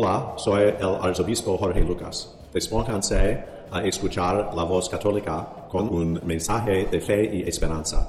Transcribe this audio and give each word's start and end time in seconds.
Hola, 0.00 0.34
soy 0.36 0.62
el 0.62 0.94
arzobispo 1.02 1.58
Jorge 1.58 1.80
Lucas. 1.80 2.32
Despónganse 2.54 3.42
a 3.68 3.82
escuchar 3.82 4.52
la 4.54 4.62
voz 4.62 4.88
católica 4.88 5.66
con 5.68 5.88
un 5.88 6.20
mensaje 6.24 6.86
de 6.86 7.00
fe 7.00 7.28
y 7.34 7.48
esperanza. 7.48 8.08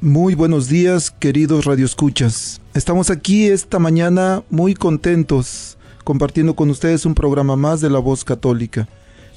Muy 0.00 0.34
buenos 0.34 0.68
días, 0.68 1.10
queridos 1.10 1.66
radioescuchas. 1.66 2.62
Estamos 2.72 3.10
aquí 3.10 3.44
esta 3.48 3.78
mañana 3.78 4.42
muy 4.48 4.72
contentos 4.72 5.76
compartiendo 6.02 6.56
con 6.56 6.70
ustedes 6.70 7.04
un 7.04 7.14
programa 7.14 7.56
más 7.56 7.82
de 7.82 7.90
la 7.90 7.98
voz 7.98 8.24
católica. 8.24 8.88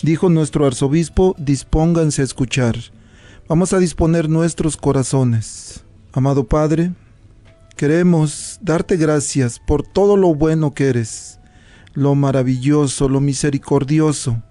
Dijo 0.01 0.29
nuestro 0.29 0.65
arzobispo, 0.65 1.35
dispónganse 1.37 2.21
a 2.21 2.25
escuchar. 2.25 2.77
Vamos 3.49 3.73
a 3.73 3.79
disponer 3.79 4.29
nuestros 4.29 4.77
corazones. 4.77 5.83
Amado 6.13 6.45
Padre, 6.45 6.91
queremos 7.77 8.59
darte 8.61 8.97
gracias 8.97 9.59
por 9.59 9.81
todo 9.81 10.17
lo 10.17 10.35
bueno 10.35 10.73
que 10.73 10.89
eres, 10.89 11.39
lo 11.93 12.15
maravilloso, 12.15 13.07
lo 13.07 13.21
misericordioso. 13.21 14.43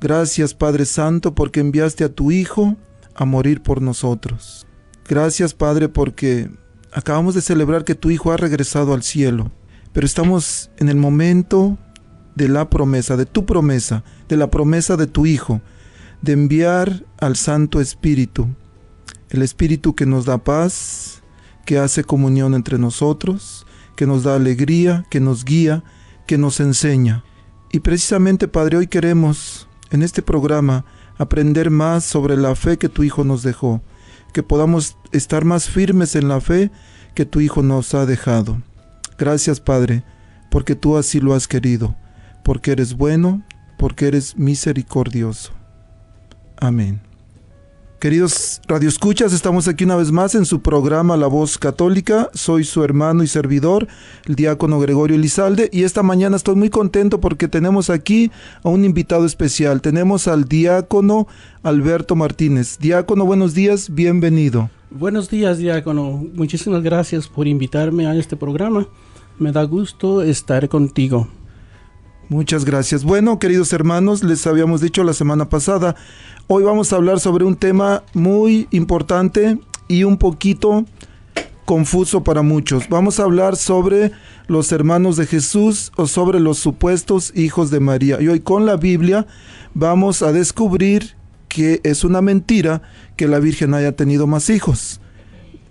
Gracias 0.00 0.54
Padre 0.54 0.86
Santo 0.86 1.34
porque 1.34 1.60
enviaste 1.60 2.04
a 2.04 2.08
tu 2.08 2.30
Hijo 2.30 2.78
a 3.14 3.26
morir 3.26 3.62
por 3.62 3.82
nosotros. 3.82 4.66
Gracias 5.06 5.52
Padre 5.52 5.90
porque 5.90 6.50
acabamos 6.90 7.34
de 7.34 7.42
celebrar 7.42 7.84
que 7.84 7.94
tu 7.94 8.10
Hijo 8.10 8.32
ha 8.32 8.38
regresado 8.38 8.94
al 8.94 9.02
cielo, 9.02 9.52
pero 9.92 10.06
estamos 10.06 10.70
en 10.78 10.88
el 10.88 10.96
momento 10.96 11.76
de 12.34 12.48
la 12.48 12.70
promesa, 12.70 13.18
de 13.18 13.26
tu 13.26 13.44
promesa, 13.44 14.04
de 14.26 14.38
la 14.38 14.50
promesa 14.50 14.96
de 14.96 15.06
tu 15.06 15.26
Hijo, 15.26 15.60
de 16.22 16.32
enviar 16.32 17.04
al 17.18 17.36
Santo 17.36 17.82
Espíritu 17.82 18.48
el 19.34 19.42
Espíritu 19.42 19.96
que 19.96 20.06
nos 20.06 20.26
da 20.26 20.38
paz, 20.38 21.20
que 21.64 21.78
hace 21.78 22.04
comunión 22.04 22.54
entre 22.54 22.78
nosotros, 22.78 23.66
que 23.96 24.06
nos 24.06 24.22
da 24.22 24.36
alegría, 24.36 25.06
que 25.10 25.18
nos 25.18 25.44
guía, 25.44 25.82
que 26.28 26.38
nos 26.38 26.60
enseña. 26.60 27.24
Y 27.72 27.80
precisamente, 27.80 28.46
Padre, 28.46 28.76
hoy 28.76 28.86
queremos 28.86 29.66
en 29.90 30.04
este 30.04 30.22
programa 30.22 30.84
aprender 31.18 31.70
más 31.70 32.04
sobre 32.04 32.36
la 32.36 32.54
fe 32.54 32.76
que 32.76 32.88
tu 32.88 33.02
Hijo 33.02 33.24
nos 33.24 33.42
dejó, 33.42 33.82
que 34.32 34.44
podamos 34.44 34.96
estar 35.10 35.44
más 35.44 35.68
firmes 35.68 36.14
en 36.14 36.28
la 36.28 36.40
fe 36.40 36.70
que 37.16 37.26
tu 37.26 37.40
Hijo 37.40 37.60
nos 37.64 37.92
ha 37.94 38.06
dejado. 38.06 38.62
Gracias, 39.18 39.58
Padre, 39.58 40.04
porque 40.48 40.76
tú 40.76 40.96
así 40.96 41.18
lo 41.18 41.34
has 41.34 41.48
querido, 41.48 41.96
porque 42.44 42.70
eres 42.70 42.96
bueno, 42.96 43.42
porque 43.78 44.06
eres 44.06 44.38
misericordioso. 44.38 45.50
Amén. 46.56 47.00
Queridos 48.04 48.60
radioescuchas, 48.68 49.32
estamos 49.32 49.66
aquí 49.66 49.84
una 49.84 49.96
vez 49.96 50.12
más 50.12 50.34
en 50.34 50.44
su 50.44 50.60
programa 50.60 51.16
La 51.16 51.26
Voz 51.26 51.56
Católica. 51.56 52.28
Soy 52.34 52.64
su 52.64 52.84
hermano 52.84 53.22
y 53.22 53.26
servidor, 53.26 53.88
el 54.26 54.34
diácono 54.34 54.78
Gregorio 54.78 55.16
Elizalde, 55.16 55.70
y 55.72 55.84
esta 55.84 56.02
mañana 56.02 56.36
estoy 56.36 56.54
muy 56.54 56.68
contento 56.68 57.18
porque 57.18 57.48
tenemos 57.48 57.88
aquí 57.88 58.30
a 58.62 58.68
un 58.68 58.84
invitado 58.84 59.24
especial. 59.24 59.80
Tenemos 59.80 60.28
al 60.28 60.44
diácono 60.44 61.28
Alberto 61.62 62.14
Martínez. 62.14 62.76
Diácono, 62.78 63.24
buenos 63.24 63.54
días, 63.54 63.94
bienvenido. 63.94 64.68
Buenos 64.90 65.30
días, 65.30 65.56
diácono. 65.56 66.26
Muchísimas 66.34 66.82
gracias 66.82 67.26
por 67.26 67.48
invitarme 67.48 68.06
a 68.06 68.14
este 68.14 68.36
programa. 68.36 68.86
Me 69.38 69.50
da 69.50 69.62
gusto 69.62 70.20
estar 70.20 70.68
contigo. 70.68 71.26
Muchas 72.30 72.64
gracias. 72.64 73.04
Bueno, 73.04 73.38
queridos 73.38 73.72
hermanos, 73.74 74.24
les 74.24 74.46
habíamos 74.46 74.80
dicho 74.80 75.04
la 75.04 75.12
semana 75.12 75.50
pasada, 75.50 75.94
hoy 76.46 76.64
vamos 76.64 76.92
a 76.92 76.96
hablar 76.96 77.20
sobre 77.20 77.44
un 77.44 77.54
tema 77.54 78.02
muy 78.14 78.66
importante 78.70 79.58
y 79.88 80.04
un 80.04 80.16
poquito 80.16 80.86
confuso 81.66 82.24
para 82.24 82.40
muchos. 82.40 82.88
Vamos 82.88 83.20
a 83.20 83.24
hablar 83.24 83.56
sobre 83.56 84.12
los 84.46 84.72
hermanos 84.72 85.16
de 85.16 85.26
Jesús 85.26 85.92
o 85.96 86.06
sobre 86.06 86.40
los 86.40 86.58
supuestos 86.58 87.30
hijos 87.36 87.70
de 87.70 87.80
María. 87.80 88.18
Y 88.22 88.28
hoy 88.28 88.40
con 88.40 88.64
la 88.64 88.76
Biblia 88.76 89.26
vamos 89.74 90.22
a 90.22 90.32
descubrir 90.32 91.16
que 91.48 91.80
es 91.84 92.04
una 92.04 92.22
mentira 92.22 92.80
que 93.16 93.28
la 93.28 93.38
Virgen 93.38 93.74
haya 93.74 93.96
tenido 93.96 94.26
más 94.26 94.48
hijos. 94.48 94.98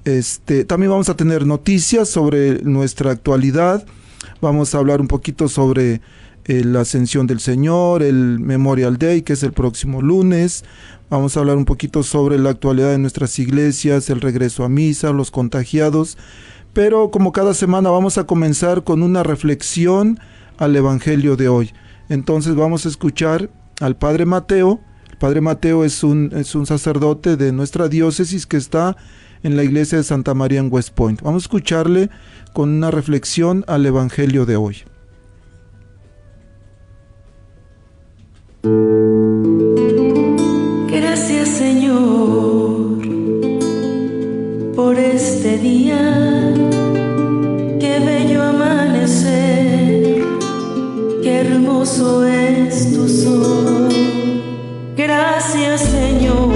Este, 0.06 0.66
también 0.66 0.92
vamos 0.92 1.10
a 1.10 1.18
tener 1.18 1.48
noticias 1.48 2.10
sobre 2.10 2.62
nuestra 2.64 3.10
actualidad. 3.10 3.86
Vamos 4.40 4.76
a 4.76 4.78
hablar 4.78 5.02
un 5.02 5.08
poquito 5.08 5.48
sobre 5.48 6.02
la 6.46 6.82
ascensión 6.82 7.28
del 7.28 7.40
Señor, 7.40 8.04
el 8.04 8.40
Memorial 8.40 8.98
Day, 8.98 9.22
que 9.22 9.34
es 9.34 9.44
el 9.44 9.54
próximo 9.54 10.02
lunes. 10.02 10.64
Vamos 11.10 11.38
a 11.38 11.42
hablar 11.42 11.58
un 11.58 11.66
poquito 11.66 12.04
sobre 12.04 12.38
la 12.38 12.50
actualidad 12.50 12.90
de 12.90 12.98
nuestras 12.98 13.38
iglesias, 13.40 14.10
el 14.10 14.20
regreso 14.20 14.64
a 14.64 14.70
misa, 14.70 15.12
los 15.12 15.32
contagiados. 15.32 16.18
Pero 16.74 17.12
como 17.12 17.32
cada 17.32 17.54
semana 17.54 17.90
vamos 17.90 18.18
a 18.18 18.26
comenzar 18.26 18.84
con 18.84 19.04
una 19.04 19.24
reflexión 19.24 20.20
al 20.58 20.76
Evangelio 20.76 21.36
de 21.36 21.48
hoy. 21.48 21.72
Entonces 22.10 22.56
vamos 22.56 22.86
a 22.86 22.90
escuchar 22.90 23.50
al 23.80 23.96
Padre 23.96 24.26
Mateo. 24.26 24.82
El 25.12 25.18
Padre 25.18 25.42
Mateo 25.42 25.86
es 25.86 26.04
un, 26.04 26.32
es 26.36 26.56
un 26.56 26.66
sacerdote 26.66 27.38
de 27.38 27.52
nuestra 27.52 27.88
diócesis 27.88 28.46
que 28.46 28.58
está 28.58 28.98
en 29.44 29.56
la 29.56 29.64
iglesia 29.64 30.00
de 30.00 30.04
Santa 30.04 30.34
María 30.34 30.60
en 30.60 30.70
West 30.72 30.94
Point. 30.94 31.22
Vamos 31.22 31.44
a 31.44 31.46
escucharle 31.46 32.10
con 32.54 32.70
una 32.70 32.92
reflexión 32.92 33.64
al 33.68 33.86
Evangelio 33.86 34.46
de 34.46 34.56
hoy. 34.56 34.84
Gracias 40.88 41.50
Señor 41.50 42.98
por 44.74 44.98
este 44.98 45.58
día, 45.58 46.54
qué 47.82 48.00
bello 48.00 48.42
amanecer, 48.42 50.24
qué 51.22 51.42
hermoso 51.42 52.26
es 52.26 52.94
tu 52.94 53.10
sol. 53.10 53.90
Gracias 54.96 55.82
Señor 55.82 56.54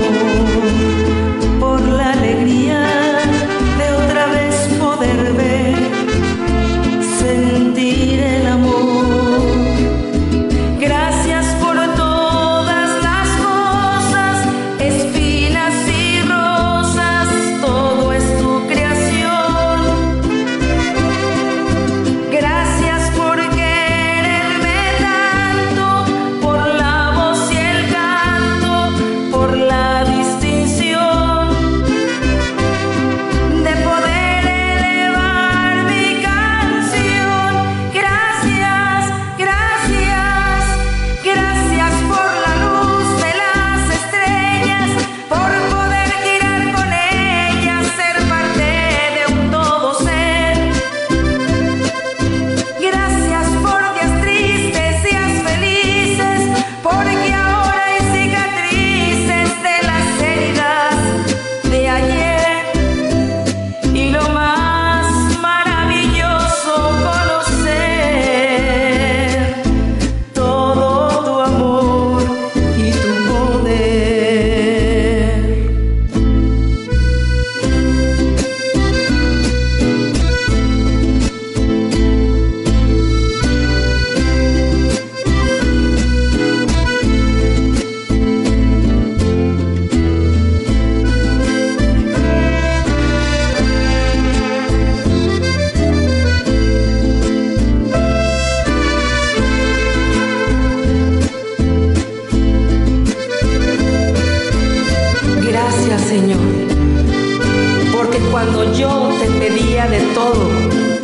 tendría 108.78 109.88
de 109.88 110.00
todo 110.14 110.50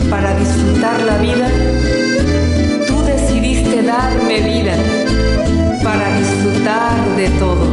para 0.07 0.35
disfrutar 0.37 1.01
la 1.01 1.17
vida, 1.17 1.49
tú 2.85 3.01
decidiste 3.01 3.81
darme 3.81 4.41
vida 4.41 4.75
para 5.83 6.15
disfrutar 6.19 7.15
de 7.17 7.29
todo. 7.39 7.72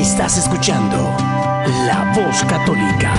Estás 0.00 0.38
escuchando 0.38 0.96
La 0.96 2.12
Voz 2.14 2.44
Católica. 2.44 3.12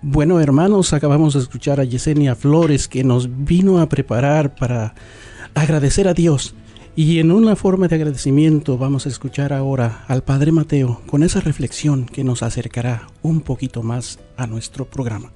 Bueno, 0.00 0.40
hermanos, 0.40 0.94
acabamos 0.94 1.34
de 1.34 1.40
escuchar 1.40 1.78
a 1.78 1.84
Yesenia 1.84 2.34
Flores 2.34 2.88
que 2.88 3.04
nos 3.04 3.44
vino 3.44 3.80
a 3.80 3.90
preparar 3.90 4.54
para 4.54 4.94
agradecer 5.54 6.08
a 6.08 6.14
Dios. 6.14 6.54
Y 6.96 7.18
en 7.18 7.32
una 7.32 7.54
forma 7.54 7.86
de 7.86 7.96
agradecimiento 7.96 8.78
vamos 8.78 9.04
a 9.04 9.10
escuchar 9.10 9.52
ahora 9.52 10.06
al 10.08 10.22
Padre 10.22 10.52
Mateo 10.52 11.02
con 11.06 11.22
esa 11.22 11.40
reflexión 11.40 12.06
que 12.06 12.24
nos 12.24 12.42
acercará 12.42 13.08
un 13.20 13.42
poquito 13.42 13.82
más 13.82 14.18
a 14.38 14.46
nuestro 14.46 14.86
programa. 14.86 15.30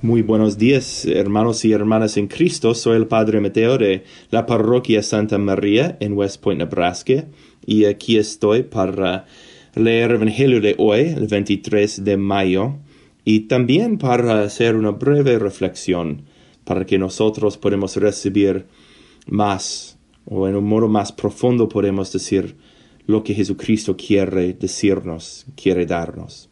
Muy 0.00 0.22
buenos 0.22 0.58
días, 0.58 1.06
hermanos 1.06 1.64
y 1.64 1.72
hermanas 1.72 2.16
en 2.18 2.28
Cristo. 2.28 2.72
Soy 2.72 2.96
el 2.96 3.08
Padre 3.08 3.40
Mateo 3.40 3.78
de 3.78 4.04
la 4.30 4.46
Parroquia 4.46 5.02
Santa 5.02 5.38
María 5.38 5.96
en 5.98 6.12
West 6.12 6.40
Point, 6.40 6.60
Nebraska, 6.60 7.24
y 7.66 7.84
aquí 7.84 8.16
estoy 8.16 8.62
para 8.62 9.26
leer 9.74 10.10
el 10.10 10.18
Evangelio 10.18 10.60
de 10.60 10.76
hoy, 10.78 11.00
el 11.00 11.26
23 11.26 12.04
de 12.04 12.16
mayo, 12.16 12.76
y 13.24 13.48
también 13.48 13.98
para 13.98 14.42
hacer 14.42 14.76
una 14.76 14.92
breve 14.92 15.36
reflexión 15.36 16.22
para 16.62 16.86
que 16.86 16.96
nosotros 16.96 17.58
podamos 17.58 17.96
recibir 17.96 18.66
más, 19.26 19.98
o 20.26 20.46
en 20.46 20.54
un 20.54 20.64
modo 20.64 20.86
más 20.86 21.10
profundo 21.10 21.68
podemos 21.68 22.12
decir 22.12 22.54
lo 23.06 23.24
que 23.24 23.34
Jesucristo 23.34 23.96
quiere 23.96 24.52
decirnos, 24.52 25.44
quiere 25.56 25.86
darnos. 25.86 26.47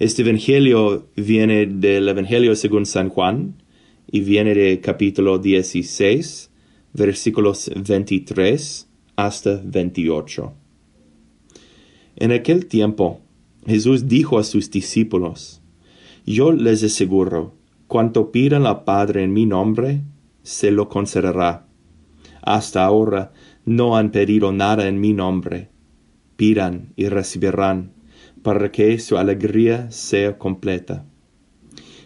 Este 0.00 0.22
Evangelio 0.22 1.06
viene 1.14 1.66
del 1.66 2.08
Evangelio 2.08 2.56
según 2.56 2.84
San 2.84 3.10
Juan 3.10 3.62
y 4.10 4.22
viene 4.22 4.52
de 4.52 4.80
capítulo 4.80 5.38
16, 5.38 6.50
versículos 6.94 7.70
23 7.76 8.88
hasta 9.14 9.60
28. 9.64 10.52
En 12.16 12.32
aquel 12.32 12.66
tiempo 12.66 13.20
Jesús 13.66 14.08
dijo 14.08 14.40
a 14.40 14.42
sus 14.42 14.68
discípulos, 14.68 15.62
Yo 16.26 16.50
les 16.50 16.82
aseguro, 16.82 17.54
cuanto 17.86 18.32
pidan 18.32 18.66
al 18.66 18.82
Padre 18.82 19.22
en 19.22 19.32
mi 19.32 19.46
nombre, 19.46 20.02
se 20.42 20.72
lo 20.72 20.88
concederá. 20.88 21.68
Hasta 22.42 22.84
ahora 22.84 23.32
no 23.64 23.96
han 23.96 24.10
pedido 24.10 24.50
nada 24.50 24.88
en 24.88 25.00
mi 25.00 25.12
nombre. 25.12 25.68
Pidan 26.34 26.92
y 26.96 27.06
recibirán 27.06 27.92
para 28.44 28.70
que 28.70 28.98
su 28.98 29.16
alegría 29.16 29.90
sea 29.90 30.36
completa. 30.36 31.06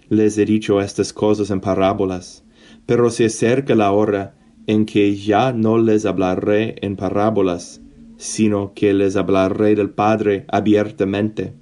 Les 0.09 0.39
he 0.39 0.45
dicho 0.45 0.81
estas 0.81 1.13
cosas 1.13 1.51
en 1.51 1.61
parábolas, 1.61 2.45
pero 2.87 3.11
se 3.11 3.25
acerca 3.25 3.75
la 3.75 3.91
hora 3.91 4.37
en 4.69 4.87
que 4.87 5.17
ya 5.17 5.53
no 5.53 5.79
les 5.79 6.07
hablaré 6.07 6.77
en 6.81 6.95
parábolas, 6.95 7.83
sino 8.19 8.73
que 8.73 8.95
les 8.95 9.17
hablaré 9.17 9.75
del 9.75 9.91
Padre 9.91 10.45
abiertamente. 10.47 11.55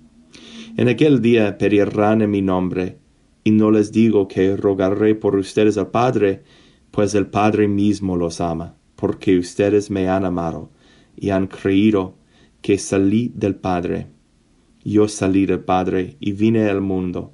En 0.77 0.89
aquel 0.89 1.23
día 1.23 1.57
pedirán 1.57 2.21
en 2.21 2.31
mi 2.31 2.43
nombre, 2.43 2.99
y 3.45 3.53
no 3.53 3.71
les 3.71 3.93
digo 3.93 4.29
que 4.29 4.59
rogaré 4.59 5.15
por 5.15 5.37
ustedes 5.37 5.79
al 5.79 5.91
Padre, 5.91 6.43
pues 6.91 7.15
el 7.15 7.29
Padre 7.29 7.67
mismo 7.67 8.15
los 8.15 8.43
ama, 8.43 8.77
porque 8.95 9.39
ustedes 9.39 9.91
me 9.91 10.07
han 10.07 10.27
amado 10.27 10.71
y 11.17 11.31
han 11.31 11.47
creído 11.47 12.15
que 12.61 12.77
salí 12.77 13.33
del 13.35 13.55
Padre. 13.55 14.16
Yo 14.89 15.09
salí 15.09 15.47
del 15.47 15.59
Padre 15.59 16.17
y 16.21 16.31
vine 16.31 16.71
al 16.71 16.81
mundo. 16.81 17.33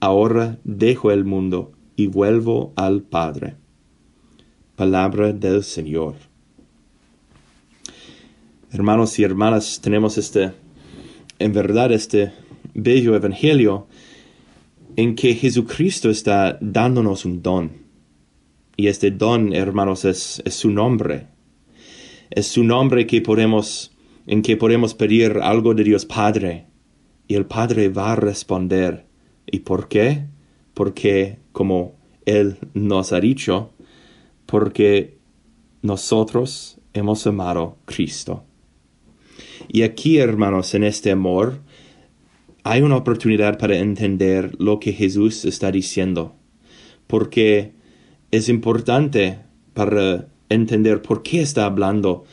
Ahora 0.00 0.58
dejo 0.64 1.10
el 1.10 1.24
mundo 1.24 1.72
y 1.96 2.08
vuelvo 2.08 2.74
al 2.76 3.00
Padre. 3.00 3.54
Palabra 4.76 5.32
del 5.32 5.64
Señor. 5.64 6.16
Hermanos 8.70 9.18
y 9.18 9.22
hermanas, 9.22 9.80
tenemos 9.82 10.18
este, 10.18 10.52
en 11.38 11.54
verdad, 11.54 11.90
este 11.90 12.32
bello 12.74 13.16
evangelio 13.16 13.86
en 14.94 15.14
que 15.14 15.34
Jesucristo 15.34 16.10
está 16.10 16.58
dándonos 16.60 17.24
un 17.24 17.40
don. 17.40 17.70
Y 18.76 18.88
este 18.88 19.10
don, 19.10 19.54
hermanos, 19.54 20.04
es, 20.04 20.42
es 20.44 20.52
su 20.52 20.70
nombre. 20.70 21.28
Es 22.28 22.46
su 22.46 22.62
nombre 22.62 23.06
que 23.06 23.22
podemos, 23.22 23.90
en 24.26 24.42
que 24.42 24.58
podemos 24.58 24.92
pedir 24.92 25.38
algo 25.42 25.72
de 25.72 25.84
Dios 25.84 26.04
Padre 26.04 26.68
y 27.30 27.36
el 27.36 27.46
Padre 27.46 27.90
va 27.90 28.10
a 28.10 28.16
responder. 28.16 29.06
¿Y 29.46 29.60
por 29.60 29.86
qué? 29.86 30.24
Porque, 30.74 31.38
como 31.52 31.94
Él 32.26 32.58
nos 32.74 33.12
ha 33.12 33.20
dicho, 33.20 33.70
porque 34.46 35.16
nosotros 35.80 36.80
hemos 36.92 37.24
amado 37.28 37.78
Cristo. 37.84 38.42
Y 39.68 39.82
aquí, 39.82 40.18
hermanos, 40.18 40.74
en 40.74 40.82
este 40.82 41.12
amor, 41.12 41.60
hay 42.64 42.82
una 42.82 42.96
oportunidad 42.96 43.60
para 43.60 43.78
entender 43.78 44.56
lo 44.58 44.80
que 44.80 44.92
Jesús 44.92 45.44
está 45.44 45.70
diciendo. 45.70 46.34
Porque 47.06 47.74
es 48.32 48.48
importante 48.48 49.38
para 49.72 50.26
entender 50.48 51.00
por 51.00 51.22
qué 51.22 51.42
está 51.42 51.66
hablando 51.66 52.24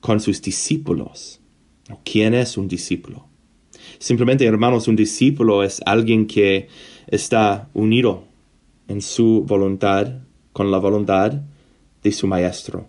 con 0.00 0.18
sus 0.18 0.42
discípulos. 0.42 1.40
¿Quién 2.02 2.34
es 2.34 2.58
un 2.58 2.66
discípulo? 2.66 3.28
Simplemente, 4.04 4.44
hermanos, 4.44 4.86
un 4.86 4.96
discípulo 4.96 5.62
es 5.62 5.80
alguien 5.86 6.26
que 6.26 6.68
está 7.06 7.70
unido 7.72 8.24
en 8.86 9.00
su 9.00 9.44
voluntad 9.46 10.18
con 10.52 10.70
la 10.70 10.76
voluntad 10.76 11.40
de 12.02 12.12
su 12.12 12.26
maestro. 12.26 12.86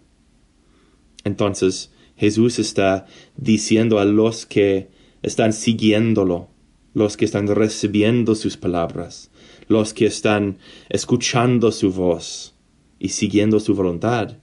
Entonces, 1.23 1.93
Jesús 2.17 2.59
está 2.59 3.05
diciendo 3.37 3.99
a 3.99 4.03
los 4.03 4.45
que 4.45 4.89
están 5.21 5.53
siguiéndolo, 5.53 6.49
los 6.93 7.15
que 7.15 7.23
están 7.23 7.47
recibiendo 7.47 8.35
sus 8.35 8.57
palabras, 8.57 9.31
los 9.69 9.93
que 9.93 10.07
están 10.07 10.57
escuchando 10.89 11.71
su 11.71 11.93
voz 11.93 12.55
y 12.99 13.07
siguiendo 13.07 13.61
su 13.61 13.73
voluntad, 13.73 14.35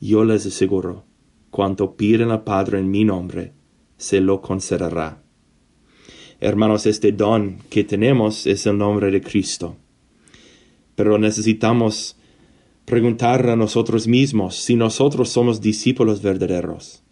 yo 0.00 0.24
les 0.24 0.46
aseguro, 0.46 1.04
cuanto 1.52 1.94
piden 1.94 2.32
al 2.32 2.42
Padre 2.42 2.80
en 2.80 2.90
mi 2.90 3.04
nombre, 3.04 3.52
se 3.98 4.20
lo 4.20 4.42
concederá. 4.42 5.21
Hermanos, 6.44 6.86
este 6.86 7.12
don 7.12 7.58
que 7.70 7.84
tenemos 7.84 8.48
es 8.48 8.66
el 8.66 8.76
nombre 8.76 9.12
de 9.12 9.20
Cristo. 9.20 9.76
Pero 10.96 11.16
necesitamos 11.16 12.16
preguntar 12.84 13.48
a 13.48 13.54
nosotros 13.54 14.08
mismos 14.08 14.56
si 14.56 14.74
nosotros 14.74 15.28
somos 15.28 15.60
discípulos 15.60 16.20
verdaderos, 16.20 17.04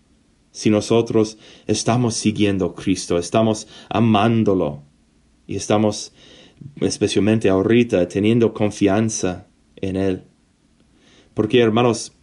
si 0.51 0.69
nosotros 0.69 1.39
estamos 1.69 2.17
siguiendo 2.17 2.67
a 2.67 2.75
Cristo, 2.75 3.19
estamos 3.19 3.69
amándolo 3.89 4.83
y 5.47 5.55
estamos 5.55 6.13
especialmente 6.81 7.49
ahorita 7.49 8.09
teniendo 8.09 8.53
confianza 8.53 9.47
en 9.77 9.95
Él. 9.95 10.25
Porque 11.35 11.61
hermanos, 11.61 12.15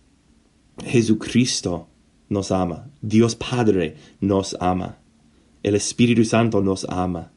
Jesucristo 0.86 1.88
nos 2.28 2.52
ama, 2.52 2.92
Dios 3.02 3.38
Padre 3.38 3.96
nos 4.20 4.58
ama, 4.60 5.00
el 5.68 5.76
Espíritu 5.76 6.24
Santo 6.24 6.62
nos 6.62 6.86
ama. 6.86 7.32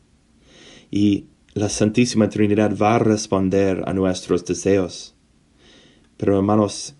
Y 0.90 1.26
la 1.52 1.68
Santísima 1.68 2.28
Trinidad 2.28 2.76
va 2.76 2.94
a 2.94 2.98
responder 3.00 3.82
a 3.86 3.92
nuestros 3.92 4.44
deseos. 4.44 5.16
Pero 6.16 6.36
hermanos, 6.36 6.94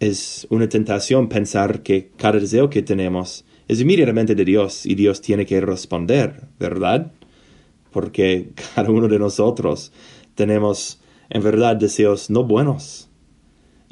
es 0.00 0.46
una 0.50 0.68
tentación 0.68 1.28
pensar 1.28 1.82
que 1.82 2.10
cada 2.16 2.38
deseo 2.40 2.70
que 2.70 2.80
tenemos 2.82 3.44
es 3.68 3.80
inmediatamente 3.80 4.34
de 4.34 4.44
Dios 4.44 4.86
y 4.86 4.94
Dios 4.94 5.20
tiene 5.20 5.44
que 5.44 5.60
responder, 5.60 6.48
¿verdad? 6.58 7.12
Porque 7.90 8.52
cada 8.74 8.90
uno 8.90 9.08
de 9.08 9.18
nosotros 9.18 9.92
tenemos 10.34 11.00
en 11.28 11.42
verdad 11.42 11.76
deseos 11.76 12.30
no 12.30 12.44
buenos. 12.44 13.10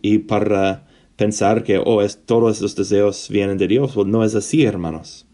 Y 0.00 0.18
para 0.18 0.86
pensar 1.16 1.62
que 1.62 1.78
oh, 1.78 2.00
es, 2.00 2.24
todos 2.24 2.56
esos 2.56 2.74
deseos 2.74 3.28
vienen 3.28 3.58
de 3.58 3.68
Dios, 3.68 3.92
pues 3.94 4.06
no 4.06 4.24
es 4.24 4.34
así, 4.34 4.64
hermanos. 4.64 5.26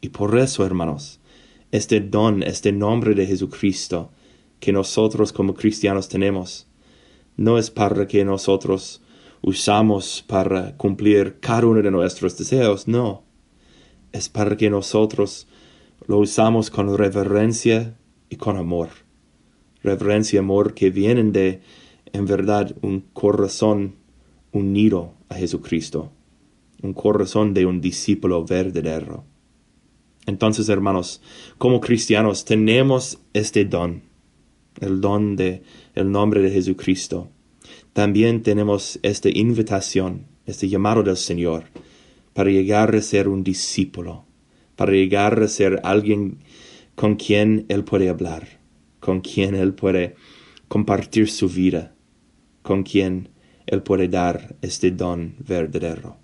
Y 0.00 0.10
por 0.10 0.38
eso, 0.38 0.64
hermanos, 0.64 1.20
este 1.70 2.00
don, 2.00 2.42
este 2.42 2.72
nombre 2.72 3.14
de 3.14 3.26
Jesucristo 3.26 4.10
que 4.60 4.72
nosotros 4.72 5.32
como 5.32 5.54
cristianos 5.54 6.08
tenemos, 6.08 6.66
no 7.36 7.58
es 7.58 7.70
para 7.70 8.06
que 8.06 8.24
nosotros 8.24 9.02
usamos 9.42 10.24
para 10.26 10.76
cumplir 10.76 11.38
cada 11.40 11.66
uno 11.66 11.82
de 11.82 11.90
nuestros 11.90 12.36
deseos, 12.36 12.88
no. 12.88 13.22
Es 14.12 14.28
para 14.28 14.56
que 14.56 14.70
nosotros 14.70 15.46
lo 16.06 16.18
usamos 16.18 16.70
con 16.70 16.96
reverencia 16.96 17.96
y 18.30 18.36
con 18.36 18.56
amor. 18.56 18.88
Reverencia 19.82 20.36
y 20.36 20.40
amor 20.40 20.74
que 20.74 20.90
vienen 20.90 21.32
de, 21.32 21.60
en 22.12 22.26
verdad, 22.26 22.74
un 22.82 23.00
corazón 23.12 23.96
unido 24.52 25.12
a 25.28 25.36
Jesucristo, 25.36 26.10
un 26.82 26.94
corazón 26.94 27.54
de 27.54 27.66
un 27.66 27.80
discípulo 27.80 28.44
verdadero. 28.44 29.24
Entonces, 30.28 30.68
hermanos, 30.68 31.22
como 31.56 31.80
cristianos 31.80 32.44
tenemos 32.44 33.18
este 33.32 33.64
don, 33.64 34.02
el 34.78 35.00
don 35.00 35.36
de 35.36 35.62
el 35.94 36.12
nombre 36.12 36.42
de 36.42 36.50
Jesucristo. 36.50 37.30
También 37.94 38.42
tenemos 38.42 39.00
esta 39.02 39.30
invitación, 39.30 40.26
este 40.44 40.68
llamado 40.68 41.02
del 41.02 41.16
Señor, 41.16 41.64
para 42.34 42.50
llegar 42.50 42.94
a 42.94 43.00
ser 43.00 43.26
un 43.26 43.42
discípulo, 43.42 44.26
para 44.76 44.92
llegar 44.92 45.42
a 45.42 45.48
ser 45.48 45.80
alguien 45.82 46.40
con 46.94 47.16
quien 47.16 47.64
Él 47.70 47.84
puede 47.84 48.10
hablar, 48.10 48.60
con 49.00 49.22
quien 49.22 49.54
Él 49.54 49.72
puede 49.72 50.14
compartir 50.68 51.30
su 51.30 51.48
vida, 51.48 51.94
con 52.60 52.82
quien 52.82 53.30
Él 53.64 53.82
puede 53.82 54.08
dar 54.08 54.56
este 54.60 54.90
don 54.90 55.36
verdadero. 55.38 56.18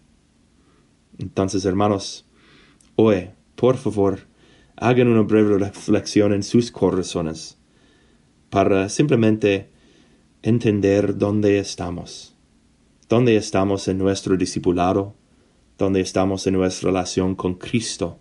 Entonces, 1.19 1.65
hermanos, 1.65 2.27
hoy 2.97 3.31
por 3.57 3.77
favor, 3.77 4.21
hagan 4.77 5.09
una 5.09 5.23
breve 5.23 5.59
reflexión 5.59 6.33
en 6.33 6.43
sus 6.43 6.71
corazones 6.71 7.59
para 8.51 8.89
simplemente 8.89 9.71
entender 10.43 11.17
dónde 11.17 11.59
estamos, 11.59 12.35
dónde 13.09 13.37
estamos 13.37 13.89
en 13.89 13.99
nuestro 13.99 14.37
discipulado, 14.37 15.15
dónde 15.79 16.01
estamos 16.01 16.47
en 16.47 16.55
nuestra 16.55 16.91
relación 16.91 17.35
con 17.35 17.55
Cristo. 17.55 18.19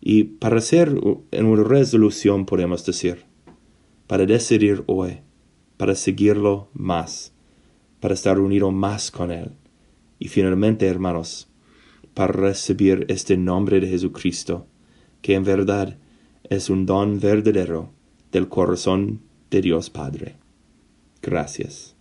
Y 0.00 0.24
para 0.24 0.58
hacer 0.58 0.94
una 0.94 1.64
resolución, 1.64 2.46
podemos 2.46 2.84
decir, 2.84 3.24
para 4.06 4.26
decidir 4.26 4.84
hoy, 4.86 5.20
para 5.76 5.94
seguirlo 5.94 6.68
más, 6.72 7.32
para 8.00 8.14
estar 8.14 8.38
unido 8.38 8.70
más 8.70 9.10
con 9.10 9.30
Él. 9.30 9.52
Y 10.18 10.28
finalmente, 10.28 10.86
hermanos, 10.86 11.48
para 12.14 12.32
recibir 12.32 13.04
este 13.08 13.36
nombre 13.36 13.80
de 13.80 13.88
Jesucristo, 13.88 14.66
que 15.20 15.34
en 15.34 15.44
verdad 15.44 15.98
es 16.48 16.70
un 16.70 16.86
don 16.86 17.20
verdadero 17.20 17.90
del 18.32 18.48
corazón 18.48 19.20
de 19.50 19.60
Dios 19.60 19.90
Padre. 19.90 20.36
Gracias. 21.20 21.94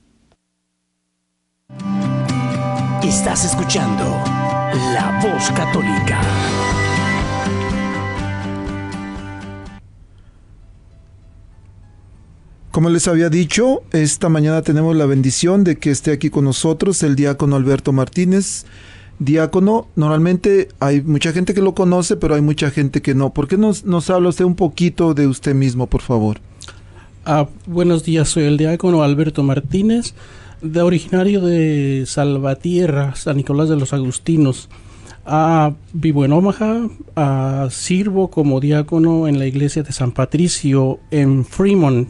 Estás 3.03 3.45
escuchando 3.45 4.03
La 4.93 5.19
Voz 5.21 5.49
Católica. 5.51 6.21
Como 12.71 12.89
les 12.89 13.07
había 13.07 13.29
dicho, 13.29 13.83
esta 13.91 14.29
mañana 14.29 14.63
tenemos 14.63 14.95
la 14.95 15.05
bendición 15.05 15.63
de 15.63 15.77
que 15.77 15.91
esté 15.91 16.11
aquí 16.11 16.31
con 16.31 16.45
nosotros 16.45 17.03
el 17.03 17.15
diácono 17.15 17.55
Alberto 17.55 17.93
Martínez, 17.93 18.65
diácono, 19.23 19.87
normalmente 19.95 20.69
hay 20.79 21.01
mucha 21.01 21.31
gente 21.31 21.53
que 21.53 21.61
lo 21.61 21.73
conoce, 21.73 22.17
pero 22.17 22.35
hay 22.35 22.41
mucha 22.41 22.71
gente 22.71 23.01
que 23.01 23.15
no. 23.15 23.33
¿Por 23.33 23.47
qué 23.47 23.57
nos, 23.57 23.85
nos 23.85 24.09
habla 24.09 24.29
usted 24.29 24.45
un 24.45 24.55
poquito 24.55 25.13
de 25.13 25.27
usted 25.27 25.55
mismo, 25.55 25.87
por 25.87 26.01
favor? 26.01 26.39
Ah, 27.25 27.47
buenos 27.65 28.03
días, 28.03 28.27
soy 28.29 28.43
el 28.43 28.57
diácono 28.57 29.01
Alberto 29.01 29.43
Martínez, 29.43 30.13
de 30.61 30.81
originario 30.81 31.41
de 31.41 32.03
Salvatierra, 32.05 33.15
San 33.15 33.37
Nicolás 33.37 33.69
de 33.69 33.77
los 33.77 33.93
Agustinos. 33.93 34.69
Ah, 35.25 35.71
vivo 35.93 36.25
en 36.25 36.33
Omaha, 36.33 36.89
ah, 37.15 37.67
sirvo 37.71 38.29
como 38.29 38.59
diácono 38.59 39.29
en 39.29 39.39
la 39.39 39.45
iglesia 39.45 39.83
de 39.83 39.93
San 39.93 40.11
Patricio 40.11 40.99
en 41.11 41.45
Fremont. 41.45 42.09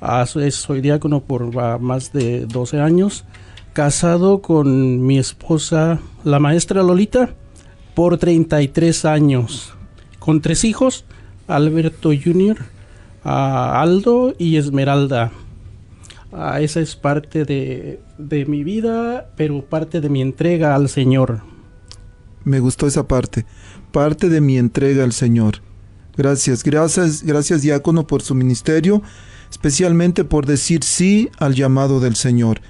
Ah, 0.00 0.24
soy, 0.24 0.80
diácono 0.80 1.20
por 1.20 1.80
más 1.80 2.12
de 2.14 2.46
12 2.46 2.80
años 2.80 3.26
casado 3.72 4.42
con 4.42 5.04
mi 5.04 5.18
esposa, 5.18 6.00
la 6.24 6.38
maestra 6.38 6.82
Lolita, 6.82 7.34
por 7.94 8.18
33 8.18 9.04
años, 9.04 9.74
con 10.18 10.40
tres 10.40 10.64
hijos, 10.64 11.04
Alberto 11.46 12.10
Jr., 12.10 12.58
Aldo 13.22 14.34
y 14.38 14.56
Esmeralda. 14.56 15.30
Ah, 16.32 16.60
esa 16.60 16.80
es 16.80 16.96
parte 16.96 17.44
de, 17.44 18.00
de 18.18 18.46
mi 18.46 18.64
vida, 18.64 19.30
pero 19.36 19.64
parte 19.64 20.00
de 20.00 20.08
mi 20.08 20.22
entrega 20.22 20.74
al 20.74 20.88
Señor. 20.88 21.40
Me 22.44 22.60
gustó 22.60 22.86
esa 22.86 23.06
parte, 23.06 23.44
parte 23.92 24.28
de 24.28 24.40
mi 24.40 24.56
entrega 24.56 25.04
al 25.04 25.12
Señor. 25.12 25.60
Gracias, 26.16 26.62
gracias, 26.62 27.22
gracias 27.22 27.62
diácono 27.62 28.06
por 28.06 28.22
su 28.22 28.34
ministerio, 28.34 29.02
especialmente 29.50 30.24
por 30.24 30.46
decir 30.46 30.84
sí 30.84 31.30
al 31.38 31.54
llamado 31.54 32.00
del 32.00 32.16
Señor. 32.16 32.60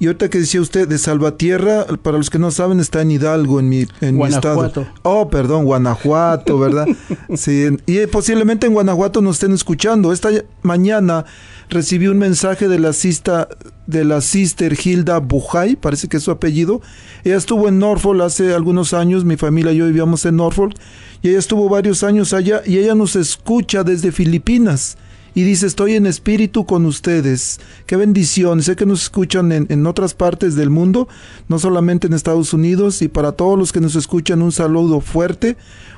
Y 0.00 0.06
ahorita 0.06 0.30
que 0.30 0.38
decía 0.38 0.62
usted 0.62 0.88
de 0.88 0.96
Salvatierra, 0.96 1.84
para 2.00 2.16
los 2.16 2.30
que 2.30 2.38
no 2.38 2.50
saben, 2.50 2.80
está 2.80 3.02
en 3.02 3.10
Hidalgo, 3.10 3.60
en 3.60 3.68
mi, 3.68 3.86
en 4.00 4.16
mi 4.16 4.24
estado. 4.24 4.72
Oh, 5.02 5.28
perdón, 5.28 5.66
Guanajuato, 5.66 6.58
¿verdad? 6.58 6.86
sí, 7.36 7.68
y 7.84 8.06
posiblemente 8.06 8.66
en 8.66 8.72
Guanajuato 8.72 9.20
nos 9.20 9.36
estén 9.36 9.52
escuchando. 9.52 10.14
Esta 10.14 10.30
mañana 10.62 11.26
recibí 11.68 12.06
un 12.08 12.16
mensaje 12.16 12.66
de 12.66 12.78
la 12.78 12.94
sista, 12.94 13.48
de 13.86 14.06
la 14.06 14.22
sister 14.22 14.74
Hilda 14.82 15.18
Bujay, 15.18 15.76
parece 15.76 16.08
que 16.08 16.16
es 16.16 16.22
su 16.22 16.30
apellido. 16.30 16.80
Ella 17.22 17.36
estuvo 17.36 17.68
en 17.68 17.78
Norfolk 17.78 18.22
hace 18.22 18.54
algunos 18.54 18.94
años, 18.94 19.26
mi 19.26 19.36
familia 19.36 19.72
y 19.72 19.76
yo 19.76 19.86
vivíamos 19.86 20.24
en 20.24 20.36
Norfolk, 20.36 20.76
y 21.22 21.28
ella 21.28 21.38
estuvo 21.38 21.68
varios 21.68 22.02
años 22.02 22.32
allá, 22.32 22.62
y 22.64 22.78
ella 22.78 22.94
nos 22.94 23.16
escucha 23.16 23.84
desde 23.84 24.12
Filipinas 24.12 24.96
y 25.34 25.42
dice, 25.42 25.66
estoy 25.66 25.94
en 25.94 26.06
espíritu 26.06 26.66
con 26.66 26.86
ustedes. 26.86 27.60
Qué 27.86 27.96
bendición. 27.96 28.62
Sé 28.62 28.74
que 28.74 28.86
nos 28.86 29.02
escuchan 29.02 29.52
en, 29.52 29.66
en, 29.68 29.86
otras 29.86 30.14
partes 30.14 30.56
del 30.56 30.70
mundo, 30.70 31.08
no 31.48 31.58
solamente 31.58 32.08
en 32.08 32.14
Estados 32.14 32.52
Unidos, 32.52 33.00
y 33.00 33.08
para 33.08 33.32
todos 33.32 33.58
los 33.58 33.72
que 33.72 33.80
nos 33.80 33.94
escuchan 33.94 34.42
un 34.42 34.50
saludo 34.50 35.00
fuerte, 35.00 35.56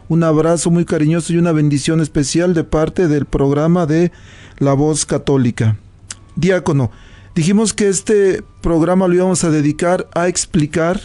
un 0.08 0.22
abrazo 0.22 0.70
muy 0.70 0.84
cariñoso 0.84 1.32
y 1.32 1.38
una 1.38 1.52
bendición 1.52 2.00
especial 2.00 2.52
de 2.52 2.64
parte 2.64 3.08
del 3.08 3.24
programa 3.24 3.86
de 3.86 4.12
La 4.58 4.74
Voz 4.74 5.06
Católica. 5.06 5.78
Diácono, 6.36 6.90
dijimos 7.34 7.72
que 7.72 7.88
este 7.88 8.42
programa 8.60 9.08
lo 9.08 9.14
íbamos 9.14 9.44
a 9.44 9.50
dedicar 9.50 10.08
a 10.14 10.28
explicar 10.28 11.00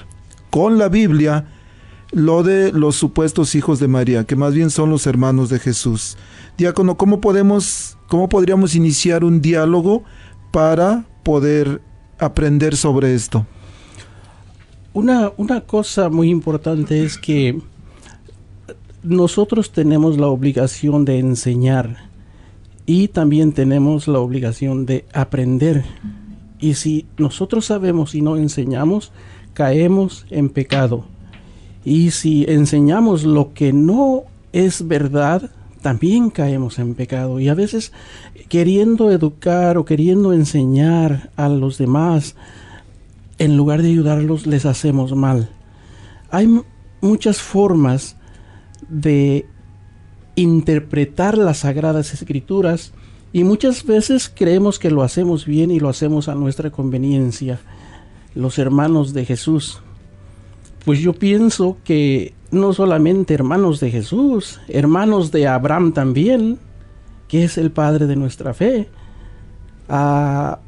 con 0.49 0.77
la 0.77 0.89
Biblia 0.89 1.45
lo 2.11 2.43
de 2.43 2.71
los 2.71 2.95
supuestos 2.95 3.55
hijos 3.55 3.79
de 3.79 3.87
María, 3.87 4.23
que 4.23 4.35
más 4.35 4.53
bien 4.53 4.69
son 4.69 4.89
los 4.89 5.07
hermanos 5.07 5.49
de 5.49 5.59
Jesús. 5.59 6.17
Diácono, 6.57 6.97
¿cómo 6.97 7.21
podemos, 7.21 7.97
cómo 8.07 8.29
podríamos 8.29 8.75
iniciar 8.75 9.23
un 9.23 9.41
diálogo 9.41 10.03
para 10.51 11.05
poder 11.23 11.81
aprender 12.19 12.75
sobre 12.75 13.13
esto? 13.13 13.45
una, 14.97 15.31
una 15.37 15.61
cosa 15.61 16.09
muy 16.09 16.31
importante 16.31 17.03
es 17.03 17.19
que 17.19 17.61
nosotros 19.03 19.71
tenemos 19.71 20.17
la 20.17 20.25
obligación 20.25 21.05
de 21.05 21.19
enseñar 21.19 22.09
y 22.87 23.09
también 23.09 23.53
tenemos 23.53 24.07
la 24.07 24.17
obligación 24.17 24.87
de 24.87 25.05
aprender. 25.13 25.85
Y 26.59 26.73
si 26.73 27.05
nosotros 27.15 27.65
sabemos 27.65 28.15
y 28.15 28.23
no 28.23 28.37
enseñamos, 28.37 29.11
caemos 29.53 30.25
en 30.31 30.49
pecado. 30.49 31.05
Y 31.87 32.11
si 32.11 32.43
enseñamos 32.49 33.23
lo 33.23 33.53
que 33.53 33.71
no 33.71 34.23
es 34.51 34.89
verdad, 34.89 35.51
también 35.81 36.31
caemos 36.31 36.79
en 36.79 36.95
pecado. 36.95 37.39
Y 37.39 37.47
a 37.47 37.53
veces 37.53 37.93
queriendo 38.49 39.09
educar 39.09 39.77
o 39.77 39.85
queriendo 39.85 40.33
enseñar 40.33 41.31
a 41.37 41.47
los 41.47 41.77
demás, 41.77 42.35
en 43.37 43.55
lugar 43.55 43.83
de 43.83 43.87
ayudarlos, 43.91 44.47
les 44.47 44.65
hacemos 44.65 45.15
mal. 45.15 45.49
Hay 46.29 46.49
muchas 46.99 47.37
formas 47.37 48.17
de 48.89 49.45
interpretar 50.35 51.37
las 51.37 51.59
sagradas 51.59 52.13
escrituras 52.13 52.91
y 53.31 53.45
muchas 53.45 53.85
veces 53.85 54.27
creemos 54.27 54.77
que 54.77 54.91
lo 54.91 55.03
hacemos 55.03 55.45
bien 55.45 55.71
y 55.71 55.79
lo 55.79 55.87
hacemos 55.87 56.27
a 56.27 56.35
nuestra 56.35 56.69
conveniencia. 56.69 57.61
Los 58.35 58.59
hermanos 58.59 59.13
de 59.13 59.23
Jesús. 59.23 59.81
Pues 60.87 61.01
yo 61.01 61.11
pienso 61.11 61.75
que 61.83 62.33
no 62.49 62.71
solamente 62.71 63.33
hermanos 63.33 63.81
de 63.81 63.91
Jesús, 63.91 64.61
hermanos 64.69 65.33
de 65.33 65.45
Abraham 65.45 65.91
también, 65.91 66.59
que 67.27 67.43
es 67.43 67.57
el 67.57 67.71
padre 67.71 68.07
de 68.07 68.15
nuestra 68.15 68.53
fe. 68.53 68.87
A, 69.89 70.59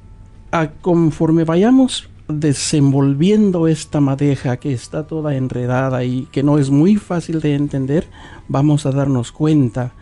conforme 0.81 1.45
vayamos 1.45 2.09
desenvolviendo 2.27 3.69
esta 3.69 4.01
madeja 4.01 4.57
que 4.57 4.73
está 4.73 5.07
toda 5.07 5.37
enredada 5.37 6.03
y 6.03 6.25
que 6.33 6.43
no 6.43 6.57
es 6.57 6.69
muy 6.69 6.97
fácil 6.97 7.39
de 7.39 7.55
entender, 7.55 8.05
vamos 8.49 8.85
a 8.85 8.91
darnos 8.91 9.31
cuenta 9.31 9.93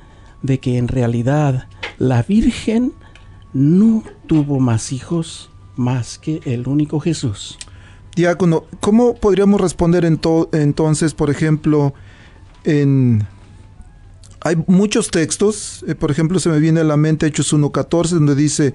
de 0.42 0.60
que 0.60 0.80
en 0.80 0.88
realidad 0.88 1.68
la 2.00 2.24
Virgen 2.24 2.92
no 3.54 4.02
tuvo 4.26 4.60
más 4.60 4.92
hijos 4.92 5.52
más 5.76 6.18
que 6.18 6.42
el 6.46 6.68
único 6.68 7.00
Jesús. 7.00 7.60
Diácono, 8.18 8.66
¿cómo 8.80 9.14
podríamos 9.14 9.62
responder 9.62 10.04
entonces, 10.04 11.14
por 11.14 11.30
ejemplo, 11.30 11.94
en... 12.64 13.28
Hay 14.42 14.56
muchos 14.66 15.12
textos, 15.12 15.86
eh, 15.88 15.94
por 15.94 16.10
ejemplo, 16.10 16.40
se 16.40 16.50
me 16.50 16.60
viene 16.60 16.80
a 16.80 16.84
la 16.84 16.98
mente 16.98 17.28
Hechos 17.28 17.54
1.14, 17.54 18.10
donde 18.10 18.34
dice, 18.34 18.74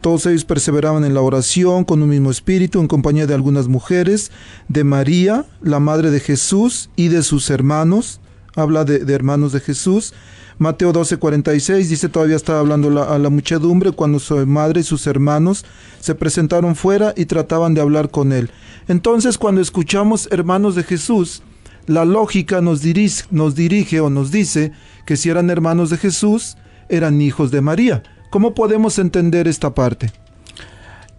todos 0.00 0.24
ellos 0.24 0.46
perseveraban 0.46 1.04
en 1.04 1.12
la 1.12 1.20
oración 1.20 1.84
con 1.84 2.02
un 2.02 2.08
mismo 2.08 2.30
espíritu, 2.30 2.80
en 2.80 2.88
compañía 2.88 3.26
de 3.26 3.34
algunas 3.34 3.68
mujeres, 3.68 4.30
de 4.68 4.84
María, 4.84 5.44
la 5.60 5.80
madre 5.80 6.10
de 6.10 6.20
Jesús, 6.20 6.88
y 6.96 7.08
de 7.08 7.22
sus 7.22 7.50
hermanos, 7.50 8.20
habla 8.54 8.84
de, 8.84 9.12
hermanos 9.12 9.52
de 9.52 9.60
Jesús. 9.60 10.14
Mateo 10.58 10.92
12:46 10.92 11.86
dice, 11.88 12.08
todavía 12.08 12.34
estaba 12.34 12.58
hablando 12.58 13.02
a 13.02 13.18
la 13.18 13.30
muchedumbre 13.30 13.92
cuando 13.92 14.18
su 14.18 14.44
madre 14.46 14.80
y 14.80 14.84
sus 14.84 15.06
hermanos 15.06 15.64
se 16.00 16.16
presentaron 16.16 16.74
fuera 16.74 17.14
y 17.16 17.26
trataban 17.26 17.74
de 17.74 17.80
hablar 17.80 18.10
con 18.10 18.32
él. 18.32 18.50
Entonces, 18.88 19.38
cuando 19.38 19.60
escuchamos 19.60 20.28
hermanos 20.32 20.74
de 20.74 20.82
Jesús, 20.82 21.42
la 21.86 22.04
lógica 22.04 22.60
nos 22.60 22.82
dirige, 22.82 23.24
nos 23.30 23.54
dirige 23.54 24.00
o 24.00 24.10
nos 24.10 24.32
dice 24.32 24.72
que 25.06 25.16
si 25.16 25.30
eran 25.30 25.48
hermanos 25.48 25.90
de 25.90 25.96
Jesús, 25.96 26.56
eran 26.88 27.20
hijos 27.20 27.50
de 27.50 27.60
María. 27.60 28.02
¿Cómo 28.30 28.54
podemos 28.54 28.98
entender 28.98 29.46
esta 29.46 29.74
parte? 29.74 30.12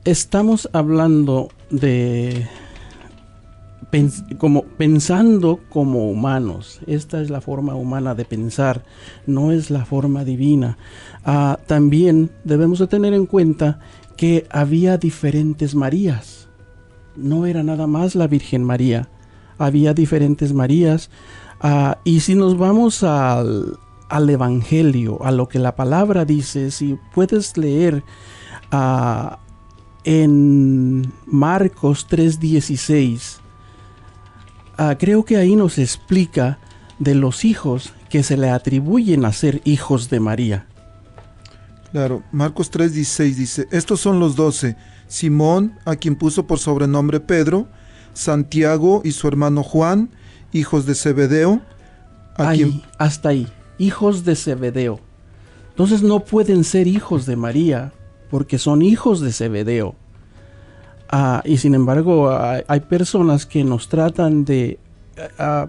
Estamos 0.04 0.70
hablando 0.74 1.50
de 1.70 2.48
como 4.38 4.64
pensando 4.64 5.60
como 5.70 6.10
humanos. 6.10 6.80
Esta 6.88 7.22
es 7.22 7.30
la 7.30 7.42
forma 7.42 7.76
humana 7.76 8.16
de 8.16 8.26
pensar, 8.26 8.84
no 9.26 9.52
es 9.52 9.70
la 9.72 9.86
forma 9.86 10.24
divina. 10.24 10.78
Ah, 11.26 11.60
también 11.68 12.32
debemos 12.44 12.80
de 12.80 12.88
tener 12.88 13.14
en 13.14 13.26
cuenta 13.26 13.80
que 14.16 14.48
había 14.50 14.98
diferentes 14.98 15.76
Marías. 15.76 16.48
No 17.16 17.46
era 17.46 17.64
nada 17.64 17.88
más 17.88 18.16
la 18.16 18.28
Virgen 18.28 18.64
María. 18.64 19.10
Había 19.58 19.94
diferentes 19.94 20.54
Marías. 20.54 21.10
Ah, 21.62 21.98
y 22.04 22.22
si 22.22 22.36
nos 22.36 22.58
vamos 22.58 23.04
al, 23.04 23.78
al 24.10 24.30
Evangelio, 24.30 25.24
a 25.24 25.32
lo 25.32 25.48
que 25.48 25.60
la 25.60 25.76
palabra 25.76 26.26
dice, 26.26 26.72
si 26.72 26.98
puedes 27.14 27.58
leer 27.58 28.04
uh, 28.74 29.36
en 30.04 31.14
Marcos 31.26 32.08
3:16, 32.10 33.38
uh, 34.80 34.98
creo 34.98 35.26
que 35.26 35.38
ahí 35.38 35.56
nos 35.56 35.78
explica 35.78 36.60
de 37.00 37.16
los 37.16 37.46
hijos 37.46 37.94
que 38.10 38.24
se 38.24 38.38
le 38.38 38.50
atribuyen 38.50 39.26
a 39.26 39.34
ser 39.34 39.62
hijos 39.66 40.10
de 40.10 40.20
María. 40.20 40.68
Claro, 41.92 42.24
Marcos 42.32 42.72
3:16 42.72 43.36
dice, 43.36 43.68
estos 43.72 44.00
son 44.00 44.20
los 44.20 44.36
doce, 44.36 44.76
Simón, 45.08 45.74
a 45.86 45.96
quien 45.96 46.16
puso 46.16 46.46
por 46.48 46.60
sobrenombre 46.60 47.20
Pedro, 47.20 47.68
Santiago 48.14 49.02
y 49.04 49.12
su 49.12 49.28
hermano 49.28 49.64
Juan, 49.64 50.10
hijos 50.54 50.86
de 50.86 50.96
Zebedeo. 50.96 51.62
Ahí, 52.38 52.84
hasta 52.98 53.30
ahí 53.30 53.48
hijos 53.80 54.26
de 54.26 54.36
Zebedeo. 54.36 55.00
Entonces 55.70 56.04
no 56.04 56.20
pueden 56.20 56.64
ser 56.64 56.88
hijos 56.88 57.26
de 57.26 57.36
María 57.36 57.94
porque 58.30 58.60
son 58.60 58.84
hijos 58.84 59.22
de 59.22 59.32
Zebedeo. 59.32 59.96
Ah, 61.12 61.42
y 61.44 61.58
sin 61.58 61.74
embargo 61.74 62.30
hay, 62.32 62.80
personas 62.82 63.48
que 63.48 63.64
nos 63.64 63.90
tratan 63.90 64.46
de 64.46 64.80
ah, 65.40 65.68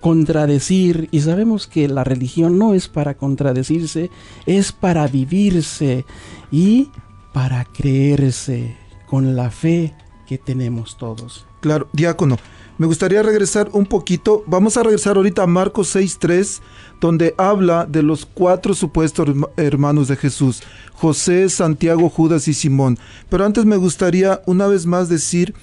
contradecir 0.00 1.08
y 1.10 1.20
sabemos 1.20 1.66
que 1.66 1.88
la 1.88 2.04
religión 2.04 2.58
no 2.58 2.74
es 2.74 2.88
para 2.88 3.14
contradecirse, 3.14 4.10
es 4.46 4.72
para 4.72 5.06
vivirse 5.08 6.04
y 6.52 6.90
para 7.32 7.64
creerse 7.64 8.76
con 9.06 9.34
la 9.34 9.50
fe 9.50 9.94
que 10.26 10.38
tenemos 10.38 10.96
todos. 10.96 11.44
Claro, 11.60 11.88
diácono, 11.92 12.36
me 12.82 12.88
gustaría 12.88 13.22
regresar 13.22 13.68
un 13.74 13.86
poquito, 13.86 14.42
vamos 14.48 14.76
a 14.76 14.82
regresar 14.82 15.16
ahorita 15.16 15.44
a 15.44 15.46
Marcos 15.46 15.94
6.3 15.94 16.58
donde 17.00 17.32
habla 17.38 17.86
de 17.86 18.02
los 18.02 18.26
cuatro 18.26 18.74
supuestos 18.74 19.28
hermanos 19.56 20.08
de 20.08 20.16
Jesús, 20.16 20.64
José, 20.92 21.48
Santiago, 21.48 22.10
Judas 22.10 22.48
y 22.48 22.54
Simón. 22.54 22.98
Pero 23.28 23.44
antes 23.44 23.66
me 23.66 23.76
gustaría 23.76 24.42
una 24.46 24.66
vez 24.66 24.84
más 24.86 25.08
decir 25.08 25.54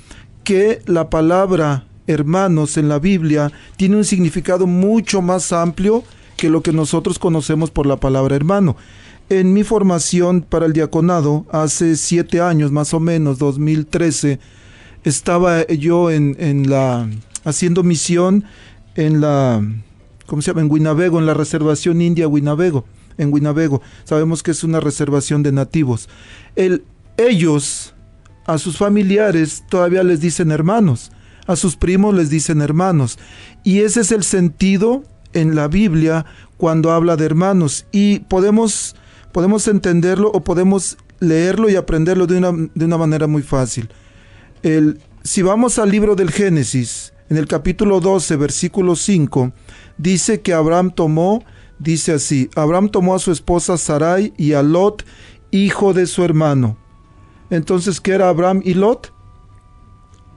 que 0.45 0.82
la 0.86 1.10
palabra 1.10 1.84
hermanos 2.08 2.77
en 2.77 2.88
la 2.88 2.99
Biblia 2.99 3.51
tiene 3.75 3.97
un 3.97 4.05
significado 4.05 4.65
mucho 4.65 5.21
más 5.21 5.51
amplio 5.51 6.05
que 6.38 6.49
lo 6.49 6.62
que 6.62 6.71
nosotros 6.71 7.19
conocemos 7.19 7.69
por 7.69 7.86
la 7.86 7.97
palabra 7.97 8.38
hermano. 8.38 8.77
En 9.27 9.51
mi 9.51 9.65
formación 9.65 10.39
para 10.39 10.67
el 10.67 10.71
diaconado, 10.71 11.45
hace 11.51 11.97
siete 11.97 12.39
años 12.39 12.71
más 12.71 12.93
o 12.93 13.01
menos, 13.01 13.39
2013, 13.39 14.39
estaba 15.03 15.65
yo 15.67 16.12
en, 16.12 16.35
en 16.39 16.69
la 16.69 17.09
haciendo 17.43 17.83
misión 17.83 18.45
en 18.95 19.21
la 19.21 19.62
¿cómo 20.29 20.41
se 20.41 20.51
llama? 20.51 20.62
En 20.62 20.71
en 21.19 21.25
la 21.25 21.33
reservación 21.33 22.01
india 22.01 22.27
Winnebago, 22.27 22.85
en. 23.17 23.81
Sabemos 24.05 24.43
que 24.43 24.51
es 24.51 24.63
una 24.63 24.79
reservación 24.79 25.43
de 25.43 25.51
nativos. 25.51 26.07
El, 26.55 26.83
ellos, 27.17 27.93
a 28.45 28.59
sus 28.59 28.77
familiares, 28.77 29.63
todavía 29.69 30.03
les 30.03 30.21
dicen 30.21 30.51
hermanos. 30.51 31.12
A 31.47 31.55
sus 31.55 31.75
primos 31.75 32.13
les 32.13 32.29
dicen 32.29 32.62
hermanos. 32.62 33.17
Y 33.63 33.79
ese 33.79 34.01
es 34.01 34.12
el 34.12 34.23
sentido 34.23 35.03
en 35.33 35.55
la 35.55 35.67
Biblia 35.67 36.25
cuando 36.57 36.91
habla 36.91 37.17
de 37.17 37.25
hermanos. 37.25 37.88
Y 37.91 38.19
podemos, 38.19 38.95
podemos 39.31 39.67
entenderlo 39.67 40.29
o 40.31 40.43
podemos 40.43 40.97
leerlo 41.19 41.69
y 41.69 41.75
aprenderlo 41.75 42.27
de 42.27 42.38
una, 42.38 42.51
de 42.73 42.85
una 42.85 42.97
manera 42.97 43.25
muy 43.25 43.41
fácil. 43.41 43.89
Si 45.24 45.41
vamos 45.41 45.80
al 45.80 45.89
libro 45.89 46.15
del 46.15 46.32
Génesis, 46.32 47.13
en 47.30 47.38
el 47.38 47.48
capítulo 47.48 48.02
12, 48.02 48.36
versículo 48.36 48.95
5, 48.95 49.54
dice 49.98 50.41
que 50.41 50.54
Abraham 50.54 50.91
tomó, 50.91 51.45
dice 51.78 52.12
así, 52.12 52.50
Abraham 52.56 52.89
tomó 52.89 53.15
a 53.15 53.19
su 53.19 53.32
esposa 53.32 53.78
Sarai 53.78 54.34
y 54.36 54.54
a 54.54 54.63
Lot, 54.63 55.06
hijo 55.52 55.93
de 55.93 56.08
su 56.08 56.26
hermano. 56.26 56.78
Entonces, 57.50 58.02
¿qué 58.02 58.12
era 58.12 58.28
Abraham 58.28 58.62
y 58.65 58.74
Lot? 58.74 59.13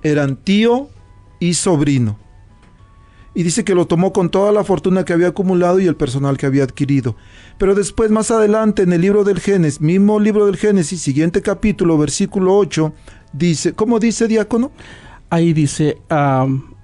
Eran 0.03 0.37
tío 0.37 0.89
y 1.41 1.55
sobrino. 1.55 2.19
Y 3.35 3.43
dice 3.43 3.65
que 3.65 3.75
lo 3.75 3.87
tomó 3.87 4.13
con 4.13 4.29
toda 4.29 4.53
la 4.53 4.63
fortuna 4.63 5.05
que 5.05 5.15
había 5.15 5.29
acumulado 5.29 5.81
y 5.81 5.87
el 5.87 5.97
personal 5.97 6.37
que 6.37 6.47
había 6.47 6.65
adquirido. 6.65 7.17
Pero 7.59 7.75
después, 7.75 8.11
más 8.11 8.31
adelante, 8.31 8.83
en 8.83 8.93
el 8.93 9.01
libro 9.01 9.25
del 9.25 9.41
Génesis, 9.41 9.81
mismo 9.81 10.21
libro 10.21 10.47
del 10.47 10.59
Génesis, 10.59 11.01
siguiente 11.01 11.41
capítulo, 11.41 11.97
versículo 11.97 12.57
8, 12.57 12.93
dice, 13.33 13.73
¿cómo 13.73 13.99
dice 13.99 14.29
diácono? 14.29 14.73
Ahí 15.31 15.53
dice, 15.53 15.99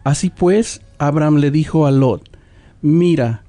así 0.04 0.30
pues, 0.30 0.80
Abraham 0.98 1.36
le 1.36 1.50
dijo 1.50 1.86
a 1.86 1.90
Lot, 1.90 2.36
Mira, 2.80 3.42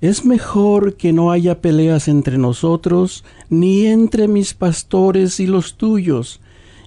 es 0.00 0.24
mejor 0.24 0.96
que 0.96 1.12
no 1.12 1.30
haya 1.30 1.60
peleas 1.60 2.08
entre 2.08 2.36
nosotros, 2.36 3.24
ni 3.48 3.86
entre 3.86 4.28
mis 4.28 4.52
pastores 4.52 5.40
y 5.40 5.46
los 5.46 5.76
tuyos, 5.76 6.40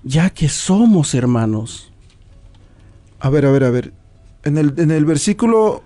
ya 0.04 0.30
que 0.30 0.50
somos 0.50 1.16
hermanos. 1.16 1.92
A 3.20 3.30
ver, 3.30 3.48
a 3.48 3.52
ver, 3.52 3.64
a 3.64 3.72
ver. 3.72 3.94
En 4.44 4.58
el, 4.58 4.74
en 4.78 4.92
el 4.92 5.06
versículo, 5.06 5.82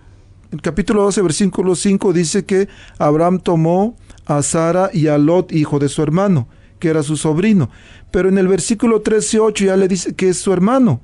el 0.51 0.61
capítulo 0.61 1.03
12, 1.03 1.21
versículo 1.21 1.75
5 1.75 2.11
dice 2.11 2.43
que 2.43 2.67
Abraham 2.97 3.39
tomó 3.39 3.95
a 4.25 4.41
Sara 4.41 4.89
y 4.93 5.07
a 5.07 5.17
Lot, 5.17 5.53
hijo 5.53 5.79
de 5.79 5.87
su 5.87 6.03
hermano, 6.03 6.49
que 6.81 6.89
era 6.89 7.03
su 7.03 7.15
sobrino. 7.15 7.69
Pero 8.11 8.27
en 8.27 8.37
el 8.37 8.49
versículo 8.49 9.01
13, 9.01 9.39
8 9.39 9.65
ya 9.65 9.77
le 9.77 9.87
dice 9.87 10.13
que 10.13 10.27
es 10.27 10.37
su 10.37 10.51
hermano. 10.51 10.99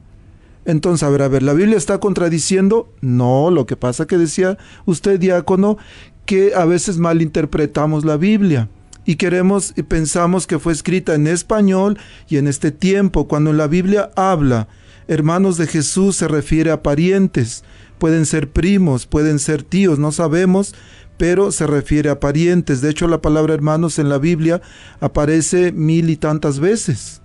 Entonces, 0.66 1.04
a 1.04 1.10
ver, 1.10 1.22
a 1.22 1.30
ver, 1.30 1.44
¿la 1.44 1.54
Biblia 1.54 1.78
está 1.78 2.00
contradiciendo? 2.00 2.92
No, 3.00 3.50
lo 3.52 3.66
que 3.66 3.78
pasa 3.78 4.06
que 4.06 4.18
decía 4.18 4.58
usted, 4.86 5.18
diácono, 5.18 5.78
que 6.26 6.54
a 6.54 6.66
veces 6.66 6.98
malinterpretamos 6.98 8.04
la 8.04 8.18
Biblia 8.18 8.68
y 9.06 9.16
queremos 9.16 9.72
y 9.78 9.84
pensamos 9.84 10.46
que 10.46 10.60
fue 10.60 10.74
escrita 10.74 11.16
en 11.16 11.28
español 11.28 11.98
y 12.28 12.36
en 12.36 12.48
este 12.48 12.72
tiempo, 12.72 13.30
cuando 13.30 13.54
la 13.54 13.68
Biblia 13.68 14.12
habla 14.18 14.68
hermanos 15.08 15.56
de 15.56 15.68
Jesús 15.68 16.18
se 16.18 16.28
refiere 16.28 16.72
a 16.72 16.84
parientes, 16.84 17.64
pueden 17.98 18.26
ser 18.26 18.50
primos, 18.50 19.06
pueden 19.06 19.40
ser 19.40 19.64
tíos, 19.64 20.00
no 20.00 20.12
sabemos, 20.12 20.76
pero 21.18 21.52
se 21.52 21.68
refiere 21.68 22.10
a 22.10 22.20
parientes. 22.20 22.82
De 22.82 22.90
hecho, 22.90 23.08
la 23.08 23.22
palabra 23.22 23.54
hermanos 23.54 24.00
en 24.00 24.10
la 24.10 24.18
Biblia 24.18 24.62
aparece 25.00 25.72
mil 25.72 26.10
y 26.10 26.16
tantas 26.16 26.60
veces, 26.60 27.22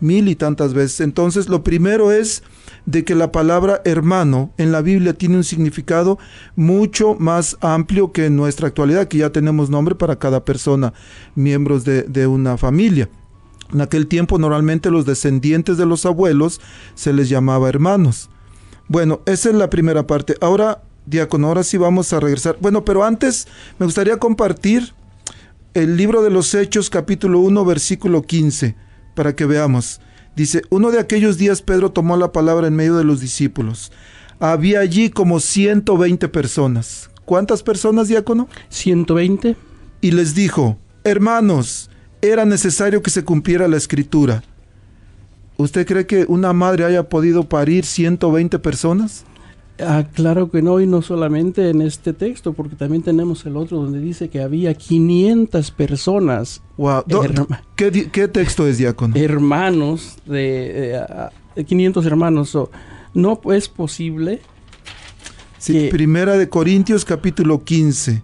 mil 0.00 0.28
y 0.28 0.34
tantas 0.34 0.74
veces. 0.74 1.00
Entonces, 1.00 1.48
lo 1.48 1.62
primero 1.62 2.12
es 2.12 2.42
de 2.86 3.04
que 3.04 3.14
la 3.14 3.32
palabra 3.32 3.80
hermano 3.84 4.52
en 4.58 4.72
la 4.72 4.80
Biblia 4.80 5.12
tiene 5.12 5.36
un 5.36 5.44
significado 5.44 6.18
mucho 6.56 7.14
más 7.18 7.56
amplio 7.60 8.12
que 8.12 8.26
en 8.26 8.36
nuestra 8.36 8.68
actualidad, 8.68 9.08
que 9.08 9.18
ya 9.18 9.30
tenemos 9.30 9.70
nombre 9.70 9.94
para 9.94 10.18
cada 10.18 10.44
persona, 10.44 10.92
miembros 11.34 11.84
de, 11.84 12.02
de 12.02 12.26
una 12.26 12.56
familia. 12.56 13.08
En 13.72 13.82
aquel 13.82 14.06
tiempo 14.06 14.38
normalmente 14.38 14.90
los 14.90 15.04
descendientes 15.04 15.76
de 15.76 15.84
los 15.84 16.06
abuelos 16.06 16.60
se 16.94 17.12
les 17.12 17.28
llamaba 17.28 17.68
hermanos. 17.68 18.30
Bueno, 18.88 19.20
esa 19.26 19.50
es 19.50 19.54
la 19.54 19.68
primera 19.68 20.06
parte. 20.06 20.34
Ahora, 20.40 20.82
diácono, 21.08 21.48
ahora 21.48 21.62
sí 21.62 21.76
vamos 21.76 22.12
a 22.12 22.20
regresar. 22.20 22.56
Bueno, 22.60 22.84
pero 22.84 23.04
antes 23.04 23.46
me 23.78 23.86
gustaría 23.86 24.18
compartir 24.18 24.92
el 25.74 25.96
libro 25.96 26.22
de 26.22 26.30
los 26.30 26.54
Hechos 26.54 26.90
capítulo 26.90 27.40
1 27.40 27.64
versículo 27.64 28.22
15 28.22 28.74
para 29.14 29.34
que 29.34 29.46
veamos. 29.46 30.00
Dice, 30.36 30.62
uno 30.70 30.90
de 30.90 31.00
aquellos 31.00 31.38
días 31.38 31.62
Pedro 31.62 31.90
tomó 31.90 32.16
la 32.16 32.32
palabra 32.32 32.68
en 32.68 32.76
medio 32.76 32.96
de 32.96 33.04
los 33.04 33.20
discípulos. 33.20 33.90
Había 34.38 34.80
allí 34.80 35.10
como 35.10 35.40
120 35.40 36.28
personas. 36.28 37.10
¿Cuántas 37.24 37.62
personas, 37.62 38.08
diácono? 38.08 38.48
120. 38.68 39.56
Y 40.00 40.10
les 40.12 40.34
dijo, 40.34 40.78
hermanos, 41.02 41.90
era 42.22 42.44
necesario 42.44 43.02
que 43.02 43.10
se 43.10 43.24
cumpliera 43.24 43.66
la 43.66 43.76
escritura. 43.76 44.42
¿Usted 45.56 45.86
cree 45.86 46.06
que 46.06 46.24
una 46.28 46.52
madre 46.52 46.84
haya 46.84 47.08
podido 47.08 47.48
parir 47.48 47.84
120 47.84 48.60
personas? 48.60 49.24
Ah, 49.80 50.04
claro 50.12 50.50
que 50.50 50.60
no, 50.60 50.80
y 50.80 50.86
no 50.86 51.02
solamente 51.02 51.70
en 51.70 51.82
este 51.82 52.12
texto, 52.12 52.52
porque 52.52 52.74
también 52.74 53.02
tenemos 53.02 53.46
el 53.46 53.56
otro 53.56 53.76
donde 53.78 54.00
dice 54.00 54.28
que 54.28 54.40
había 54.42 54.74
500 54.74 55.70
personas, 55.70 56.62
Wow. 56.76 57.04
¿Qué, 57.76 58.28
texto 58.28 58.66
es, 58.66 58.78
diácono? 58.78 59.14
hermanos, 59.16 60.16
de, 60.26 60.92
eh, 60.92 60.96
ah, 60.96 61.30
500 61.66 62.04
hermanos. 62.06 62.48
So, 62.50 62.70
no 63.14 63.40
es 63.52 63.68
posible. 63.68 64.40
Sí, 65.58 65.72
que- 65.72 65.88
Primera 65.90 66.36
de 66.36 66.48
Corintios 66.48 67.04
capítulo 67.04 67.64
15 67.64 68.22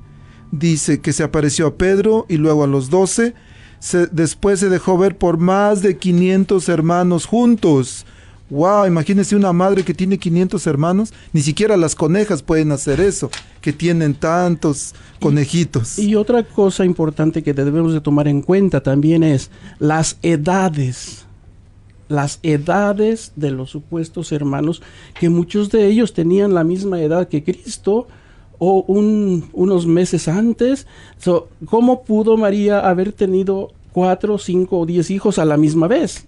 dice 0.53 1.01
que 1.01 1.13
se 1.13 1.23
apareció 1.25 1.67
a 1.67 1.75
Pedro 1.77 2.27
y 2.29 2.37
luego 2.37 2.65
a 2.65 2.69
los 2.69 2.91
12. 2.91 3.35
Se- 3.81 4.07
después 4.07 4.61
se 4.61 4.69
dejó 4.69 4.97
ver 4.99 5.19
por 5.19 5.39
más 5.39 5.83
de 5.83 5.99
500 5.99 6.69
hermanos 6.69 7.27
juntos. 7.27 8.07
Wow, 8.51 8.87
imagínense 8.87 9.35
una 9.35 9.53
madre 9.53 9.85
que 9.85 9.95
tiene 9.95 10.19
500 10.19 10.67
hermanos. 10.67 11.13
Ni 11.33 11.41
siquiera 11.41 11.77
las 11.77 11.95
conejas 11.95 12.43
pueden 12.43 12.73
hacer 12.73 13.01
eso, 13.01 13.31
que 13.63 13.73
tienen 13.73 14.15
tantos 14.15 14.95
conejitos. 15.19 15.99
Y 15.99 16.15
otra 16.15 16.43
cosa 16.45 16.85
importante 16.85 17.43
que 17.43 17.55
debemos 17.55 17.95
de 17.95 18.01
tomar 18.03 18.29
en 18.29 18.43
cuenta 18.43 18.83
también 18.83 19.23
es 19.23 19.51
las 19.79 20.19
edades. 20.23 21.25
Las 22.09 22.39
edades 22.43 23.33
de 23.35 23.51
los 23.51 23.71
supuestos 23.71 24.31
hermanos, 24.31 24.83
que 25.19 25.31
muchos 25.31 25.71
de 25.71 25.87
ellos 25.87 26.13
tenían 26.13 26.53
la 26.53 26.63
misma 26.63 27.01
edad 27.01 27.29
que 27.29 27.43
Cristo 27.43 28.07
o 28.59 28.85
un- 28.87 29.49
unos 29.55 29.87
meses 29.87 30.29
antes. 30.29 30.87
So, 31.19 31.49
¿Cómo 31.65 32.05
pudo 32.05 32.37
María 32.37 32.81
haber 32.81 33.13
tenido 33.13 33.73
cuatro, 33.93 34.37
cinco 34.37 34.81
o 34.81 34.87
diez 34.87 35.11
hijos 35.11 35.39
a 35.39 35.47
la 35.47 35.57
misma 35.57 35.89
vez? 35.89 36.27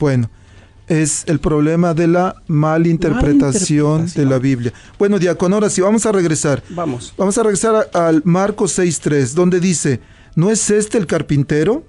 Bueno, 0.00 0.28
es 0.88 1.22
el 1.28 1.38
problema 1.38 1.94
de 1.94 2.08
la 2.08 2.34
malinterpretación 2.48 4.00
Malinterpretación. 4.00 4.24
de 4.24 4.24
la 4.30 4.38
Biblia. 4.40 4.72
Bueno, 4.98 5.18
diácono, 5.20 5.54
ahora 5.56 5.70
sí, 5.70 5.80
vamos 5.80 6.04
a 6.06 6.10
regresar. 6.12 6.62
Vamos. 6.70 7.14
Vamos 7.16 7.38
a 7.38 7.42
regresar 7.44 7.88
a- 7.94 8.08
al 8.08 8.22
Marcos 8.24 8.72
6.3, 8.76 9.34
donde 9.34 9.60
dice, 9.60 10.00
¿no 10.34 10.50
es 10.50 10.68
este 10.70 10.98
el 10.98 11.06
carpintero, 11.06 11.84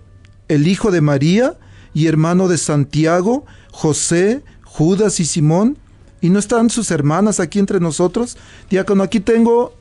el 0.47 0.67
hijo 0.67 0.91
de 0.91 1.01
María 1.01 1.55
y 1.93 2.05
hermano 2.07 2.47
de 2.47 2.57
Santiago, 2.59 3.45
José, 3.71 4.43
Judas 4.63 5.19
y 5.19 5.25
Simón? 5.25 5.77
¿Y 6.19 6.29
no 6.29 6.37
están 6.37 6.69
sus 6.69 6.91
hermanas 6.91 7.39
aquí 7.39 7.57
entre 7.57 7.79
nosotros? 7.79 8.37
Diácono, 8.69 9.01
aquí 9.01 9.19
tengo 9.19 9.73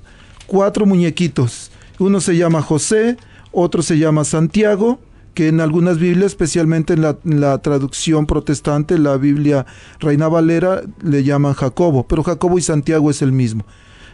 cuatro 0.46 0.86
muñequitos. 0.86 1.70
Uno 1.98 2.20
se 2.22 2.36
llama 2.38 2.62
José, 2.62 3.18
otro 3.52 3.82
se 3.82 3.98
llama 3.98 4.24
Santiago, 4.24 4.98
que 5.34 5.48
en 5.48 5.60
algunas 5.60 5.98
Biblias, 5.98 6.32
especialmente 6.32 6.94
en 6.94 7.02
la, 7.02 7.18
en 7.24 7.40
la 7.40 7.58
traducción 7.58 8.26
protestante, 8.26 8.98
la 8.98 9.16
Biblia 9.16 9.66
Reina 9.98 10.28
Valera, 10.28 10.82
le 11.02 11.24
llaman 11.24 11.54
Jacobo, 11.54 12.06
pero 12.06 12.22
Jacobo 12.22 12.58
y 12.58 12.62
Santiago 12.62 13.10
es 13.10 13.22
el 13.22 13.32
mismo. 13.32 13.64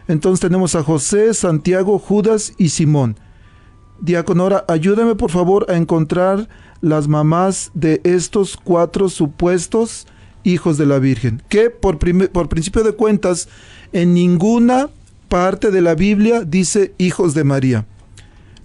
Entonces 0.08 0.40
tenemos 0.40 0.74
a 0.74 0.82
José, 0.82 1.34
Santiago, 1.34 1.98
Judas 1.98 2.52
y 2.58 2.68
Simón. 2.68 3.16
Diácono, 4.00 4.44
ahora 4.44 4.64
ayúdame 4.68 5.14
por 5.14 5.30
favor 5.30 5.66
a 5.70 5.76
encontrar 5.76 6.48
las 6.80 7.08
mamás 7.08 7.70
de 7.74 8.00
estos 8.04 8.56
cuatro 8.56 9.08
supuestos 9.08 10.06
hijos 10.44 10.78
de 10.78 10.86
la 10.86 10.98
Virgen, 10.98 11.42
que 11.48 11.70
por, 11.70 11.98
por 12.30 12.48
principio 12.48 12.84
de 12.84 12.92
cuentas 12.92 13.48
en 13.92 14.14
ninguna 14.14 14.88
parte 15.28 15.70
de 15.70 15.80
la 15.80 15.94
Biblia 15.94 16.42
dice 16.42 16.94
hijos 16.98 17.34
de 17.34 17.44
María. 17.44 17.86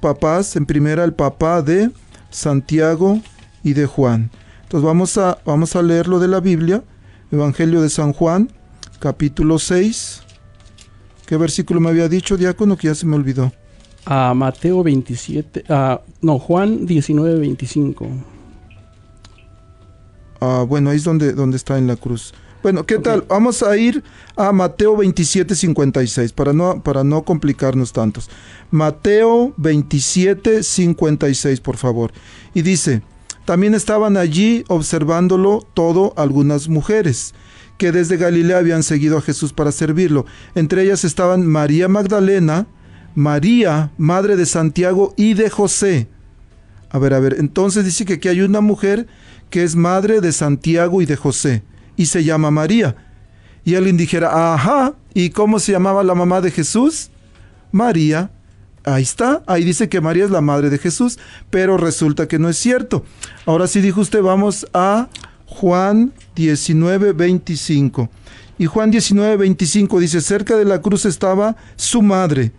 papás, 0.00 0.56
en 0.56 0.64
primera 0.64 1.04
el 1.04 1.12
papá 1.12 1.60
de 1.60 1.90
Santiago 2.30 3.20
y 3.62 3.74
de 3.74 3.84
Juan. 3.84 4.30
Entonces 4.62 4.86
vamos 4.86 5.18
a, 5.18 5.36
vamos 5.44 5.76
a 5.76 5.82
leer 5.82 6.08
lo 6.08 6.18
de 6.20 6.28
la 6.28 6.40
Biblia, 6.40 6.82
Evangelio 7.30 7.82
de 7.82 7.90
San 7.90 8.14
Juan, 8.14 8.50
capítulo 8.98 9.58
6. 9.58 10.22
¿Qué 11.26 11.36
versículo 11.36 11.78
me 11.78 11.90
había 11.90 12.08
dicho, 12.08 12.38
diácono? 12.38 12.78
Que 12.78 12.86
ya 12.86 12.94
se 12.94 13.04
me 13.04 13.16
olvidó. 13.16 13.52
A 14.06 14.32
Mateo 14.32 14.82
27, 14.82 15.64
ah, 15.68 16.00
no, 16.22 16.38
Juan 16.38 16.86
19, 16.86 17.40
25. 17.40 18.08
Ah, 20.40 20.64
bueno, 20.66 20.88
ahí 20.88 20.96
es 20.96 21.04
donde, 21.04 21.34
donde 21.34 21.58
está 21.58 21.76
en 21.76 21.86
la 21.86 21.96
cruz. 21.96 22.32
Bueno, 22.66 22.84
¿qué 22.84 22.98
tal? 22.98 23.24
Vamos 23.28 23.62
a 23.62 23.76
ir 23.76 24.02
a 24.34 24.50
Mateo 24.50 24.96
27, 24.96 25.54
56, 25.54 26.32
para 26.32 26.52
no, 26.52 26.82
para 26.82 27.04
no 27.04 27.22
complicarnos 27.22 27.92
tantos. 27.92 28.28
Mateo 28.72 29.54
27, 29.56 30.64
56, 30.64 31.60
por 31.60 31.76
favor. 31.76 32.10
Y 32.54 32.62
dice, 32.62 33.02
también 33.44 33.74
estaban 33.74 34.16
allí 34.16 34.64
observándolo 34.66 35.64
todo 35.74 36.12
algunas 36.16 36.68
mujeres 36.68 37.36
que 37.78 37.92
desde 37.92 38.16
Galilea 38.16 38.58
habían 38.58 38.82
seguido 38.82 39.16
a 39.16 39.22
Jesús 39.22 39.52
para 39.52 39.70
servirlo. 39.70 40.26
Entre 40.56 40.82
ellas 40.82 41.04
estaban 41.04 41.46
María 41.46 41.86
Magdalena, 41.86 42.66
María, 43.14 43.92
madre 43.96 44.34
de 44.34 44.44
Santiago 44.44 45.14
y 45.16 45.34
de 45.34 45.50
José. 45.50 46.08
A 46.90 46.98
ver, 46.98 47.14
a 47.14 47.20
ver, 47.20 47.36
entonces 47.38 47.84
dice 47.84 48.04
que 48.04 48.14
aquí 48.14 48.26
hay 48.26 48.40
una 48.40 48.60
mujer 48.60 49.06
que 49.50 49.62
es 49.62 49.76
madre 49.76 50.20
de 50.20 50.32
Santiago 50.32 51.00
y 51.00 51.06
de 51.06 51.14
José 51.14 51.62
y 51.96 52.06
se 52.06 52.24
llama 52.24 52.50
María. 52.50 52.96
Y 53.64 53.74
alguien 53.74 53.96
dijera, 53.96 54.54
ajá, 54.54 54.94
¿y 55.14 55.30
cómo 55.30 55.58
se 55.58 55.72
llamaba 55.72 56.04
la 56.04 56.14
mamá 56.14 56.40
de 56.40 56.50
Jesús? 56.50 57.10
María. 57.72 58.30
Ahí 58.84 59.02
está, 59.02 59.42
ahí 59.48 59.64
dice 59.64 59.88
que 59.88 60.00
María 60.00 60.24
es 60.24 60.30
la 60.30 60.40
madre 60.40 60.70
de 60.70 60.78
Jesús, 60.78 61.18
pero 61.50 61.76
resulta 61.76 62.28
que 62.28 62.38
no 62.38 62.48
es 62.48 62.56
cierto. 62.56 63.04
Ahora 63.44 63.66
sí 63.66 63.80
dijo 63.80 64.00
usted, 64.00 64.22
vamos 64.22 64.64
a 64.72 65.08
Juan 65.46 66.12
19, 66.36 67.12
25. 67.12 68.08
Y 68.58 68.66
Juan 68.66 68.92
19, 68.92 69.36
25 69.38 69.98
dice, 69.98 70.20
cerca 70.20 70.56
de 70.56 70.64
la 70.64 70.80
cruz 70.80 71.04
estaba 71.04 71.56
su 71.74 72.00
madre, 72.00 72.52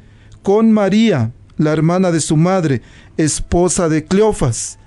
con 0.44 0.72
María, 0.74 1.32
la 1.56 1.72
hermana 1.72 2.12
de 2.12 2.20
su 2.20 2.36
madre, 2.36 2.82
esposa 3.16 3.88
de 3.88 4.04
Cleofas. 4.04 4.80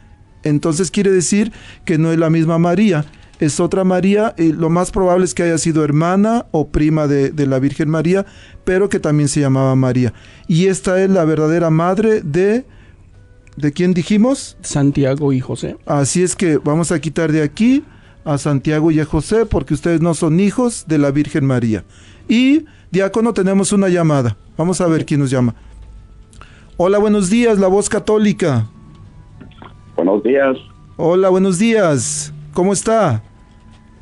Entonces 0.42 0.90
quiere 0.90 1.10
decir 1.10 1.52
que 1.84 1.98
no 1.98 2.12
es 2.12 2.18
la 2.18 2.30
misma 2.30 2.58
María, 2.58 3.04
es 3.40 3.58
otra 3.58 3.84
María, 3.84 4.34
y 4.38 4.52
lo 4.52 4.70
más 4.70 4.90
probable 4.90 5.24
es 5.24 5.34
que 5.34 5.42
haya 5.42 5.58
sido 5.58 5.82
hermana 5.82 6.46
o 6.52 6.68
prima 6.68 7.06
de, 7.06 7.30
de, 7.30 7.46
la 7.46 7.58
Virgen 7.58 7.88
María, 7.88 8.26
pero 8.64 8.88
que 8.88 9.00
también 9.00 9.28
se 9.28 9.40
llamaba 9.40 9.74
María. 9.74 10.12
Y 10.46 10.66
esta 10.66 11.02
es 11.02 11.10
la 11.10 11.24
verdadera 11.24 11.70
madre 11.70 12.20
de... 12.20 12.64
¿De 13.56 13.72
quién 13.72 13.92
dijimos? 13.92 14.56
Santiago 14.62 15.32
y 15.32 15.40
José. 15.40 15.76
Así 15.84 16.22
es 16.22 16.36
que 16.36 16.56
vamos 16.58 16.92
a 16.92 17.00
quitar 17.00 17.32
de 17.32 17.42
aquí 17.42 17.84
a 18.24 18.38
Santiago 18.38 18.90
y 18.90 19.00
a 19.00 19.04
José 19.04 19.44
porque 19.44 19.74
ustedes 19.74 20.00
no 20.00 20.14
son 20.14 20.40
hijos 20.40 20.84
de 20.86 20.98
la 20.98 21.10
Virgen 21.10 21.44
María. 21.44 21.84
Y, 22.28 22.64
diácono, 22.90 23.34
tenemos 23.34 23.72
una 23.72 23.88
llamada. 23.88 24.36
Vamos 24.56 24.80
a 24.80 24.86
ver 24.86 25.04
quién 25.04 25.20
nos 25.20 25.30
llama. 25.30 25.54
Hola, 26.76 26.98
buenos 26.98 27.28
días, 27.28 27.58
la 27.58 27.66
voz 27.66 27.88
católica. 27.88 28.66
Buenos 29.96 30.22
días. 30.22 30.56
Hola, 30.96 31.28
buenos 31.28 31.58
días. 31.58 32.32
¿Cómo 32.54 32.72
está? 32.72 33.22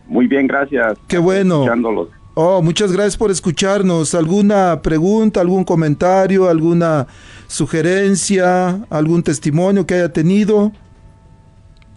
Muy 0.08 0.26
bien, 0.26 0.46
gracias. 0.46 0.98
Qué 1.06 1.18
bueno. 1.18 1.62
Escuchándolos. 1.62 2.08
Oh, 2.34 2.62
muchas 2.62 2.92
gracias 2.92 3.16
por 3.16 3.30
escucharnos. 3.30 4.14
¿Alguna 4.14 4.80
pregunta, 4.82 5.40
algún 5.40 5.64
comentario, 5.64 6.48
alguna 6.48 7.06
sugerencia, 7.46 8.84
algún 8.90 9.22
testimonio 9.22 9.86
que 9.86 9.94
haya 9.94 10.12
tenido? 10.12 10.72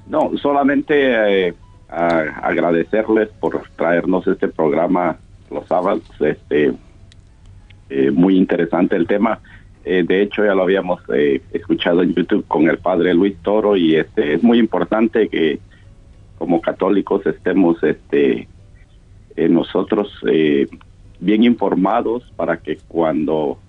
No, 0.07 0.31
solamente 0.41 1.47
eh, 1.47 1.53
agradecerles 1.89 3.29
por 3.39 3.61
traernos 3.75 4.27
este 4.27 4.47
programa 4.47 5.17
los 5.49 5.67
sábados. 5.67 6.01
Este, 6.19 6.73
eh, 7.89 8.09
muy 8.09 8.37
interesante 8.37 8.95
el 8.95 9.05
tema. 9.05 9.39
Eh, 9.83 10.03
de 10.07 10.21
hecho, 10.21 10.45
ya 10.45 10.53
lo 10.53 10.63
habíamos 10.63 11.01
eh, 11.13 11.41
escuchado 11.51 12.03
en 12.03 12.13
YouTube 12.13 12.45
con 12.47 12.69
el 12.69 12.77
padre 12.77 13.13
Luis 13.13 13.35
Toro 13.41 13.75
y 13.75 13.95
este 13.95 14.35
es 14.35 14.43
muy 14.43 14.59
importante 14.59 15.27
que 15.27 15.59
como 16.41 16.59
católicos 16.59 17.23
estemos 17.27 17.77
este 17.83 18.47
eh, 19.35 19.47
nosotros 19.47 20.11
eh, 20.27 20.65
bien 21.19 21.43
informados 21.43 22.23
para 22.35 22.57
que 22.57 22.79
cuando 22.87 23.59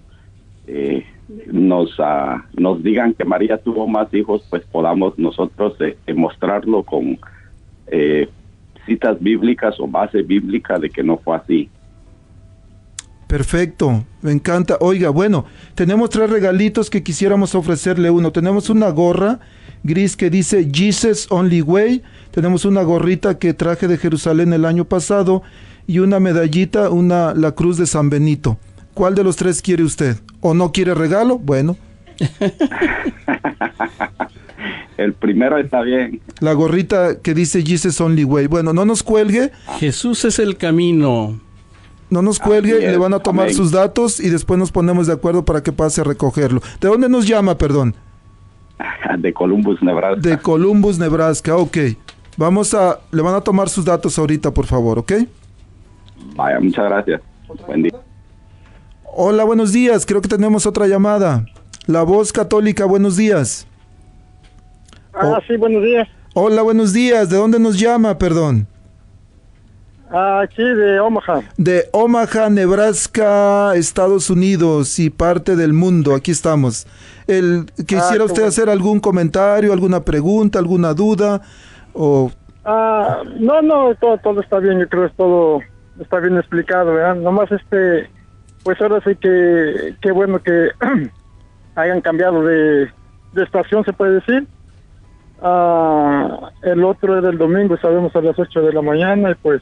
eh, 0.66 1.04
nos 1.52 1.98
uh, 1.98 2.40
nos 2.54 2.82
digan 2.82 3.12
que 3.12 3.26
María 3.26 3.58
tuvo 3.58 3.86
más 3.86 4.08
hijos, 4.14 4.42
pues 4.48 4.62
podamos 4.72 5.18
nosotros 5.18 5.74
este, 5.80 6.14
mostrarlo 6.14 6.82
con 6.82 7.18
eh, 7.88 8.30
citas 8.86 9.20
bíblicas 9.20 9.78
o 9.78 9.86
base 9.86 10.22
bíblica 10.22 10.78
de 10.78 10.88
que 10.88 11.02
no 11.02 11.18
fue 11.18 11.36
así. 11.36 11.68
Perfecto, 13.26 14.02
me 14.22 14.32
encanta. 14.32 14.78
Oiga, 14.80 15.10
bueno, 15.10 15.44
tenemos 15.74 16.08
tres 16.08 16.30
regalitos 16.30 16.88
que 16.88 17.02
quisiéramos 17.02 17.54
ofrecerle 17.54 18.08
uno. 18.08 18.32
Tenemos 18.32 18.70
una 18.70 18.88
gorra 18.88 19.40
gris 19.82 20.16
que 20.16 20.30
dice 20.30 20.68
Jesus 20.72 21.26
Only 21.30 21.62
Way. 21.62 22.02
Tenemos 22.30 22.64
una 22.64 22.82
gorrita 22.82 23.38
que 23.38 23.54
traje 23.54 23.88
de 23.88 23.98
Jerusalén 23.98 24.52
el 24.52 24.64
año 24.64 24.84
pasado 24.84 25.42
y 25.86 25.98
una 25.98 26.20
medallita, 26.20 26.90
una 26.90 27.34
la 27.34 27.52
cruz 27.52 27.76
de 27.76 27.86
San 27.86 28.10
Benito. 28.10 28.58
¿Cuál 28.94 29.14
de 29.14 29.24
los 29.24 29.36
tres 29.36 29.62
quiere 29.62 29.82
usted? 29.82 30.18
¿O 30.40 30.54
no 30.54 30.72
quiere 30.72 30.94
regalo? 30.94 31.38
Bueno. 31.38 31.76
el 34.96 35.14
primero 35.14 35.58
está 35.58 35.82
bien. 35.82 36.20
La 36.40 36.52
gorrita 36.52 37.20
que 37.20 37.34
dice 37.34 37.62
Jesus 37.62 38.00
Only 38.00 38.24
Way. 38.24 38.46
Bueno, 38.46 38.72
no 38.72 38.84
nos 38.84 39.02
cuelgue. 39.02 39.50
Jesús 39.78 40.24
es 40.24 40.38
el 40.38 40.56
camino. 40.56 41.40
No 42.10 42.20
nos 42.20 42.38
cuelgue, 42.38 42.78
le 42.78 42.96
van 42.98 43.14
a 43.14 43.20
tomar 43.20 43.46
amén. 43.46 43.56
sus 43.56 43.70
datos 43.70 44.20
y 44.20 44.28
después 44.28 44.58
nos 44.58 44.70
ponemos 44.70 45.06
de 45.06 45.14
acuerdo 45.14 45.46
para 45.46 45.62
que 45.62 45.72
pase 45.72 46.02
a 46.02 46.04
recogerlo. 46.04 46.60
¿De 46.78 46.88
dónde 46.88 47.08
nos 47.08 47.26
llama, 47.26 47.56
perdón? 47.56 47.96
De 49.18 49.32
Columbus, 49.32 49.82
Nebraska. 49.82 50.20
De 50.28 50.38
Columbus, 50.38 50.98
Nebraska, 50.98 51.56
ok. 51.56 51.76
Vamos 52.36 52.72
a, 52.74 52.98
le 53.10 53.22
van 53.22 53.34
a 53.34 53.40
tomar 53.40 53.68
sus 53.68 53.84
datos 53.84 54.18
ahorita, 54.18 54.52
por 54.52 54.66
favor, 54.66 54.98
¿ok? 54.98 55.12
Vaya, 56.34 56.58
muchas 56.60 56.84
gracias. 56.86 57.20
Buen 57.66 57.82
día. 57.82 57.92
Hola, 59.14 59.44
buenos 59.44 59.72
días, 59.72 60.06
creo 60.06 60.22
que 60.22 60.28
tenemos 60.28 60.64
otra 60.66 60.86
llamada. 60.86 61.44
La 61.86 62.02
voz 62.02 62.32
católica, 62.32 62.84
buenos 62.86 63.16
días. 63.16 63.66
Ah, 65.12 65.36
Oh. 65.36 65.40
sí, 65.46 65.56
buenos 65.56 65.82
días. 65.82 66.08
Hola, 66.34 66.62
buenos 66.62 66.94
días, 66.94 67.28
¿de 67.28 67.36
dónde 67.36 67.58
nos 67.58 67.78
llama, 67.78 68.16
perdón? 68.16 68.66
Ah, 70.12 70.40
aquí 70.42 70.62
de 70.62 71.00
Omaha. 71.00 71.40
De 71.56 71.88
Omaha, 71.92 72.50
Nebraska, 72.50 73.74
Estados 73.74 74.28
Unidos 74.28 74.98
y 74.98 75.08
parte 75.08 75.56
del 75.56 75.72
mundo, 75.72 76.14
aquí 76.14 76.30
estamos. 76.30 76.86
El, 77.26 77.66
¿Quisiera 77.76 78.18
qué 78.18 78.22
usted 78.22 78.34
bueno. 78.34 78.48
hacer 78.48 78.68
algún 78.68 79.00
comentario, 79.00 79.72
alguna 79.72 80.04
pregunta, 80.04 80.58
alguna 80.58 80.92
duda? 80.92 81.40
O 81.94 82.30
Ah, 82.64 83.22
no, 83.40 83.60
no, 83.62 83.94
todo, 83.96 84.18
todo 84.18 84.40
está 84.40 84.58
bien, 84.58 84.78
yo 84.78 84.88
creo 84.88 85.08
que 85.08 85.14
todo 85.16 85.60
está 86.00 86.20
bien 86.20 86.36
explicado, 86.36 86.94
¿verdad? 86.94 87.16
Nomás 87.16 87.50
este, 87.50 88.08
pues 88.62 88.80
ahora 88.80 89.00
sí 89.04 89.16
que, 89.16 89.96
qué 90.00 90.12
bueno 90.12 90.40
que 90.40 90.68
hayan 91.74 92.00
cambiado 92.00 92.44
de, 92.44 92.88
de 93.32 93.42
estación, 93.42 93.84
se 93.84 93.92
puede 93.92 94.14
decir. 94.14 94.46
Ah, 95.40 96.50
el 96.62 96.84
otro 96.84 97.18
era 97.18 97.30
el 97.30 97.38
domingo, 97.38 97.76
sabemos 97.78 98.14
a 98.14 98.20
las 98.20 98.38
8 98.38 98.60
de 98.62 98.72
la 98.72 98.82
mañana 98.82 99.32
y 99.32 99.34
pues 99.34 99.60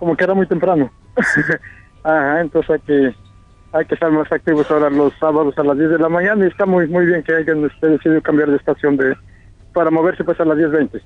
como 0.00 0.16
que 0.16 0.24
era 0.24 0.34
muy 0.34 0.46
temprano. 0.46 0.90
Ajá, 2.02 2.40
entonces 2.40 2.70
hay 2.70 2.80
que, 2.80 3.14
hay 3.72 3.84
que 3.84 3.94
estar 3.94 4.10
más 4.10 4.32
activos 4.32 4.68
ahora 4.70 4.88
los 4.90 5.12
sábados 5.20 5.56
a 5.58 5.62
las 5.62 5.76
10 5.78 5.90
de 5.90 5.98
la 5.98 6.08
mañana 6.08 6.44
y 6.44 6.48
está 6.48 6.64
muy 6.66 6.88
muy 6.88 7.04
bien 7.06 7.22
que 7.22 7.34
hayan 7.34 7.64
este, 7.66 7.86
decidido 7.86 8.22
cambiar 8.22 8.50
de 8.50 8.56
estación 8.56 8.96
de 8.96 9.14
para 9.74 9.90
moverse 9.90 10.24
pues 10.24 10.40
a 10.40 10.44
las 10.46 10.56
10.20. 10.58 11.00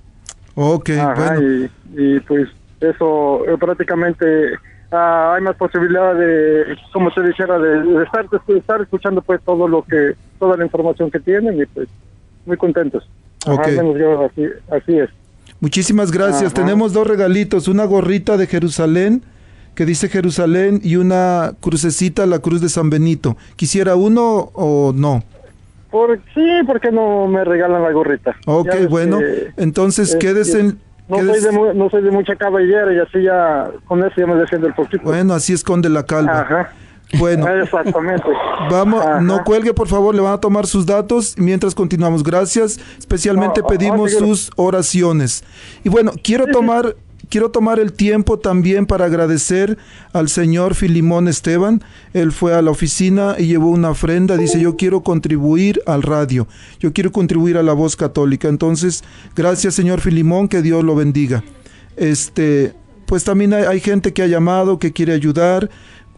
Ok, 0.55 0.91
Ajá, 0.91 1.35
bueno. 1.35 1.43
y, 1.43 1.71
y, 1.97 2.21
pues 2.21 2.49
eso 2.81 3.45
eh, 3.47 3.59
prácticamente 3.59 4.55
ah, 4.93 5.35
hay 5.35 5.43
más 5.43 5.57
posibilidad 5.57 6.15
de, 6.15 6.77
como 6.93 7.11
te 7.13 7.23
dijera, 7.23 7.59
de, 7.59 7.83
de 7.83 8.05
estar, 8.05 8.29
de 8.31 8.59
estar 8.59 8.81
escuchando 8.81 9.21
pues 9.21 9.43
todo 9.43 9.67
lo 9.67 9.83
que, 9.83 10.15
toda 10.39 10.57
la 10.57 10.65
información 10.65 11.11
que 11.11 11.19
tienen 11.19 11.61
y 11.61 11.67
pues 11.67 11.89
muy 12.47 12.57
contentos. 12.57 13.07
Ajá, 13.45 13.55
Ok. 13.55 13.67
al 13.67 13.77
menos 13.77 13.99
yo 13.99 14.25
así, 14.25 14.47
así 14.71 14.99
es. 15.01 15.11
Muchísimas 15.65 16.13
gracias. 16.13 16.53
Ajá. 16.53 16.63
Tenemos 16.63 16.93
dos 16.93 17.07
regalitos, 17.07 17.69
una 17.69 17.87
gorrita 17.87 18.37
de 18.37 18.47
Jerusalén 18.47 19.23
que 19.75 19.87
dice 19.87 20.11
Jerusalén 20.11 20.79
y 20.85 20.97
una 20.97 21.53
crucecita, 21.59 22.27
la 22.27 22.41
cruz 22.41 22.61
de 22.61 22.69
San 22.69 22.91
Benito. 22.91 23.39
¿Quisiera 23.57 23.97
uno 23.97 24.51
o 24.53 24.93
no? 24.95 25.25
Por, 25.91 26.21
sí, 26.35 26.47
porque 26.67 26.93
no 26.93 27.27
me 27.29 27.45
regalan 27.45 27.83
la 27.83 27.93
gorrita. 27.93 28.37
Ok, 28.45 28.69
Ya 28.75 28.89
bueno. 28.89 29.21
Entonces, 29.57 30.11
es 30.11 30.17
quédese 30.17 30.61
en... 30.61 30.79
No 31.09 31.17
soy, 31.17 31.41
de, 31.41 31.75
no 31.75 31.89
soy 31.89 32.03
de 32.03 32.11
mucha 32.11 32.37
cabellera 32.37 32.93
y 32.93 32.99
así 32.99 33.23
ya 33.23 33.71
con 33.87 34.05
eso 34.05 34.13
ya 34.19 34.27
me 34.27 34.35
defiendo 34.35 34.67
el 34.67 34.75
poquito. 34.75 35.03
Bueno, 35.03 35.33
así 35.33 35.55
esconde 35.55 35.89
la 35.89 36.03
calva. 36.05 36.43
Ajá. 36.43 36.73
Bueno, 37.19 37.49
Exactamente. 37.63 38.29
vamos, 38.71 39.05
Ajá. 39.05 39.21
no 39.21 39.45
cuelgue, 39.45 39.75
por 39.75 39.89
favor, 39.89 40.15
le 40.15 40.21
van 40.21 40.35
a 40.35 40.39
tomar 40.41 40.67
sus 40.67 40.87
datos 40.87 41.35
mientras 41.37 41.75
continuamos. 41.75 42.23
Gracias. 42.23 42.79
Especialmente 42.99 43.61
No, 43.61 43.67
pedimos 43.67 44.13
sus 44.13 44.51
oraciones. 44.57 45.45
Y 45.85 45.89
bueno, 45.89 46.13
quiero 46.23 46.47
tomar 46.47 46.97
quiero 47.29 47.51
tomar 47.51 47.81
el 47.81 47.93
tiempo 47.93 48.39
también 48.39 48.87
para 48.87 49.07
agradecer 49.07 49.79
al 50.13 50.29
señor 50.29 50.75
Filimón 50.75 51.27
Esteban. 51.27 51.83
Él 52.13 52.33
fue 52.33 52.55
a 52.55 52.63
la 52.63 52.71
oficina 52.71 53.35
y 53.39 53.47
llevó 53.47 53.71
una 53.71 53.91
ofrenda. 53.91 54.37
Dice, 54.37 54.61
yo 54.61 54.77
quiero 54.77 55.03
contribuir 55.03 55.81
al 55.87 56.03
radio. 56.03 56.47
Yo 56.79 56.93
quiero 56.93 57.13
contribuir 57.13 57.57
a 57.57 57.63
la 57.63 57.73
voz 57.73 57.97
católica. 57.97 58.49
Entonces, 58.49 59.03
gracias, 59.35 59.75
señor 59.75 60.01
Filimón, 60.01 60.49
que 60.49 60.63
Dios 60.63 60.85
lo 60.85 60.95
bendiga. 60.95 61.43
Este, 61.97 62.75
pues 63.07 63.25
también 63.25 63.53
hay, 63.53 63.65
hay 63.65 63.81
gente 63.81 64.13
que 64.13 64.23
ha 64.23 64.27
llamado, 64.27 64.79
que 64.79 64.93
quiere 64.93 65.13
ayudar. 65.13 65.71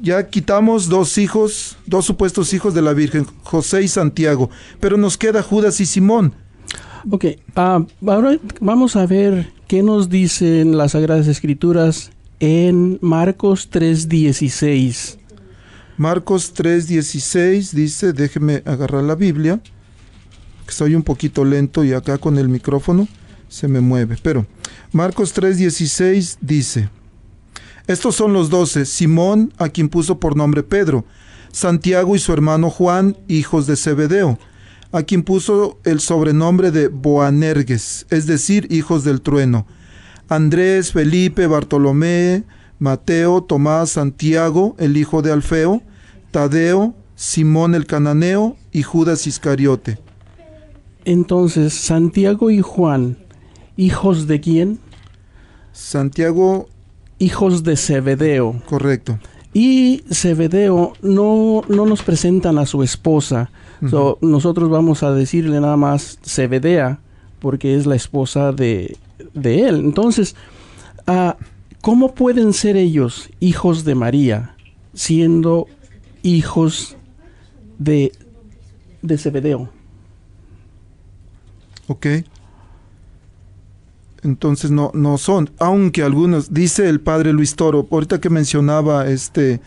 ya 0.02 0.30
quitamos 0.30 0.90
dos 0.90 1.18
hijos, 1.18 1.78
dos 1.88 2.06
supuestos 2.06 2.54
hijos 2.54 2.76
de 2.76 2.84
la 2.84 2.94
Virgen, 2.94 3.26
José 3.42 3.82
y 3.82 3.88
Santiago, 3.88 4.52
pero 4.80 4.96
nos 4.96 5.18
queda 5.18 5.42
Judas 5.42 5.82
y 5.82 5.88
Simón. 5.88 6.36
Ok, 7.10 7.26
ah, 7.56 7.84
ahora 8.06 8.38
vamos 8.62 8.96
a 8.96 9.08
ver 9.08 9.52
qué 9.68 9.82
nos 9.82 10.10
dicen 10.10 10.78
las 10.78 10.92
Sagradas 10.92 11.28
Escrituras 11.28 12.12
en 12.40 13.00
Marcos 13.02 13.70
3:16. 13.72 15.18
Marcos 15.98 16.54
3:16 16.56 17.72
dice, 17.72 18.14
déjeme 18.14 18.64
agarrar 18.66 19.04
la 19.04 19.16
Biblia, 19.16 19.62
que 20.66 20.74
soy 20.74 20.96
un 20.96 21.04
poquito 21.04 21.46
lento 21.46 21.84
y 21.84 21.94
acá 21.94 22.18
con 22.18 22.38
el 22.38 22.50
micrófono 22.50 23.08
se 23.48 23.68
me 23.68 23.80
mueve, 23.80 24.18
pero 24.22 24.46
Marcos 24.92 25.36
3:16 25.36 26.38
dice, 26.42 26.90
estos 27.86 28.16
son 28.16 28.34
los 28.34 28.50
doce, 28.50 28.86
Simón, 28.86 29.54
a 29.58 29.70
quien 29.70 29.90
puso 29.90 30.20
por 30.20 30.36
nombre 30.36 30.64
Pedro, 30.64 31.06
Santiago 31.52 32.16
y 32.16 32.20
su 32.20 32.34
hermano 32.34 32.70
Juan, 32.70 33.18
hijos 33.28 33.68
de 33.68 33.76
Zebedeo, 33.76 34.40
a 34.92 35.04
quien 35.04 35.24
puso 35.24 35.80
el 35.84 36.00
sobrenombre 36.00 36.72
de 36.72 36.88
Boanerges, 36.88 38.06
es 38.10 38.26
decir, 38.26 38.68
hijos 38.72 39.04
del 39.04 39.22
trueno, 39.22 39.68
Andrés, 40.36 40.92
Felipe, 40.92 41.48
Bartolomé, 41.48 42.44
Mateo, 42.80 43.44
Tomás, 43.44 43.92
Santiago, 43.92 44.76
el 44.80 44.98
hijo 44.98 45.22
de 45.22 45.32
Alfeo, 45.32 45.82
Tadeo, 46.32 46.96
Simón 47.16 47.76
el 47.76 47.86
cananeo 47.86 48.58
y 48.72 48.82
Judas 48.84 49.28
Iscariote. 49.28 50.00
Entonces, 51.06 51.74
Santiago 51.74 52.50
y 52.50 52.62
Juan, 52.62 53.18
hijos 53.78 54.28
de 54.28 54.40
quién? 54.42 54.80
Santiago, 55.72 56.68
Hijos 57.20 57.64
de 57.64 57.78
Zebedeo. 57.78 58.62
correcto. 58.66 59.20
Y 59.54 60.04
Zebedeo 60.12 60.94
no, 61.02 61.62
no 61.70 61.86
nos 61.86 62.02
presentan 62.02 62.58
a 62.58 62.66
su 62.66 62.82
esposa. 62.84 63.52
So, 63.90 64.18
nosotros 64.22 64.70
vamos 64.70 65.04
a 65.04 65.12
decirle 65.12 65.60
nada 65.60 65.78
más 65.78 66.18
Zebedea, 66.26 67.00
porque 67.40 67.76
es 67.76 67.86
la 67.86 67.96
esposa 67.96 68.52
de, 68.52 68.98
de 69.34 69.68
él. 69.68 69.76
Entonces, 69.80 70.36
ah, 71.08 71.38
¿cómo 71.82 72.14
pueden 72.16 72.54
ser 72.54 72.78
ellos 72.78 73.30
hijos 73.40 73.84
de 73.84 73.96
María 73.96 74.56
siendo 74.94 75.68
hijos 76.22 76.98
de, 77.78 78.12
de 79.02 79.18
Zebedeo? 79.18 79.70
¿Ok? 81.88 82.08
Entonces 84.24 84.72
no, 84.72 84.92
no 84.94 85.18
son, 85.18 85.50
aunque 85.60 86.02
algunos, 86.02 86.54
dice 86.54 86.88
el 86.88 87.02
padre 87.02 87.34
Luis 87.34 87.56
Toro, 87.56 87.86
ahorita 87.92 88.22
que 88.22 88.30
mencionaba 88.30 89.08
este, 89.08 89.60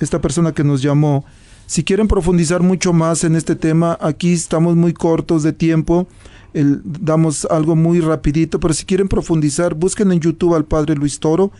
esta 0.00 0.20
persona 0.20 0.52
que 0.52 0.64
nos 0.64 0.82
llamó, 0.82 1.24
si 1.66 1.84
quieren 1.84 2.08
profundizar 2.08 2.62
mucho 2.62 2.92
más 2.92 3.22
en 3.22 3.36
este 3.36 3.54
tema, 3.54 3.96
aquí 4.00 4.32
estamos 4.32 4.74
muy 4.74 4.92
cortos 4.92 5.44
de 5.44 5.52
tiempo, 5.52 6.08
damos 6.54 7.46
algo 7.46 7.76
muy 7.76 8.00
rapidito, 8.00 8.60
pero 8.60 8.74
si 8.74 8.84
quieren 8.84 9.08
profundizar, 9.08 9.74
busquen 9.74 10.12
en 10.12 10.20
YouTube 10.20 10.54
al 10.54 10.64
padre 10.64 10.94
Luis 10.94 11.18
Toro 11.18 11.50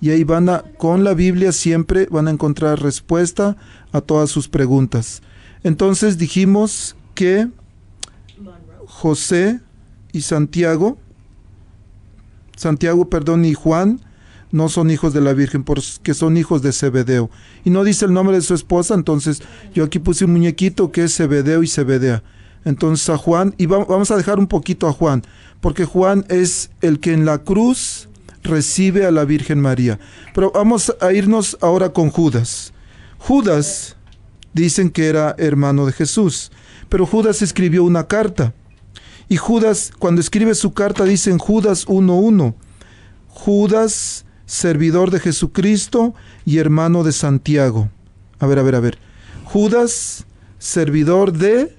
y 0.00 0.10
ahí 0.10 0.24
van 0.24 0.48
a, 0.48 0.62
con 0.78 1.04
la 1.04 1.14
Biblia 1.14 1.52
siempre 1.52 2.06
van 2.10 2.28
a 2.28 2.30
encontrar 2.30 2.82
respuesta 2.82 3.56
a 3.92 4.00
todas 4.00 4.30
sus 4.30 4.48
preguntas. 4.48 5.22
Entonces 5.62 6.18
dijimos 6.18 6.96
que 7.14 7.48
José 8.86 9.60
y 10.12 10.20
Santiago, 10.20 10.98
Santiago, 12.56 13.08
perdón, 13.10 13.44
y 13.44 13.54
Juan 13.54 14.00
no 14.52 14.68
son 14.68 14.90
hijos 14.90 15.12
de 15.12 15.20
la 15.20 15.32
Virgen, 15.32 15.64
porque 15.64 16.14
son 16.14 16.36
hijos 16.36 16.62
de 16.62 16.72
Zebedeo. 16.72 17.30
Y 17.64 17.70
no 17.70 17.84
dice 17.84 18.04
el 18.04 18.12
nombre 18.12 18.36
de 18.36 18.42
su 18.42 18.54
esposa, 18.54 18.94
entonces 18.94 19.42
yo 19.74 19.84
aquí 19.84 19.98
puse 19.98 20.24
un 20.24 20.32
muñequito 20.32 20.92
que 20.92 21.04
es 21.04 21.16
Zebedeo 21.16 21.62
y 21.62 21.66
Zebedea. 21.66 22.22
Entonces 22.66 23.08
a 23.08 23.16
Juan, 23.16 23.54
y 23.56 23.64
va- 23.66 23.84
vamos 23.84 24.10
a 24.10 24.16
dejar 24.16 24.38
un 24.38 24.48
poquito 24.48 24.86
a 24.88 24.92
Juan, 24.92 25.22
porque 25.62 25.86
Juan 25.86 26.26
es 26.28 26.68
el 26.82 27.00
que 27.00 27.14
en 27.14 27.24
la 27.24 27.38
cruz 27.38 28.08
recibe 28.42 29.06
a 29.06 29.10
la 29.10 29.24
Virgen 29.24 29.60
María. 29.60 29.98
Pero 30.34 30.50
vamos 30.52 30.94
a 31.00 31.12
irnos 31.12 31.56
ahora 31.62 31.94
con 31.94 32.10
Judas. 32.10 32.72
Judas 33.18 33.96
dicen 34.52 34.90
que 34.90 35.06
era 35.06 35.34
hermano 35.38 35.86
de 35.86 35.92
Jesús, 35.92 36.50
pero 36.88 37.06
Judas 37.06 37.40
escribió 37.40 37.84
una 37.84 38.06
carta. 38.06 38.52
Y 39.28 39.36
Judas, 39.36 39.92
cuando 39.98 40.20
escribe 40.20 40.54
su 40.54 40.72
carta, 40.72 41.04
dice 41.04 41.30
en 41.30 41.38
Judas 41.38 41.86
1.1, 41.86 42.54
Judas, 43.28 44.24
servidor 44.44 45.10
de 45.10 45.20
Jesucristo 45.20 46.14
y 46.44 46.58
hermano 46.58 47.04
de 47.04 47.12
Santiago. 47.12 47.90
A 48.38 48.46
ver, 48.46 48.58
a 48.58 48.62
ver, 48.62 48.74
a 48.76 48.80
ver. 48.80 48.98
Judas, 49.44 50.26
servidor 50.58 51.32
de 51.32 51.76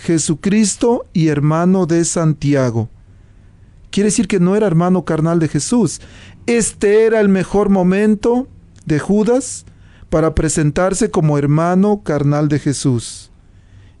Jesucristo 0.00 1.04
y 1.12 1.28
hermano 1.28 1.86
de 1.86 2.04
Santiago. 2.04 2.88
Quiere 3.90 4.08
decir 4.08 4.28
que 4.28 4.40
no 4.40 4.56
era 4.56 4.66
hermano 4.66 5.04
carnal 5.04 5.38
de 5.38 5.48
Jesús. 5.48 6.00
Este 6.46 7.04
era 7.04 7.20
el 7.20 7.28
mejor 7.28 7.68
momento 7.68 8.48
de 8.86 8.98
Judas 8.98 9.66
para 10.08 10.34
presentarse 10.34 11.10
como 11.10 11.38
hermano 11.38 12.02
carnal 12.02 12.48
de 12.48 12.58
Jesús. 12.58 13.30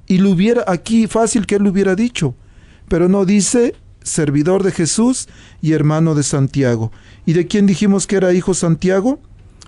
Y 0.06 0.18
lo 0.18 0.30
hubiera 0.30 0.64
aquí 0.66 1.06
fácil 1.06 1.46
que 1.46 1.56
él 1.56 1.64
lo 1.64 1.70
hubiera 1.70 1.94
dicho, 1.94 2.34
pero 2.88 3.08
no 3.08 3.24
dice 3.24 3.74
servidor 4.02 4.62
de 4.62 4.72
Jesús 4.72 5.28
y 5.60 5.72
hermano 5.72 6.14
de 6.14 6.22
Santiago. 6.22 6.90
¿Y 7.26 7.34
de 7.34 7.46
quién 7.46 7.66
dijimos 7.66 8.06
que 8.06 8.16
era 8.16 8.32
hijo 8.32 8.54
Santiago? 8.54 9.20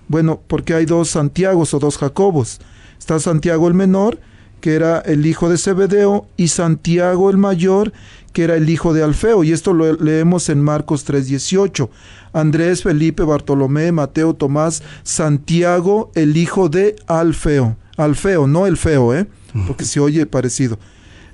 Bueno, 0.07 0.41
porque 0.47 0.73
hay 0.73 0.85
dos 0.85 1.09
Santiagos 1.09 1.73
o 1.73 1.79
dos 1.79 1.97
Jacobos. 1.97 2.59
Está 2.97 3.19
Santiago 3.19 3.67
el 3.67 3.73
menor, 3.73 4.19
que 4.63 4.75
era 4.75 4.99
el 4.99 5.25
hijo 5.25 5.49
de 5.49 5.57
Zebedeo, 5.57 6.25
y 6.37 6.47
Santiago 6.47 7.29
el 7.29 7.35
mayor, 7.35 7.91
que 8.31 8.45
era 8.45 8.55
el 8.55 8.69
hijo 8.69 8.93
de 8.93 9.03
Alfeo. 9.03 9.43
Y 9.43 9.51
esto 9.51 9.73
lo 9.73 9.91
leemos 9.91 10.47
en 10.47 10.63
Marcos 10.63 11.03
3:18. 11.03 11.89
Andrés, 12.31 12.81
Felipe, 12.81 13.23
Bartolomé, 13.23 13.91
Mateo, 13.91 14.35
Tomás, 14.35 14.81
Santiago, 15.03 16.11
el 16.15 16.37
hijo 16.37 16.69
de 16.69 16.95
Alfeo. 17.07 17.75
Alfeo, 17.97 18.47
no 18.47 18.65
el 18.65 18.77
feo, 18.77 19.13
¿eh? 19.13 19.27
Porque 19.67 19.83
se 19.83 19.99
oye 19.99 20.25
parecido. 20.25 20.79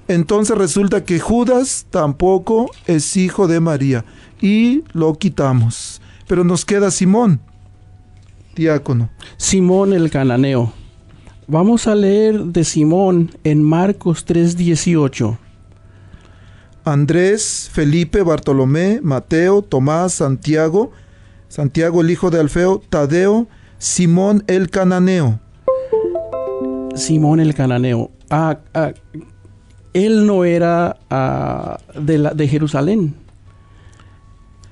Entonces 0.08 0.58
resulta 0.58 1.06
que 1.06 1.20
Judas 1.20 1.86
tampoco 1.92 2.72
es 2.88 3.16
hijo 3.16 3.48
de 3.48 3.60
María 3.60 4.06
y 4.42 4.84
lo 4.94 5.14
quitamos. 5.14 6.02
Pero 6.28 6.44
nos 6.44 6.66
queda 6.66 6.90
Simón, 6.90 7.42
diácono. 8.56 9.12
Simón 9.38 9.94
el 9.94 10.10
cananeo. 10.10 10.79
Vamos 11.52 11.88
a 11.88 11.96
leer 11.96 12.44
de 12.46 12.64
Simón 12.64 13.32
en 13.44 13.64
Marcos 13.64 14.24
3:18. 14.26 15.38
Andrés, 16.86 17.70
Felipe, 17.74 18.22
Bartolomé, 18.22 19.00
Mateo, 19.02 19.62
Tomás, 19.64 20.14
Santiago, 20.14 20.92
Santiago 21.48 22.02
el 22.02 22.12
hijo 22.12 22.30
de 22.30 22.40
Alfeo, 22.40 22.82
Tadeo, 22.90 23.48
Simón 23.80 24.44
el 24.48 24.70
cananeo. 24.70 25.40
Simón 26.96 27.40
el 27.40 27.56
cananeo. 27.56 28.12
Ah, 28.30 28.60
ah, 28.76 28.92
él 29.94 30.28
no 30.28 30.44
era 30.46 30.98
ah, 31.10 31.80
de, 32.00 32.18
la- 32.20 32.34
de 32.36 32.48
Jerusalén. 32.48 33.16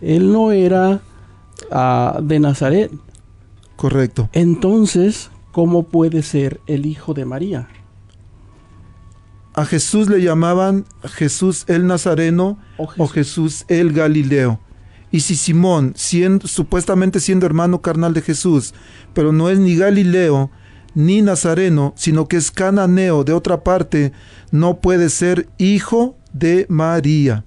Él 0.02 0.32
no 0.32 0.52
era 0.52 1.00
ah, 1.72 2.20
de 2.22 2.40
Nazaret. 2.40 2.92
Correcto. 3.76 4.30
Entonces, 4.34 5.32
¿cómo 5.58 5.88
puede 5.88 6.22
ser 6.22 6.62
el 6.68 6.86
hijo 6.86 7.16
de 7.16 7.26
María? 7.26 7.68
A 9.56 9.66
Jesús 9.66 10.08
le 10.08 10.22
llamaban 10.22 10.86
Jesús 11.04 11.66
el 11.68 11.88
Nazareno 11.88 12.60
O. 12.78 13.08
Jesús 13.08 13.66
el 13.68 13.92
Galileo. 13.92 14.60
Y 15.10 15.22
si 15.22 15.36
Simón, 15.36 15.94
siendo, 15.96 16.48
supuestamente 16.48 17.20
siendo 17.20 17.48
hermano 17.48 17.82
carnal 17.82 18.14
de 18.14 18.22
Jesús, 18.22 18.76
pero 19.16 19.32
no 19.32 19.50
es 19.50 19.58
ni 19.58 19.76
Galileo 19.76 20.52
ni 20.94 21.24
Nazareno, 21.24 21.96
sino 21.98 22.28
que 22.28 22.38
es 22.38 22.52
cananeo 22.52 23.24
de 23.24 23.34
otra 23.34 23.64
parte, 23.64 24.12
no 24.52 24.78
puede 24.78 25.10
ser 25.10 25.50
hijo 25.58 26.16
de 26.34 26.68
María. 26.70 27.46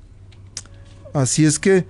Así 1.14 1.44
es 1.44 1.60
que 1.60 1.86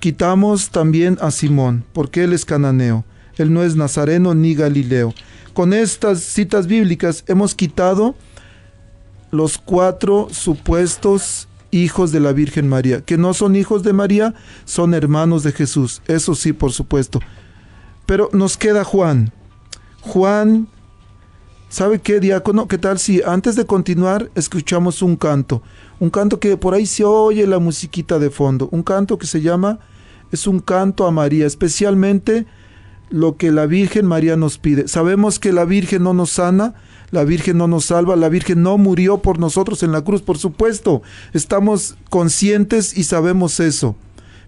quitamos 0.00 0.68
también 0.68 1.16
a 1.22 1.30
Simón, 1.30 1.86
porque 1.94 2.24
él 2.24 2.34
es 2.34 2.44
cananeo. 2.44 3.06
Él 3.38 3.54
no 3.54 3.62
es 3.62 3.74
nazareno 3.74 4.34
ni 4.34 4.54
Galileo. 4.54 5.14
Con 5.56 5.72
estas 5.72 6.20
citas 6.20 6.66
bíblicas 6.66 7.24
hemos 7.28 7.54
quitado 7.54 8.14
los 9.30 9.56
cuatro 9.56 10.28
supuestos 10.30 11.48
hijos 11.70 12.12
de 12.12 12.20
la 12.20 12.34
Virgen 12.34 12.68
María. 12.68 13.00
Que 13.00 13.16
no 13.16 13.32
son 13.32 13.56
hijos 13.56 13.82
de 13.82 13.94
María, 13.94 14.34
son 14.66 14.92
hermanos 14.92 15.44
de 15.44 15.52
Jesús. 15.52 16.02
Eso 16.08 16.34
sí, 16.34 16.52
por 16.52 16.72
supuesto. 16.72 17.20
Pero 18.04 18.28
nos 18.34 18.58
queda 18.58 18.84
Juan. 18.84 19.32
Juan, 20.02 20.68
¿sabe 21.70 22.00
qué, 22.00 22.20
diácono? 22.20 22.68
¿Qué 22.68 22.76
tal 22.76 22.98
si 22.98 23.22
antes 23.22 23.56
de 23.56 23.64
continuar 23.64 24.30
escuchamos 24.34 25.00
un 25.00 25.16
canto? 25.16 25.62
Un 26.00 26.10
canto 26.10 26.38
que 26.38 26.58
por 26.58 26.74
ahí 26.74 26.84
se 26.84 27.04
oye 27.04 27.46
la 27.46 27.60
musiquita 27.60 28.18
de 28.18 28.28
fondo. 28.28 28.68
Un 28.72 28.82
canto 28.82 29.16
que 29.16 29.26
se 29.26 29.40
llama, 29.40 29.78
es 30.30 30.46
un 30.46 30.60
canto 30.60 31.06
a 31.06 31.10
María, 31.10 31.46
especialmente 31.46 32.44
lo 33.10 33.36
que 33.36 33.50
la 33.50 33.66
Virgen 33.66 34.06
María 34.06 34.36
nos 34.36 34.58
pide. 34.58 34.88
Sabemos 34.88 35.38
que 35.38 35.52
la 35.52 35.64
Virgen 35.64 36.02
no 36.02 36.14
nos 36.14 36.30
sana, 36.30 36.74
la 37.10 37.24
Virgen 37.24 37.58
no 37.58 37.68
nos 37.68 37.86
salva, 37.86 38.16
la 38.16 38.28
Virgen 38.28 38.62
no 38.62 38.78
murió 38.78 39.18
por 39.18 39.38
nosotros 39.38 39.82
en 39.82 39.92
la 39.92 40.02
cruz, 40.02 40.22
por 40.22 40.38
supuesto. 40.38 41.02
Estamos 41.32 41.96
conscientes 42.10 42.96
y 42.96 43.04
sabemos 43.04 43.60
eso. 43.60 43.96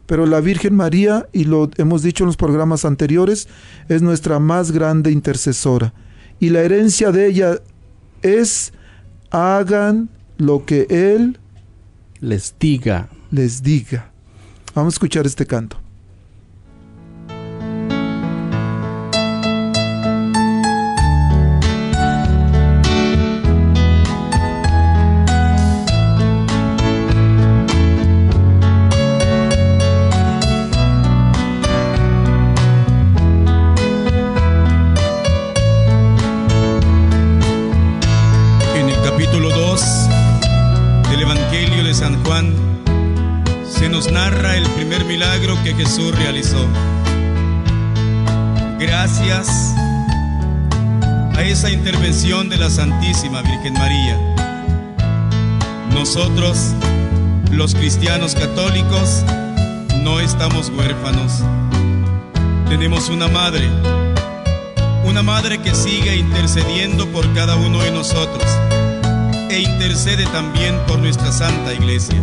Pero 0.06 0.26
la 0.26 0.40
Virgen 0.40 0.74
María, 0.74 1.28
y 1.32 1.44
lo 1.44 1.70
hemos 1.76 2.02
dicho 2.02 2.24
en 2.24 2.28
los 2.28 2.36
programas 2.36 2.84
anteriores, 2.84 3.46
es 3.88 4.00
nuestra 4.02 4.38
más 4.38 4.72
grande 4.72 5.10
intercesora. 5.10 5.92
Y 6.40 6.50
la 6.50 6.60
herencia 6.60 7.12
de 7.12 7.26
ella 7.26 7.58
es 8.22 8.72
hagan 9.30 10.08
lo 10.38 10.64
que 10.64 10.86
Él 10.88 11.38
Les 12.20 12.54
diga. 12.58 13.08
les 13.30 13.62
diga. 13.62 14.10
Vamos 14.74 14.94
a 14.94 14.96
escuchar 14.96 15.26
este 15.26 15.46
canto. 15.46 15.78
Virgen 53.20 53.72
María, 53.72 54.16
nosotros, 55.92 56.72
los 57.50 57.74
cristianos 57.74 58.36
católicos, 58.36 59.24
no 60.04 60.20
estamos 60.20 60.70
huérfanos. 60.70 61.42
Tenemos 62.68 63.08
una 63.08 63.26
madre, 63.26 63.68
una 65.04 65.24
madre 65.24 65.58
que 65.58 65.74
sigue 65.74 66.16
intercediendo 66.16 67.08
por 67.08 67.30
cada 67.34 67.56
uno 67.56 67.82
de 67.82 67.90
nosotros 67.90 68.44
e 69.50 69.62
intercede 69.62 70.24
también 70.26 70.78
por 70.86 71.00
nuestra 71.00 71.32
Santa 71.32 71.74
Iglesia. 71.74 72.20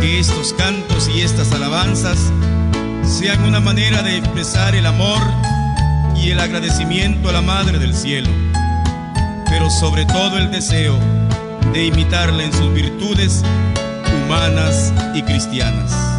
Que 0.00 0.18
estos 0.18 0.52
cantos 0.54 1.08
y 1.08 1.20
estas 1.20 1.52
alabanzas 1.52 2.18
sean 3.04 3.44
una 3.44 3.60
manera 3.60 4.02
de 4.02 4.16
expresar 4.18 4.74
el 4.74 4.86
amor 4.86 5.22
y 6.16 6.30
el 6.30 6.40
agradecimiento 6.40 7.28
a 7.28 7.32
la 7.32 7.42
Madre 7.42 7.78
del 7.78 7.94
Cielo, 7.94 8.43
pero 9.54 9.70
sobre 9.70 10.04
todo 10.04 10.36
el 10.36 10.50
deseo 10.50 10.98
de 11.72 11.86
imitarla 11.86 12.42
en 12.42 12.52
sus 12.52 12.74
virtudes 12.74 13.44
humanas 14.26 14.92
y 15.14 15.22
cristianas. 15.22 16.13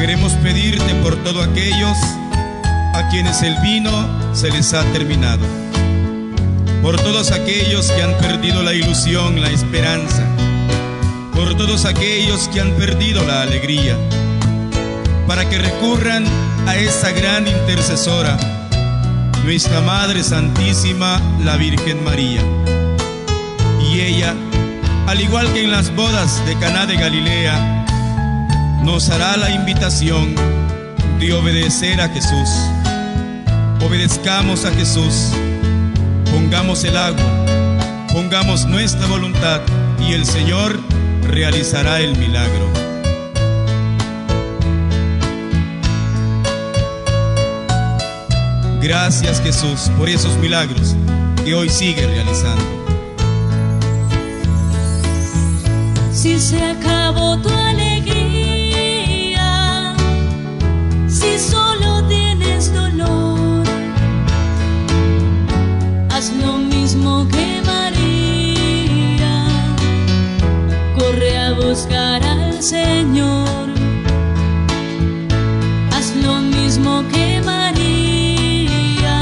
Queremos 0.00 0.32
pedirte 0.42 0.94
por 1.02 1.14
todos 1.16 1.46
aquellos 1.46 1.94
a 2.94 3.06
quienes 3.10 3.42
el 3.42 3.54
vino 3.60 3.90
se 4.34 4.50
les 4.50 4.72
ha 4.72 4.82
terminado, 4.92 5.44
por 6.80 6.98
todos 7.02 7.32
aquellos 7.32 7.90
que 7.90 8.02
han 8.02 8.14
perdido 8.14 8.62
la 8.62 8.72
ilusión, 8.72 9.42
la 9.42 9.50
esperanza, 9.50 10.24
por 11.34 11.54
todos 11.54 11.84
aquellos 11.84 12.48
que 12.48 12.62
han 12.62 12.70
perdido 12.76 13.22
la 13.26 13.42
alegría, 13.42 13.94
para 15.26 15.46
que 15.46 15.58
recurran 15.58 16.24
a 16.66 16.76
esa 16.76 17.10
gran 17.10 17.46
intercesora, 17.46 18.38
nuestra 19.44 19.82
Madre 19.82 20.24
Santísima, 20.24 21.20
la 21.44 21.58
Virgen 21.58 22.02
María. 22.04 22.40
Y 23.86 24.00
ella, 24.00 24.34
al 25.06 25.20
igual 25.20 25.52
que 25.52 25.62
en 25.62 25.70
las 25.70 25.94
bodas 25.94 26.42
de 26.46 26.56
Caná 26.56 26.86
de 26.86 26.96
Galilea, 26.96 27.80
nos 28.82 29.10
hará 29.10 29.36
la 29.36 29.50
invitación 29.50 30.34
de 31.18 31.32
obedecer 31.32 32.00
a 32.00 32.08
Jesús. 32.08 32.48
Obedezcamos 33.84 34.64
a 34.64 34.70
Jesús, 34.72 35.32
pongamos 36.30 36.84
el 36.84 36.96
agua, 36.96 37.46
pongamos 38.12 38.66
nuestra 38.66 39.06
voluntad 39.06 39.60
y 40.00 40.12
el 40.12 40.24
Señor 40.24 40.78
realizará 41.22 42.00
el 42.00 42.16
milagro. 42.16 42.68
Gracias 48.80 49.42
Jesús 49.42 49.90
por 49.98 50.08
esos 50.08 50.36
milagros 50.38 50.96
que 51.44 51.54
hoy 51.54 51.68
sigue 51.68 52.06
realizando. 52.06 52.64
Si 56.12 56.38
se 56.38 56.62
acabó 56.62 57.38
tu 57.38 57.48
alegría, 57.48 57.89
dolor, 62.68 63.64
haz 66.10 66.30
lo 66.34 66.58
mismo 66.58 67.26
que 67.28 67.62
María, 67.64 69.46
corre 70.98 71.38
a 71.38 71.52
buscar 71.54 72.22
al 72.22 72.62
Señor. 72.62 73.70
Haz 75.94 76.14
lo 76.22 76.40
mismo 76.40 77.02
que 77.12 77.40
María, 77.42 79.18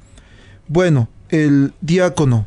Bueno, 0.69 1.09
el 1.31 1.73
diácono. 1.81 2.47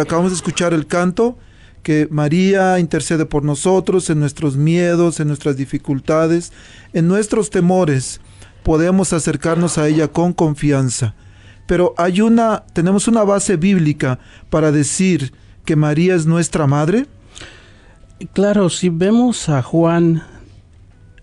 Acabamos 0.00 0.30
de 0.30 0.36
escuchar 0.36 0.72
el 0.72 0.86
canto 0.86 1.36
que 1.82 2.06
María 2.08 2.78
intercede 2.78 3.26
por 3.26 3.42
nosotros 3.42 4.08
en 4.10 4.20
nuestros 4.20 4.56
miedos, 4.56 5.18
en 5.18 5.26
nuestras 5.26 5.56
dificultades, 5.56 6.52
en 6.92 7.08
nuestros 7.08 7.50
temores. 7.50 8.20
Podemos 8.62 9.12
acercarnos 9.12 9.76
a 9.76 9.88
ella 9.88 10.06
con 10.06 10.32
confianza. 10.32 11.16
Pero 11.66 11.94
hay 11.96 12.20
una, 12.20 12.64
tenemos 12.72 13.08
una 13.08 13.24
base 13.24 13.56
bíblica 13.56 14.18
para 14.50 14.72
decir 14.72 15.32
que 15.64 15.76
María 15.76 16.14
es 16.14 16.26
nuestra 16.26 16.66
madre. 16.66 17.06
Claro, 18.32 18.68
si 18.70 18.88
vemos 18.88 19.48
a 19.48 19.62
Juan 19.62 20.22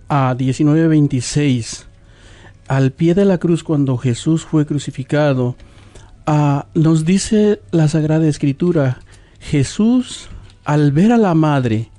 a 0.07 0.35
19:26, 0.35 1.85
al 2.67 2.91
pie 2.91 3.13
de 3.15 3.25
la 3.25 3.37
cruz 3.37 3.63
cuando 3.63 3.97
Jesús 3.97 4.45
fue 4.45 4.65
crucificado, 4.65 5.55
ah, 6.25 6.67
nos 6.73 7.05
dice 7.05 7.61
la 7.71 7.87
Sagrada 7.87 8.27
Escritura, 8.27 8.99
Jesús 9.39 10.29
al 10.65 10.91
ver 10.91 11.11
a 11.11 11.17
la 11.17 11.33
madre 11.33 11.89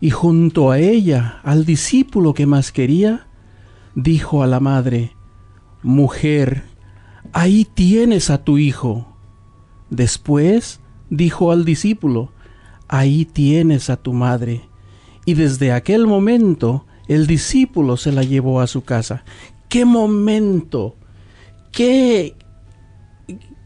y 0.00 0.10
junto 0.10 0.70
a 0.70 0.78
ella 0.78 1.40
al 1.42 1.64
discípulo 1.64 2.34
que 2.34 2.46
más 2.46 2.70
quería, 2.70 3.26
dijo 3.94 4.42
a 4.42 4.46
la 4.46 4.60
madre, 4.60 5.12
Mujer, 5.82 6.64
ahí 7.34 7.66
tienes 7.66 8.30
a 8.30 8.42
tu 8.42 8.56
hijo. 8.56 9.06
Después 9.90 10.80
dijo 11.10 11.52
al 11.52 11.66
discípulo, 11.66 12.32
ahí 12.88 13.26
tienes 13.26 13.90
a 13.90 13.96
tu 13.96 14.14
madre. 14.14 14.62
Y 15.26 15.34
desde 15.34 15.72
aquel 15.72 16.06
momento 16.06 16.86
el 17.08 17.26
discípulo 17.26 17.98
se 17.98 18.12
la 18.12 18.22
llevó 18.22 18.60
a 18.60 18.66
su 18.66 18.84
casa. 18.84 19.24
¡Qué 19.68 19.84
momento! 19.84 20.96
¡Qué, 21.72 22.36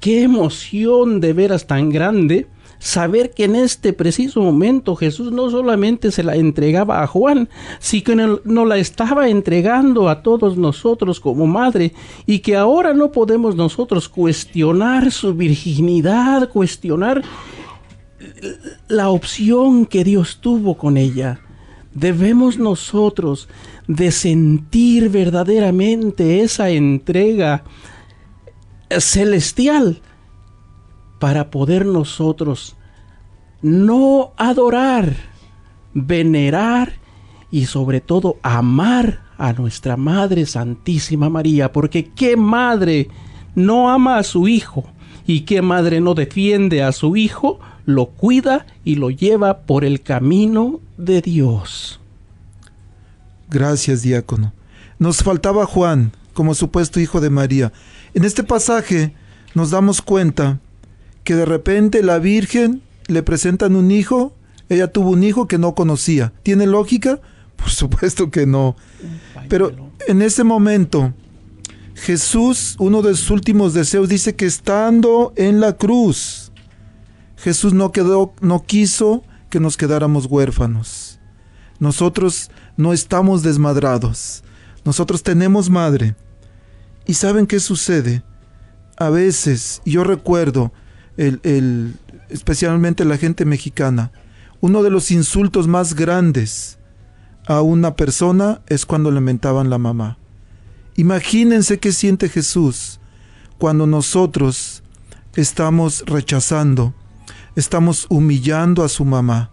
qué 0.01 0.23
emoción 0.23 1.21
de 1.21 1.33
veras 1.35 1.67
tan 1.67 1.91
grande! 1.91 2.49
Saber 2.81 3.31
que 3.31 3.45
en 3.45 3.57
este 3.57 3.93
preciso 3.93 4.41
momento 4.41 4.95
Jesús 4.95 5.33
no 5.33 5.51
solamente 5.51 6.13
se 6.13 6.23
la 6.23 6.37
entregaba 6.37 7.03
a 7.03 7.07
Juan, 7.09 7.49
sino 7.81 8.05
que 8.05 8.15
no- 8.15 8.41
nos 8.45 8.69
la 8.69 8.77
estaba 8.77 9.29
entregando 9.29 10.09
a 10.09 10.23
todos 10.23 10.57
nosotros 10.57 11.19
como 11.19 11.47
madre 11.47 11.93
y 12.25 12.39
que 12.39 12.57
ahora 12.57 12.95
no 12.95 13.11
podemos 13.11 13.57
nosotros 13.57 14.09
cuestionar 14.09 15.11
su 15.11 15.35
virginidad, 15.35 16.49
cuestionar 16.51 17.23
la 18.89 19.09
opción 19.11 19.85
que 19.85 20.05
Dios 20.05 20.39
tuvo 20.41 20.77
con 20.77 20.97
ella. 20.97 21.41
Debemos 21.95 22.59
nosotros 22.59 23.49
de 23.89 24.13
sentir 24.13 25.09
verdaderamente 25.09 26.43
esa 26.43 26.71
entrega 26.71 27.65
celestial 28.99 30.01
para 31.19 31.51
poder 31.51 31.87
nosotros 31.87 32.77
no 33.63 34.33
adorar, 34.37 35.15
venerar 35.95 36.93
y 37.51 37.67
sobre 37.67 38.01
todo 38.01 38.37
amar 38.43 39.21
a 39.39 39.53
nuestra 39.53 39.97
Madre 39.97 40.47
Santísima 40.47 41.31
María, 41.31 41.73
porque 41.73 42.11
qué 42.11 42.37
madre 42.37 43.09
no 43.55 43.91
ama 43.91 44.19
a 44.19 44.23
su 44.23 44.49
hijo 44.49 44.85
y 45.27 45.43
qué 45.43 45.63
madre 45.63 46.01
no 46.01 46.15
defiende 46.15 46.83
a 46.83 46.93
su 46.93 47.17
hijo, 47.17 47.61
lo 47.85 48.07
cuida 48.07 48.67
y 48.85 48.97
lo 48.97 49.11
lleva 49.11 49.61
por 49.61 49.85
el 49.85 50.03
camino 50.03 50.81
de 50.97 51.23
Dios. 51.23 52.01
Gracias, 53.51 54.03
diácono. 54.03 54.53
Nos 54.99 55.23
faltaba 55.23 55.65
Juan, 55.65 56.13
como 56.35 56.55
supuesto 56.55 57.01
hijo 57.01 57.21
de 57.21 57.31
María. 57.31 57.73
En 58.15 58.25
este 58.25 58.43
pasaje 58.43 59.15
nos 59.55 59.71
damos 59.71 60.03
cuenta 60.03 60.59
que 61.29 61.35
de 61.35 61.45
repente 61.45 62.03
la 62.03 62.19
Virgen 62.19 62.81
le 63.07 63.23
presentan 63.23 63.77
un 63.77 63.91
hijo, 63.91 64.35
ella 64.71 64.91
tuvo 64.91 65.11
un 65.11 65.23
hijo 65.23 65.47
que 65.47 65.59
no 65.59 65.75
conocía. 65.75 66.33
¿Tiene 66.43 66.67
lógica? 66.67 67.21
Por 67.57 67.69
supuesto 67.69 68.31
que 68.31 68.47
no. 68.47 68.77
Pero 69.51 69.91
en 70.07 70.23
ese 70.23 70.43
momento, 70.43 71.13
Jesús, 71.95 72.77
uno 72.79 73.03
de 73.03 73.15
sus 73.15 73.29
últimos 73.31 73.75
deseos, 73.75 74.09
dice 74.09 74.37
que 74.37 74.47
estando 74.47 75.35
en 75.37 75.61
la 75.61 75.75
cruz, 75.75 76.51
Jesús 77.37 77.75
no 77.75 77.93
quedó, 77.93 78.33
no 78.41 78.65
quiso 78.65 79.23
que 79.51 79.61
nos 79.61 79.77
quedáramos 79.77 80.25
huérfanos. 80.25 81.21
Nosotros 81.79 82.51
no 82.79 82.95
estamos 82.95 83.43
desmadrados. 83.43 84.45
Nosotros 84.83 85.23
tenemos 85.23 85.69
madre. 85.69 86.17
¿Y 87.05 87.13
saben 87.13 87.47
qué 87.47 87.61
sucede? 87.61 88.23
A 88.97 89.11
veces, 89.11 89.83
yo 89.85 90.05
recuerdo, 90.05 90.73
el, 91.19 91.41
el- 91.43 91.97
especialmente 92.31 93.05
la 93.05 93.19
gente 93.19 93.45
mexicana, 93.45 94.11
uno 94.61 94.83
de 94.83 94.91
los 94.91 95.11
insultos 95.11 95.69
más 95.69 95.95
grandes 95.95 96.79
a 97.47 97.61
una 97.61 97.95
persona 97.97 98.61
es 98.67 98.87
cuando 98.87 99.11
le 99.11 99.21
mentaban 99.21 99.69
la 99.71 99.79
mamá. 99.79 100.17
Imagínense 100.97 101.79
qué 101.79 101.93
siente 101.93 102.29
Jesús 102.29 102.99
cuando 103.59 103.87
nosotros 103.87 104.83
estamos 105.37 106.03
rechazando, 106.07 106.95
estamos 107.57 108.07
humillando 108.09 108.83
a 108.83 108.89
su 108.89 109.05
mamá. 109.05 109.51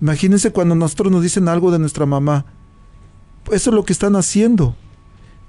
Imagínense 0.00 0.52
cuando 0.52 0.74
nosotros 0.74 1.10
nos 1.10 1.22
dicen 1.22 1.48
algo 1.48 1.70
de 1.70 1.78
nuestra 1.78 2.06
mamá. 2.06 2.46
Eso 3.50 3.70
es 3.70 3.74
lo 3.74 3.84
que 3.84 3.92
están 3.92 4.16
haciendo. 4.16 4.76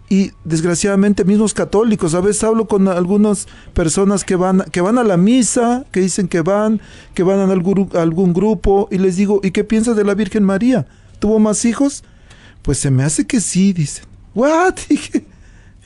Y 0.07 0.31
desgraciadamente 0.43 1.23
mismos 1.23 1.53
católicos, 1.53 2.13
a 2.13 2.21
veces 2.21 2.43
hablo 2.43 2.67
con 2.67 2.87
algunas 2.87 3.47
personas 3.73 4.23
que 4.23 4.35
van, 4.35 4.63
que 4.71 4.81
van 4.81 4.99
a 4.99 5.03
la 5.03 5.17
misa, 5.17 5.85
que 5.91 6.01
dicen 6.01 6.27
que 6.27 6.41
van, 6.41 6.79
que 7.15 7.23
van 7.23 7.39
a 7.39 7.51
algún, 7.51 7.89
a 7.95 8.01
algún 8.01 8.33
grupo, 8.33 8.87
y 8.91 8.99
les 8.99 9.15
digo, 9.15 9.39
¿y 9.43 9.51
qué 9.51 9.63
piensas 9.63 9.95
de 9.95 10.03
la 10.03 10.13
Virgen 10.13 10.43
María? 10.43 10.85
¿Tuvo 11.19 11.39
más 11.39 11.65
hijos? 11.65 12.03
Pues 12.61 12.77
se 12.77 12.91
me 12.91 13.03
hace 13.03 13.25
que 13.25 13.41
sí, 13.41 13.73
dicen. 13.73 14.05
¿What? 14.35 14.75
Dije, 14.89 15.25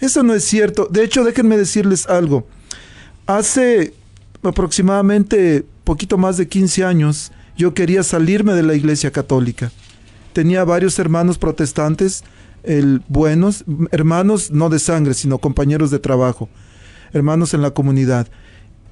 eso 0.02 0.24
no 0.24 0.34
es 0.34 0.44
cierto. 0.44 0.88
De 0.90 1.04
hecho, 1.04 1.24
déjenme 1.24 1.58
decirles 1.58 2.08
algo. 2.08 2.46
Hace 3.26 3.94
aproximadamente 4.44 5.66
poquito 5.84 6.18
más 6.18 6.38
de 6.38 6.48
15 6.48 6.84
años, 6.84 7.32
yo 7.58 7.74
quería 7.74 8.04
salirme 8.04 8.54
de 8.54 8.64
la 8.64 8.76
iglesia 8.76 9.12
católica. 9.12 9.72
Tenía 10.34 10.64
varios 10.64 10.98
hermanos 11.00 11.38
protestantes, 11.38 12.24
el, 12.64 13.04
buenos, 13.08 13.64
hermanos 13.92 14.52
no 14.52 14.70
de 14.70 14.80
sangre, 14.80 15.14
sino 15.14 15.40
compañeros 15.40 15.92
de 15.92 16.00
trabajo, 16.00 16.50
hermanos 17.14 17.54
en 17.54 17.62
la 17.62 17.72
comunidad. 17.72 18.28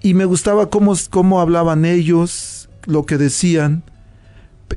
Y 0.02 0.14
me 0.14 0.26
gustaba 0.26 0.70
cómo, 0.70 0.96
cómo 1.10 1.42
hablaban 1.42 1.86
ellos, 1.86 2.70
lo 2.86 3.06
que 3.06 3.18
decían, 3.18 3.84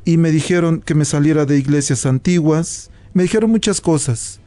y 0.04 0.16
me 0.16 0.30
dijeron 0.30 0.80
que 0.80 0.94
me 0.94 1.04
saliera 1.04 1.46
de 1.46 1.58
iglesias 1.58 2.06
antiguas, 2.06 2.90
me 3.12 3.24
dijeron 3.24 3.50
muchas 3.50 3.80
cosas. 3.80 4.40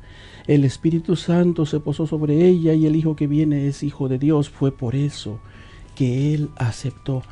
El 0.47 0.65
Espíritu 0.65 1.17
Santo 1.17 1.65
se 1.65 1.81
posó 1.81 2.07
sobre 2.07 2.47
ella 2.47 2.73
y 2.73 2.87
el 2.87 2.97
hijo 2.97 3.15
que 3.15 3.27
viene 3.27 3.69
es 3.69 3.83
hijo 3.83 4.09
de 4.09 4.19
Dios. 4.19 4.51
Fue 4.51 4.73
por 4.73 4.97
eso 4.97 5.41
que 5.95 6.35
él 6.35 6.51
aceptó 6.57 7.23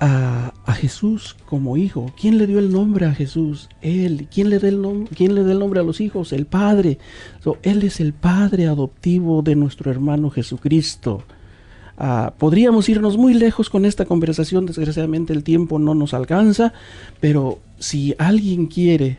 a, 0.00 0.52
Jesús 0.74 1.36
como 1.46 1.76
hijo. 1.76 2.10
¿Quién 2.18 2.38
le 2.38 2.46
dio 2.46 2.58
el 2.58 2.72
nombre 2.72 3.04
a 3.04 3.12
Jesús? 3.12 3.68
Él. 3.82 4.28
¿Quién 4.32 4.48
le 4.48 4.58
da 4.58 4.68
el, 4.68 5.08
quién 5.14 5.34
le 5.34 5.42
el 5.42 5.58
nombre 5.58 5.80
a 5.80 5.82
los 5.82 6.00
hijos? 6.00 6.32
El 6.32 6.46
Padre. 6.46 6.98
Él 7.62 7.82
es 7.82 8.00
el 8.00 8.14
Padre 8.14 8.66
adoptivo 8.66 9.42
de 9.42 9.56
nuestro 9.56 9.90
hermano 9.90 10.30
Jesucristo. 10.30 11.24
Ah, 11.98 12.32
podríamos 12.38 12.88
irnos 12.88 13.18
muy 13.18 13.34
lejos 13.34 13.68
con 13.68 13.84
esta 13.84 14.06
conversación, 14.06 14.64
desgraciadamente 14.64 15.34
el 15.34 15.44
tiempo 15.44 15.78
no 15.78 15.94
nos 15.94 16.14
alcanza, 16.14 16.72
pero 17.20 17.58
si 17.78 18.14
alguien 18.16 18.68
quiere 18.68 19.18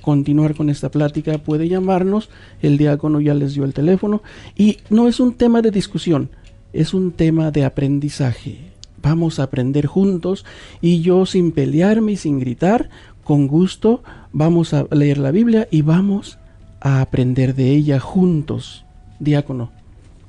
continuar 0.00 0.54
con 0.54 0.70
esta 0.70 0.92
plática 0.92 1.38
puede 1.38 1.68
llamarnos, 1.68 2.30
el 2.62 2.78
diácono 2.78 3.20
ya 3.20 3.34
les 3.34 3.54
dio 3.54 3.64
el 3.64 3.74
teléfono 3.74 4.22
y 4.56 4.78
no 4.90 5.08
es 5.08 5.18
un 5.18 5.34
tema 5.34 5.60
de 5.60 5.72
discusión, 5.72 6.30
es 6.72 6.94
un 6.94 7.10
tema 7.10 7.50
de 7.50 7.64
aprendizaje. 7.64 8.77
Vamos 9.02 9.38
a 9.38 9.44
aprender 9.44 9.86
juntos 9.86 10.44
y 10.80 11.00
yo 11.00 11.26
sin 11.26 11.52
pelearme 11.52 12.12
y 12.12 12.16
sin 12.16 12.40
gritar, 12.40 12.90
con 13.24 13.46
gusto 13.46 14.02
vamos 14.32 14.74
a 14.74 14.86
leer 14.90 15.18
la 15.18 15.30
Biblia 15.30 15.68
y 15.70 15.82
vamos 15.82 16.38
a 16.80 17.00
aprender 17.00 17.54
de 17.54 17.70
ella 17.70 18.00
juntos. 18.00 18.84
Diácono. 19.20 19.70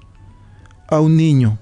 a 0.87 0.99
un 0.99 1.15
niño 1.15 1.57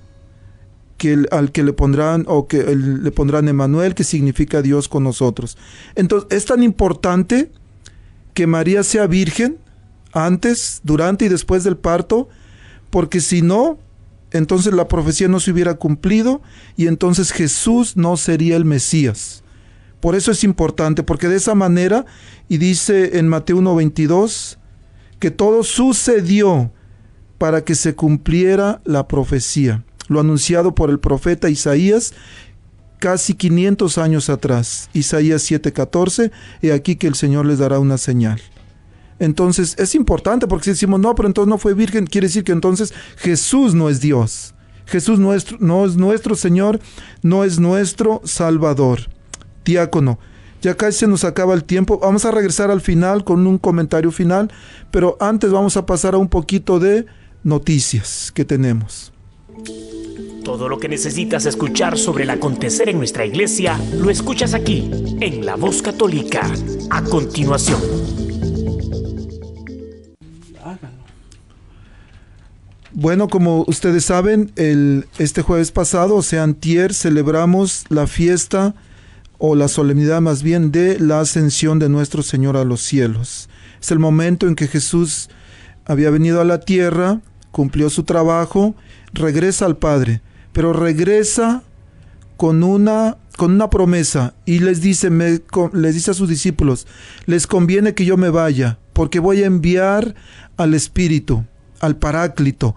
que 0.97 1.25
al 1.31 1.51
que 1.51 1.63
le 1.63 1.73
pondrán 1.73 2.25
o 2.27 2.47
que 2.47 2.75
le 2.75 3.11
pondrán 3.11 3.47
Emanuel 3.47 3.95
que 3.95 4.03
significa 4.03 4.61
Dios 4.61 4.89
con 4.89 5.03
nosotros. 5.03 5.57
Entonces, 5.95 6.27
es 6.31 6.45
tan 6.45 6.63
importante 6.63 7.51
que 8.33 8.47
María 8.47 8.83
sea 8.83 9.07
virgen 9.07 9.57
antes, 10.11 10.81
durante 10.83 11.25
y 11.25 11.29
después 11.29 11.63
del 11.63 11.77
parto, 11.77 12.29
porque 12.89 13.21
si 13.21 13.41
no, 13.41 13.77
entonces 14.31 14.73
la 14.73 14.87
profecía 14.87 15.27
no 15.27 15.39
se 15.39 15.51
hubiera 15.51 15.75
cumplido 15.75 16.41
y 16.75 16.87
entonces 16.87 17.31
Jesús 17.31 17.95
no 17.95 18.17
sería 18.17 18.55
el 18.55 18.65
Mesías. 18.65 19.43
Por 19.99 20.15
eso 20.15 20.31
es 20.31 20.43
importante, 20.43 21.03
porque 21.03 21.27
de 21.27 21.37
esa 21.37 21.55
manera, 21.55 22.05
y 22.47 22.57
dice 22.57 23.17
en 23.17 23.27
Mateo 23.27 23.57
1:22, 23.57 24.57
que 25.19 25.31
todo 25.31 25.63
sucedió 25.63 26.71
para 27.37 27.63
que 27.63 27.75
se 27.75 27.95
cumpliera 27.95 28.81
la 28.85 29.07
profecía, 29.07 29.83
lo 30.07 30.19
anunciado 30.19 30.75
por 30.75 30.89
el 30.89 30.99
profeta 30.99 31.49
Isaías 31.49 32.13
casi 32.99 33.33
500 33.33 33.97
años 33.97 34.29
atrás. 34.29 34.89
Isaías 34.93 35.43
7:14, 35.43 36.31
he 36.61 36.71
aquí 36.71 36.95
que 36.95 37.07
el 37.07 37.15
Señor 37.15 37.45
les 37.45 37.59
dará 37.59 37.79
una 37.79 37.97
señal. 37.97 38.41
Entonces 39.19 39.75
es 39.79 39.95
importante 39.95 40.47
porque 40.47 40.65
si 40.65 40.71
decimos, 40.71 40.99
no, 40.99 41.15
pero 41.15 41.27
entonces 41.27 41.49
no 41.49 41.57
fue 41.57 41.73
virgen, 41.73 42.05
quiere 42.05 42.27
decir 42.27 42.43
que 42.43 42.51
entonces 42.51 42.93
Jesús 43.17 43.73
no 43.73 43.89
es 43.89 43.99
Dios. 43.99 44.53
Jesús 44.85 45.19
nuestro, 45.19 45.57
no 45.59 45.85
es 45.85 45.97
nuestro 45.97 46.35
Señor, 46.35 46.79
no 47.21 47.43
es 47.43 47.59
nuestro 47.59 48.21
Salvador. 48.23 49.09
Diácono, 49.65 50.17
ya 50.61 50.75
casi 50.75 50.99
se 50.99 51.07
nos 51.07 51.23
acaba 51.23 51.53
el 51.53 51.65
tiempo. 51.65 51.99
Vamos 51.99 52.25
a 52.25 52.31
regresar 52.31 52.71
al 52.71 52.79
final 52.79 53.23
con 53.23 53.45
un 53.45 53.57
comentario 53.57 54.11
final, 54.11 54.51
pero 54.91 55.17
antes 55.19 55.51
vamos 55.51 55.75
a 55.75 55.85
pasar 55.85 56.13
a 56.13 56.17
un 56.17 56.29
poquito 56.29 56.79
de 56.79 57.05
noticias 57.43 58.31
que 58.33 58.45
tenemos. 58.45 59.11
Todo 60.47 60.69
lo 60.69 60.79
que 60.79 60.87
necesitas 60.87 61.45
escuchar 61.45 61.97
sobre 61.97 62.23
el 62.23 62.29
acontecer 62.29 62.87
en 62.87 62.99
nuestra 62.99 63.25
iglesia 63.25 63.77
lo 63.99 64.09
escuchas 64.09 64.53
aquí, 64.53 64.89
en 65.19 65.45
La 65.45 65.57
Voz 65.57 65.81
Católica. 65.81 66.49
A 66.89 67.03
continuación. 67.03 67.81
Bueno, 72.93 73.27
como 73.27 73.65
ustedes 73.67 74.05
saben, 74.05 74.53
el, 74.55 75.07
este 75.19 75.41
jueves 75.41 75.73
pasado, 75.73 76.15
o 76.15 76.21
sea, 76.21 76.43
antier, 76.43 76.93
celebramos 76.93 77.83
la 77.89 78.07
fiesta 78.07 78.73
o 79.39 79.53
la 79.53 79.67
solemnidad 79.67 80.21
más 80.21 80.43
bien 80.43 80.71
de 80.71 80.97
la 80.97 81.19
ascensión 81.19 81.77
de 81.77 81.89
nuestro 81.89 82.23
Señor 82.23 82.55
a 82.55 82.63
los 82.63 82.79
cielos. 82.79 83.49
Es 83.81 83.91
el 83.91 83.99
momento 83.99 84.47
en 84.47 84.55
que 84.55 84.69
Jesús 84.69 85.29
había 85.83 86.09
venido 86.09 86.39
a 86.39 86.45
la 86.45 86.61
tierra, 86.61 87.19
cumplió 87.51 87.89
su 87.89 88.03
trabajo, 88.03 88.75
regresa 89.11 89.65
al 89.65 89.75
Padre, 89.75 90.21
pero 90.57 90.73
regresa 90.73 91.61
con 92.35 92.63
una 92.63 93.17
con 93.37 93.51
una 93.51 93.69
promesa 93.69 94.33
y 94.43 94.57
les 94.57 94.81
dice 94.81 95.11
me- 95.11 95.39
les 95.73 95.93
dice 95.93 96.09
a 96.09 96.13
sus 96.15 96.27
discípulos 96.27 96.87
les 97.27 97.45
conviene 97.45 97.93
que 97.93 98.05
yo 98.05 98.17
me 98.17 98.29
vaya 98.31 98.79
porque 98.93 99.19
voy 99.19 99.43
a 99.43 99.45
enviar 99.45 100.15
al 100.57 100.73
Espíritu 100.73 101.45
al 101.79 101.95
Paráclito 101.97 102.75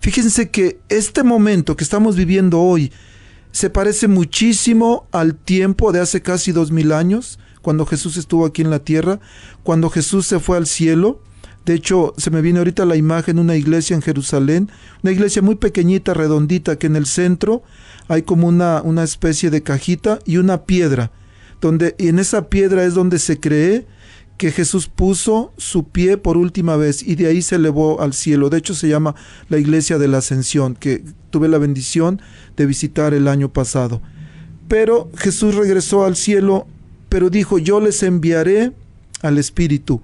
fíjense 0.00 0.50
que 0.50 0.78
este 0.90 1.22
momento 1.22 1.74
que 1.74 1.84
estamos 1.84 2.16
viviendo 2.16 2.60
hoy 2.60 2.92
se 3.50 3.70
parece 3.70 4.08
muchísimo 4.08 5.06
al 5.10 5.34
tiempo 5.34 5.90
de 5.90 6.00
hace 6.00 6.20
casi 6.20 6.52
dos 6.52 6.70
mil 6.70 6.92
años 6.92 7.38
cuando 7.62 7.86
Jesús 7.86 8.18
estuvo 8.18 8.44
aquí 8.44 8.60
en 8.60 8.68
la 8.68 8.80
tierra 8.80 9.20
cuando 9.62 9.88
Jesús 9.88 10.26
se 10.26 10.38
fue 10.38 10.58
al 10.58 10.66
cielo 10.66 11.22
de 11.64 11.74
hecho, 11.74 12.12
se 12.16 12.30
me 12.30 12.42
viene 12.42 12.58
ahorita 12.58 12.84
la 12.84 12.96
imagen 12.96 13.36
de 13.36 13.42
una 13.42 13.56
iglesia 13.56 13.94
en 13.94 14.02
Jerusalén, 14.02 14.70
una 15.02 15.12
iglesia 15.12 15.42
muy 15.42 15.54
pequeñita, 15.54 16.12
redondita, 16.12 16.76
que 16.76 16.88
en 16.88 16.96
el 16.96 17.06
centro 17.06 17.62
hay 18.08 18.22
como 18.22 18.48
una, 18.48 18.82
una 18.82 19.04
especie 19.04 19.50
de 19.50 19.62
cajita 19.62 20.18
y 20.24 20.38
una 20.38 20.64
piedra, 20.64 21.12
donde 21.60 21.94
y 21.98 22.08
en 22.08 22.18
esa 22.18 22.48
piedra 22.48 22.84
es 22.84 22.94
donde 22.94 23.20
se 23.20 23.38
cree 23.38 23.86
que 24.38 24.50
Jesús 24.50 24.88
puso 24.88 25.52
su 25.56 25.88
pie 25.88 26.16
por 26.16 26.36
última 26.36 26.76
vez 26.76 27.02
y 27.04 27.14
de 27.14 27.28
ahí 27.28 27.42
se 27.42 27.56
elevó 27.56 28.00
al 28.00 28.12
cielo. 28.12 28.50
De 28.50 28.58
hecho 28.58 28.74
se 28.74 28.88
llama 28.88 29.14
la 29.48 29.58
iglesia 29.58 29.98
de 29.98 30.08
la 30.08 30.18
ascensión, 30.18 30.74
que 30.74 31.04
tuve 31.30 31.48
la 31.48 31.58
bendición 31.58 32.20
de 32.56 32.66
visitar 32.66 33.14
el 33.14 33.28
año 33.28 33.52
pasado. 33.52 34.02
Pero 34.66 35.10
Jesús 35.16 35.54
regresó 35.54 36.04
al 36.04 36.16
cielo, 36.16 36.66
pero 37.08 37.30
dijo, 37.30 37.58
yo 37.58 37.78
les 37.78 38.02
enviaré 38.02 38.72
al 39.20 39.38
Espíritu. 39.38 40.02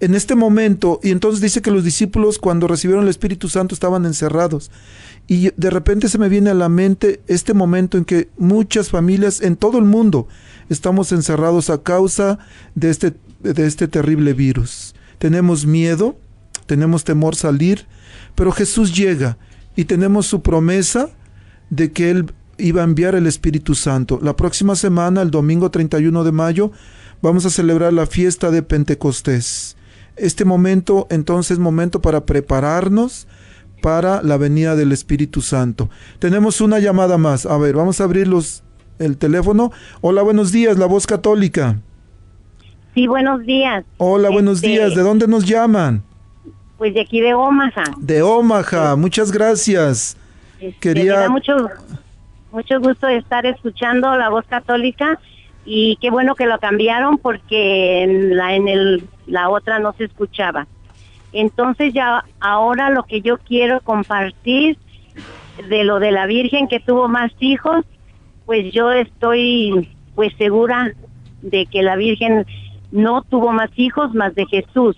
En 0.00 0.14
este 0.14 0.36
momento, 0.36 1.00
y 1.02 1.10
entonces 1.10 1.40
dice 1.40 1.60
que 1.60 1.72
los 1.72 1.82
discípulos 1.82 2.38
cuando 2.38 2.68
recibieron 2.68 3.02
el 3.04 3.10
Espíritu 3.10 3.48
Santo 3.48 3.74
estaban 3.74 4.06
encerrados. 4.06 4.70
Y 5.26 5.50
de 5.56 5.70
repente 5.70 6.08
se 6.08 6.18
me 6.18 6.28
viene 6.28 6.50
a 6.50 6.54
la 6.54 6.68
mente 6.68 7.20
este 7.26 7.52
momento 7.52 7.98
en 7.98 8.04
que 8.04 8.28
muchas 8.38 8.90
familias 8.90 9.40
en 9.40 9.56
todo 9.56 9.78
el 9.78 9.84
mundo 9.84 10.28
estamos 10.68 11.10
encerrados 11.10 11.68
a 11.68 11.82
causa 11.82 12.38
de 12.76 12.90
este, 12.90 13.14
de 13.40 13.66
este 13.66 13.88
terrible 13.88 14.34
virus. 14.34 14.94
Tenemos 15.18 15.66
miedo, 15.66 16.16
tenemos 16.66 17.02
temor 17.02 17.34
salir, 17.34 17.86
pero 18.36 18.52
Jesús 18.52 18.96
llega 18.96 19.36
y 19.74 19.86
tenemos 19.86 20.26
su 20.26 20.42
promesa 20.42 21.10
de 21.70 21.90
que 21.90 22.10
Él 22.10 22.32
iba 22.56 22.82
a 22.82 22.84
enviar 22.84 23.16
el 23.16 23.26
Espíritu 23.26 23.74
Santo. 23.74 24.20
La 24.22 24.36
próxima 24.36 24.76
semana, 24.76 25.22
el 25.22 25.30
domingo 25.32 25.70
31 25.70 26.22
de 26.22 26.32
mayo, 26.32 26.72
vamos 27.20 27.46
a 27.46 27.50
celebrar 27.50 27.92
la 27.92 28.06
fiesta 28.06 28.50
de 28.50 28.62
Pentecostés. 28.62 29.76
Este 30.20 30.44
momento 30.44 31.06
entonces 31.10 31.52
es 31.52 31.58
momento 31.58 32.00
para 32.00 32.24
prepararnos 32.26 33.26
para 33.82 34.22
la 34.22 34.36
venida 34.36 34.74
del 34.76 34.92
Espíritu 34.92 35.40
Santo. 35.40 35.88
Tenemos 36.18 36.60
una 36.60 36.78
llamada 36.80 37.16
más. 37.18 37.46
A 37.46 37.56
ver, 37.58 37.76
vamos 37.76 38.00
a 38.00 38.04
abrir 38.04 38.26
los, 38.26 38.62
el 38.98 39.16
teléfono. 39.16 39.70
Hola, 40.00 40.22
buenos 40.22 40.50
días, 40.52 40.76
la 40.78 40.86
voz 40.86 41.06
católica. 41.06 41.78
Sí, 42.94 43.06
buenos 43.06 43.42
días. 43.44 43.84
Hola, 43.98 44.30
buenos 44.30 44.56
Este, 44.56 44.68
días. 44.68 44.94
¿De 44.96 45.02
dónde 45.02 45.28
nos 45.28 45.44
llaman? 45.44 46.02
Pues 46.78 46.94
de 46.94 47.00
aquí 47.02 47.20
de 47.20 47.34
Omaha. 47.34 47.84
De 47.98 48.22
Omaha. 48.22 48.96
Muchas 48.96 49.30
gracias. 49.30 50.16
Este, 50.60 50.78
Quería- 50.80 51.14
me 51.14 51.20
da 51.20 51.28
mucho, 51.28 51.52
mucho 52.50 52.80
gusto 52.80 53.06
estar 53.06 53.46
escuchando 53.46 54.12
la 54.16 54.28
voz 54.30 54.44
católica 54.46 55.20
y 55.70 55.96
qué 56.00 56.08
bueno 56.10 56.34
que 56.34 56.46
lo 56.46 56.58
cambiaron 56.58 57.18
porque 57.18 58.02
en 58.02 58.36
la, 58.38 58.54
en 58.54 58.68
el, 58.68 59.04
la 59.26 59.50
otra 59.50 59.78
no 59.78 59.92
se 59.92 60.04
escuchaba. 60.04 60.66
Entonces 61.34 61.92
ya 61.92 62.24
ahora 62.40 62.88
lo 62.88 63.02
que 63.02 63.20
yo 63.20 63.36
quiero 63.36 63.80
compartir 63.82 64.78
de 65.68 65.84
lo 65.84 66.00
de 66.00 66.10
la 66.10 66.24
Virgen 66.26 66.68
que 66.68 66.80
tuvo 66.80 67.06
más 67.08 67.30
hijos, 67.40 67.84
pues 68.46 68.72
yo 68.72 68.92
estoy 68.92 69.90
pues 70.14 70.32
segura 70.38 70.94
de 71.42 71.66
que 71.66 71.82
la 71.82 71.96
Virgen 71.96 72.46
no 72.90 73.20
tuvo 73.22 73.52
más 73.52 73.68
hijos 73.76 74.14
más 74.14 74.34
de 74.34 74.46
Jesús, 74.46 74.96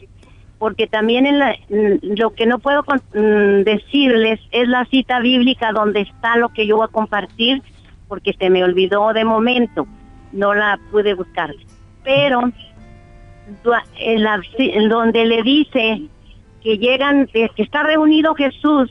porque 0.60 0.86
también 0.86 1.26
en 1.26 1.40
la- 1.40 1.56
lo 1.68 2.30
que 2.30 2.46
no 2.46 2.60
puedo 2.60 2.84
con- 2.84 3.02
mm, 3.12 3.64
decirles 3.64 4.38
es 4.52 4.68
la 4.68 4.84
cita 4.84 5.18
bíblica 5.18 5.72
donde 5.72 6.02
está 6.02 6.36
lo 6.36 6.50
que 6.50 6.64
yo 6.64 6.76
voy 6.76 6.84
a 6.84 6.92
compartir, 6.92 7.60
porque 8.06 8.34
se 8.38 8.50
me 8.50 8.62
olvidó 8.62 9.12
de 9.12 9.24
momento, 9.24 9.88
no 10.32 10.54
la 10.54 10.78
pude 10.90 11.14
buscar. 11.14 11.54
Pero 12.04 12.40
en 13.98 14.22
la- 14.22 14.40
en 14.58 14.88
donde 14.88 15.24
le 15.24 15.42
dice 15.42 16.02
que 16.62 16.78
llegan, 16.78 17.26
que 17.26 17.50
está 17.56 17.82
reunido 17.82 18.34
Jesús 18.34 18.90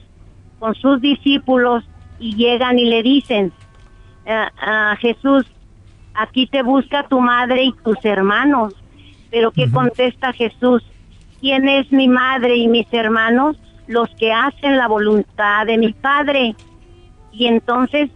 con 0.59 0.75
sus 0.75 0.99
discípulos 1.01 1.83
y 2.19 2.35
llegan 2.35 2.77
y 2.79 2.85
le 2.85 3.01
dicen 3.03 3.51
a, 4.27 4.91
a 4.91 4.95
Jesús, 4.97 5.45
aquí 6.13 6.47
te 6.47 6.61
busca 6.61 7.07
tu 7.07 7.19
madre 7.21 7.63
y 7.63 7.73
tus 7.83 8.03
hermanos. 8.03 8.73
Pero 9.31 9.51
¿qué 9.51 9.69
contesta 9.71 10.33
Jesús? 10.33 10.83
¿Quién 11.39 11.69
es 11.69 11.91
mi 11.91 12.07
madre 12.07 12.57
y 12.57 12.67
mis 12.67 12.91
hermanos? 12.91 13.55
Los 13.87 14.09
que 14.15 14.33
hacen 14.33 14.77
la 14.77 14.87
voluntad 14.87 15.65
de 15.65 15.77
mi 15.77 15.93
Padre. 15.93 16.55
Y 17.31 17.45
entonces, 17.47 18.09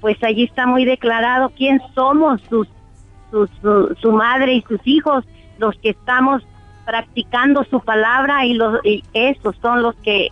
pues 0.00 0.16
allí 0.22 0.44
está 0.44 0.66
muy 0.66 0.84
declarado 0.84 1.50
quién 1.56 1.80
somos 1.94 2.40
sus, 2.48 2.68
sus- 3.30 3.50
su, 3.62 3.94
su 4.00 4.12
madre 4.12 4.54
y 4.54 4.62
sus 4.68 4.80
hijos, 4.84 5.24
los 5.58 5.74
que 5.78 5.90
estamos 5.90 6.42
practicando 6.86 7.64
su 7.64 7.80
palabra 7.80 8.46
y, 8.46 8.54
los, 8.54 8.78
y 8.84 9.02
esos 9.12 9.56
son 9.60 9.82
los 9.82 9.94
que 9.96 10.28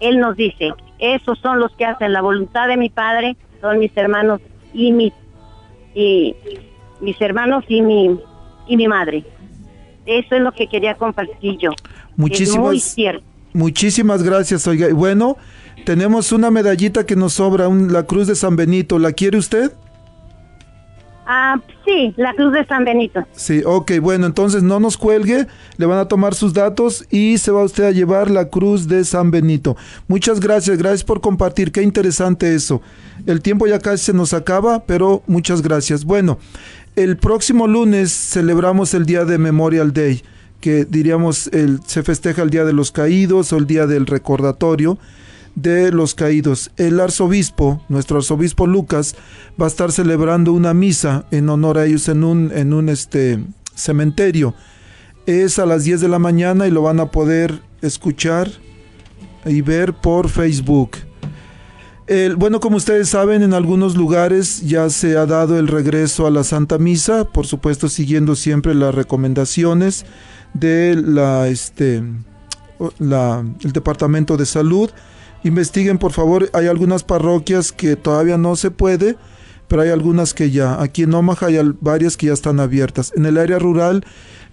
Él 0.00 0.18
nos 0.18 0.36
dice, 0.36 0.72
esos 0.98 1.38
son 1.38 1.60
los 1.60 1.72
que 1.76 1.84
hacen 1.86 2.12
la 2.12 2.20
voluntad 2.20 2.68
de 2.68 2.76
mi 2.76 2.90
Padre, 2.90 3.36
son 3.60 3.78
mis 3.78 3.96
hermanos 3.96 4.40
y 4.72 4.92
mis, 4.92 5.12
y, 5.94 6.34
mis 7.00 7.20
hermanos 7.20 7.64
y 7.68 7.80
mi, 7.82 8.18
y 8.66 8.76
mi 8.76 8.88
madre. 8.88 9.24
Eso 10.06 10.34
es 10.34 10.42
lo 10.42 10.52
que 10.52 10.66
quería 10.66 10.94
compartir 10.96 11.56
yo. 11.58 11.70
Es 11.70 11.78
muy 12.18 12.28
Muchísimas, 12.30 12.82
cierto. 12.82 13.24
muchísimas 13.54 14.22
gracias, 14.22 14.66
oiga. 14.66 14.88
Y 14.90 14.92
Bueno, 14.92 15.36
tenemos 15.84 16.32
una 16.32 16.50
medallita 16.50 17.04
que 17.06 17.16
nos 17.16 17.34
sobra, 17.34 17.68
un- 17.68 17.92
la 17.92 18.04
Cruz 18.04 18.26
de 18.26 18.34
San 18.34 18.56
Benito. 18.56 18.98
¿La 18.98 19.12
quiere 19.12 19.38
usted? 19.38 19.72
Ah, 21.26 21.58
sí, 21.86 22.12
la 22.18 22.34
Cruz 22.34 22.52
de 22.52 22.66
San 22.66 22.84
Benito. 22.84 23.24
Sí, 23.32 23.62
ok, 23.64 23.92
bueno, 24.02 24.26
entonces 24.26 24.62
no 24.62 24.78
nos 24.78 24.98
cuelgue, 24.98 25.46
le 25.78 25.86
van 25.86 25.98
a 25.98 26.06
tomar 26.06 26.34
sus 26.34 26.52
datos 26.52 27.06
y 27.10 27.38
se 27.38 27.50
va 27.50 27.64
usted 27.64 27.84
a 27.84 27.92
llevar 27.92 28.30
la 28.30 28.50
cruz 28.50 28.88
de 28.88 29.04
San 29.06 29.30
Benito. 29.30 29.74
Muchas 30.06 30.38
gracias, 30.38 30.76
gracias 30.76 31.02
por 31.02 31.22
compartir, 31.22 31.72
qué 31.72 31.82
interesante 31.82 32.54
eso. 32.54 32.82
El 33.24 33.40
tiempo 33.40 33.66
ya 33.66 33.78
casi 33.78 34.04
se 34.04 34.12
nos 34.12 34.34
acaba, 34.34 34.84
pero 34.84 35.22
muchas 35.26 35.62
gracias. 35.62 36.04
Bueno, 36.04 36.38
el 36.94 37.16
próximo 37.16 37.66
lunes 37.68 38.12
celebramos 38.12 38.92
el 38.92 39.06
Día 39.06 39.24
de 39.24 39.38
Memorial 39.38 39.94
Day, 39.94 40.22
que 40.60 40.84
diríamos 40.84 41.46
el, 41.54 41.80
se 41.86 42.02
festeja 42.02 42.42
el 42.42 42.50
Día 42.50 42.66
de 42.66 42.74
los 42.74 42.92
Caídos 42.92 43.50
o 43.54 43.56
el 43.56 43.66
Día 43.66 43.86
del 43.86 44.04
Recordatorio 44.04 44.98
de 45.54 45.92
los 45.92 46.14
caídos. 46.14 46.70
El 46.76 46.98
arzobispo, 47.00 47.82
nuestro 47.88 48.18
arzobispo 48.18 48.66
Lucas, 48.66 49.14
va 49.60 49.66
a 49.66 49.68
estar 49.68 49.92
celebrando 49.92 50.52
una 50.52 50.74
misa 50.74 51.26
en 51.30 51.48
honor 51.48 51.78
a 51.78 51.86
ellos 51.86 52.08
en 52.08 52.24
un, 52.24 52.50
en 52.54 52.72
un 52.72 52.88
este, 52.88 53.44
cementerio. 53.74 54.54
Es 55.26 55.58
a 55.58 55.66
las 55.66 55.84
10 55.84 56.00
de 56.00 56.08
la 56.08 56.18
mañana 56.18 56.66
y 56.66 56.70
lo 56.70 56.82
van 56.82 57.00
a 57.00 57.10
poder 57.10 57.60
escuchar 57.82 58.50
y 59.46 59.60
ver 59.60 59.94
por 59.94 60.28
Facebook. 60.28 60.90
El- 62.06 62.36
bueno, 62.36 62.60
como 62.60 62.76
ustedes 62.76 63.08
saben, 63.08 63.42
en 63.42 63.54
algunos 63.54 63.96
lugares 63.96 64.60
ya 64.62 64.90
se 64.90 65.16
ha 65.16 65.24
dado 65.24 65.58
el 65.58 65.68
regreso 65.68 66.26
a 66.26 66.30
la 66.30 66.44
Santa 66.44 66.76
Misa, 66.78 67.24
por 67.24 67.46
supuesto 67.46 67.88
siguiendo 67.88 68.34
siempre 68.34 68.74
las 68.74 68.94
recomendaciones 68.94 70.04
de 70.52 70.96
la, 71.02 71.48
este, 71.48 72.02
la- 72.98 73.42
el 73.62 73.72
Departamento 73.72 74.36
de 74.36 74.44
Salud. 74.44 74.90
Investiguen, 75.44 75.98
por 75.98 76.12
favor, 76.12 76.50
hay 76.52 76.66
algunas 76.66 77.04
parroquias 77.04 77.70
que 77.70 77.96
todavía 77.96 78.38
no 78.38 78.56
se 78.56 78.70
puede, 78.70 79.16
pero 79.68 79.82
hay 79.82 79.90
algunas 79.90 80.34
que 80.34 80.50
ya. 80.50 80.80
Aquí 80.82 81.02
en 81.02 81.14
Omaha 81.14 81.46
hay 81.46 81.58
varias 81.80 82.16
que 82.16 82.26
ya 82.26 82.32
están 82.32 82.60
abiertas. 82.60 83.12
En 83.14 83.26
el 83.26 83.38
área 83.38 83.58
rural, 83.58 84.04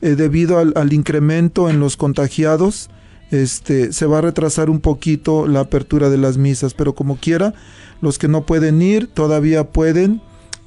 eh, 0.01 0.15
debido 0.15 0.59
al, 0.59 0.73
al 0.75 0.93
incremento 0.93 1.69
en 1.69 1.79
los 1.79 1.97
contagiados, 1.97 2.89
este, 3.31 3.93
se 3.93 4.05
va 4.05 4.17
a 4.17 4.21
retrasar 4.21 4.69
un 4.69 4.81
poquito 4.81 5.47
la 5.47 5.61
apertura 5.61 6.09
de 6.09 6.17
las 6.17 6.37
misas, 6.37 6.73
pero 6.73 6.93
como 6.93 7.15
quiera, 7.15 7.53
los 8.01 8.19
que 8.19 8.27
no 8.27 8.45
pueden 8.45 8.81
ir 8.81 9.07
todavía 9.07 9.69
pueden 9.71 10.21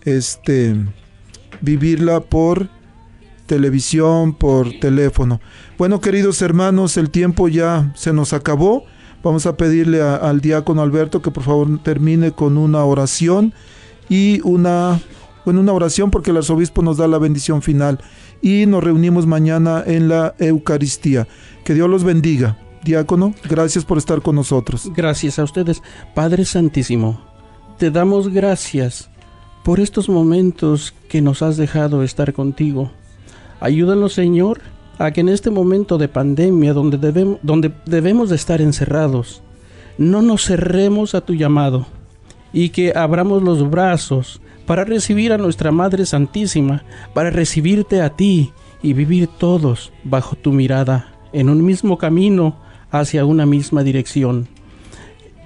este, 0.04 0.74
vivirla 1.60 2.20
por 2.20 2.68
televisión, 3.46 4.34
por 4.34 4.72
teléfono. 4.80 5.40
Bueno, 5.76 6.00
queridos 6.00 6.40
hermanos, 6.40 6.96
el 6.96 7.10
tiempo 7.10 7.48
ya 7.48 7.92
se 7.96 8.12
nos 8.14 8.32
acabó. 8.32 8.84
Vamos 9.24 9.46
a 9.46 9.56
pedirle 9.56 10.02
al 10.02 10.42
diácono 10.42 10.82
Alberto 10.82 11.22
que 11.22 11.30
por 11.30 11.42
favor 11.42 11.78
termine 11.82 12.32
con 12.32 12.58
una 12.58 12.84
oración 12.84 13.54
y 14.10 14.42
una, 14.44 15.00
una 15.46 15.72
oración 15.72 16.10
porque 16.10 16.30
el 16.30 16.36
arzobispo 16.36 16.82
nos 16.82 16.98
da 16.98 17.08
la 17.08 17.16
bendición 17.16 17.62
final 17.62 18.00
y 18.42 18.66
nos 18.66 18.84
reunimos 18.84 19.26
mañana 19.26 19.82
en 19.86 20.08
la 20.08 20.34
Eucaristía. 20.38 21.26
Que 21.64 21.72
Dios 21.72 21.88
los 21.88 22.04
bendiga. 22.04 22.58
Diácono, 22.84 23.32
gracias 23.48 23.86
por 23.86 23.96
estar 23.96 24.20
con 24.20 24.36
nosotros. 24.36 24.90
Gracias 24.94 25.38
a 25.38 25.44
ustedes. 25.44 25.82
Padre 26.14 26.44
Santísimo, 26.44 27.22
te 27.78 27.90
damos 27.90 28.28
gracias 28.28 29.08
por 29.64 29.80
estos 29.80 30.10
momentos 30.10 30.94
que 31.08 31.22
nos 31.22 31.40
has 31.40 31.56
dejado 31.56 32.02
estar 32.02 32.34
contigo. 32.34 32.90
Ayúdanos, 33.60 34.12
Señor, 34.12 34.60
a 34.98 35.10
que 35.10 35.20
en 35.20 35.28
este 35.28 35.50
momento 35.50 35.98
de 35.98 36.08
pandemia 36.08 36.72
donde 36.72 36.98
debemos, 36.98 37.38
donde 37.42 37.72
debemos 37.86 38.30
de 38.30 38.36
estar 38.36 38.60
encerrados, 38.60 39.42
no 39.98 40.22
nos 40.22 40.44
cerremos 40.44 41.14
a 41.14 41.20
tu 41.20 41.34
llamado 41.34 41.86
y 42.52 42.70
que 42.70 42.92
abramos 42.96 43.42
los 43.42 43.68
brazos 43.68 44.40
para 44.66 44.84
recibir 44.84 45.32
a 45.32 45.38
nuestra 45.38 45.72
Madre 45.72 46.06
Santísima, 46.06 46.84
para 47.12 47.30
recibirte 47.30 48.00
a 48.00 48.10
ti 48.10 48.52
y 48.82 48.92
vivir 48.92 49.28
todos 49.38 49.92
bajo 50.04 50.36
tu 50.36 50.52
mirada, 50.52 51.14
en 51.32 51.48
un 51.48 51.64
mismo 51.64 51.98
camino, 51.98 52.56
hacia 52.90 53.24
una 53.24 53.44
misma 53.44 53.82
dirección. 53.82 54.46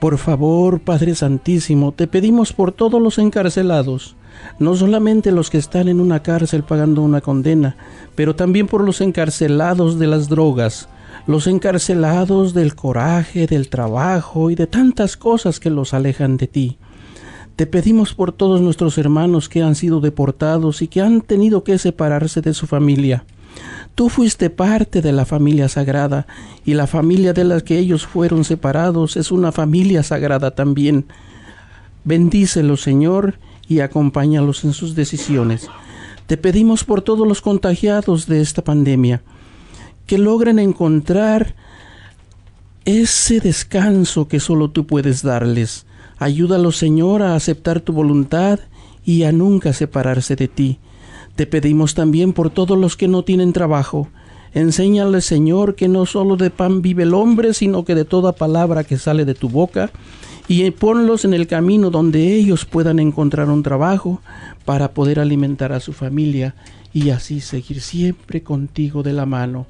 Por 0.01 0.19
favor, 0.19 0.81
Padre 0.81 1.15
Santísimo, 1.15 1.93
te 1.93 2.07
pedimos 2.07 2.53
por 2.53 2.73
todos 2.73 3.01
los 3.01 3.19
encarcelados, 3.19 4.17
no 4.59 4.75
solamente 4.75 5.33
los 5.33 5.51
que 5.51 5.59
están 5.59 5.89
en 5.89 6.01
una 6.01 6.23
cárcel 6.23 6.63
pagando 6.63 7.03
una 7.03 7.21
condena, 7.21 7.77
pero 8.15 8.35
también 8.35 8.67
por 8.67 8.85
los 8.85 9.01
encarcelados 9.01 9.99
de 9.99 10.07
las 10.07 10.29
drogas, 10.29 10.89
los 11.27 11.47
encarcelados 11.47 12.55
del 12.55 12.75
coraje, 12.75 13.47
del 13.47 13.69
trabajo 13.69 14.51
y 14.51 14.55
de 14.55 14.67
tantas 14.67 15.17
cosas 15.17 15.61
que 15.61 15.71
los 15.71 15.95
alejan 15.95 16.37
de 16.37 16.47
ti. 16.47 16.79
Te 17.57 17.67
pedimos 17.67 18.15
por 18.15 18.33
todos 18.33 18.61
nuestros 18.61 18.99
hermanos 18.99 19.49
que 19.49 19.63
han 19.63 19.75
sido 19.75 20.01
deportados 20.01 20.81
y 20.81 20.89
que 20.89 21.01
han 21.03 21.23
tenido 21.23 21.65
que 21.65 21.77
separarse 21.77 22.41
de 22.41 22.55
su 22.55 22.67
familia. 22.67 23.25
Tú 23.95 24.09
fuiste 24.09 24.49
parte 24.49 25.03
de 25.03 25.11
la 25.11 25.25
familia 25.25 25.69
sagrada 25.69 26.29
y 26.65 26.75
la 26.75 26.87
familia 26.87 27.33
de 27.33 27.43
la 27.43 27.61
que 27.61 27.77
ellos 27.77 28.07
fueron 28.07 28.45
separados 28.45 29.17
es 29.17 29.33
una 29.33 29.51
familia 29.51 30.05
sagrada 30.05 30.53
también. 30.53 31.07
Bendícelos, 32.05 32.81
Señor, 32.81 33.41
y 33.69 33.81
acompáñalos 33.81 34.65
en 34.65 34.73
sus 34.73 34.95
decisiones. 34.95 35.69
Te 36.27 36.37
pedimos 36.37 36.85
por 36.85 37.03
todos 37.03 37.27
los 37.27 37.41
contagiados 37.41 38.27
de 38.27 38.41
esta 38.41 38.63
pandemia, 38.63 39.23
que 40.07 40.19
logren 40.19 40.59
encontrar 40.59 41.55
ese 42.85 43.41
descanso 43.41 44.29
que 44.29 44.41
solo 44.41 44.71
tú 44.71 44.87
puedes 44.87 45.23
darles. 45.23 45.87
Ayúdalos, 46.19 46.79
Señor, 46.79 47.23
a 47.23 47.35
aceptar 47.35 47.81
tu 47.81 47.93
voluntad 47.93 48.61
y 49.05 49.25
a 49.25 49.33
nunca 49.33 49.73
separarse 49.73 50.37
de 50.37 50.49
ti. 50.49 50.79
Te 51.37 51.47
pedimos 51.47 51.95
también 51.95 52.33
por 52.33 52.51
todos 52.51 52.79
los 52.79 52.97
que 52.97 53.07
no 53.07 53.23
tienen 53.23 53.53
trabajo. 53.53 54.09
Enséñales, 54.55 55.25
Señor, 55.25 55.77
que 55.77 55.89
no 55.89 56.07
solo 56.07 56.37
de 56.37 56.51
pan 56.51 56.83
vive 56.83 57.05
el 57.05 57.15
hombre, 57.15 57.55
sino 57.55 57.85
que 57.85 57.95
de 57.95 58.05
toda 58.05 58.33
palabra 58.33 58.85
que 58.85 58.99
sale 58.99 59.25
de 59.25 59.35
tu 59.35 59.49
boca, 59.49 59.91
y 60.49 60.69
ponlos 60.71 61.27
en 61.27 61.35
el 61.35 61.47
camino 61.47 61.91
donde 61.91 62.35
ellos 62.35 62.65
puedan 62.65 62.99
encontrar 62.99 63.51
un 63.51 63.63
trabajo 63.63 64.23
para 64.65 64.93
poder 64.95 65.21
alimentar 65.21 65.73
a 65.73 65.81
su 65.81 65.93
familia 65.93 66.55
y 66.93 67.11
así 67.11 67.41
seguir 67.41 67.83
siempre 67.83 68.43
contigo 68.43 69.03
de 69.03 69.13
la 69.13 69.27
mano. 69.27 69.67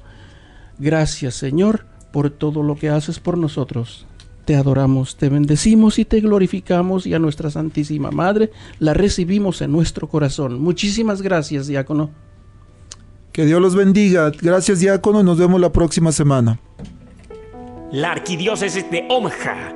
Gracias, 0.79 1.35
Señor, 1.35 1.85
por 2.13 2.29
todo 2.29 2.63
lo 2.63 2.77
que 2.77 2.89
haces 2.89 3.19
por 3.19 3.37
nosotros. 3.37 4.07
Te 4.45 4.55
adoramos, 4.55 5.17
te 5.17 5.27
bendecimos 5.27 5.99
y 5.99 6.05
te 6.05 6.21
glorificamos 6.21 7.05
y 7.05 7.13
a 7.13 7.19
nuestra 7.19 7.51
Santísima 7.51 8.09
Madre 8.09 8.49
la 8.79 8.93
recibimos 8.93 9.61
en 9.61 9.73
nuestro 9.73 10.07
corazón. 10.07 10.61
Muchísimas 10.61 11.21
gracias, 11.21 11.67
diácono. 11.67 12.09
Que 13.33 13.45
Dios 13.45 13.61
los 13.61 13.75
bendiga. 13.75 14.31
Gracias, 14.41 14.79
diácono. 14.79 15.23
Nos 15.23 15.37
vemos 15.37 15.59
la 15.59 15.71
próxima 15.71 16.11
semana. 16.11 16.59
La 17.91 18.11
Arquidiócesis 18.11 18.89
de 18.89 19.05
Omaha 19.09 19.75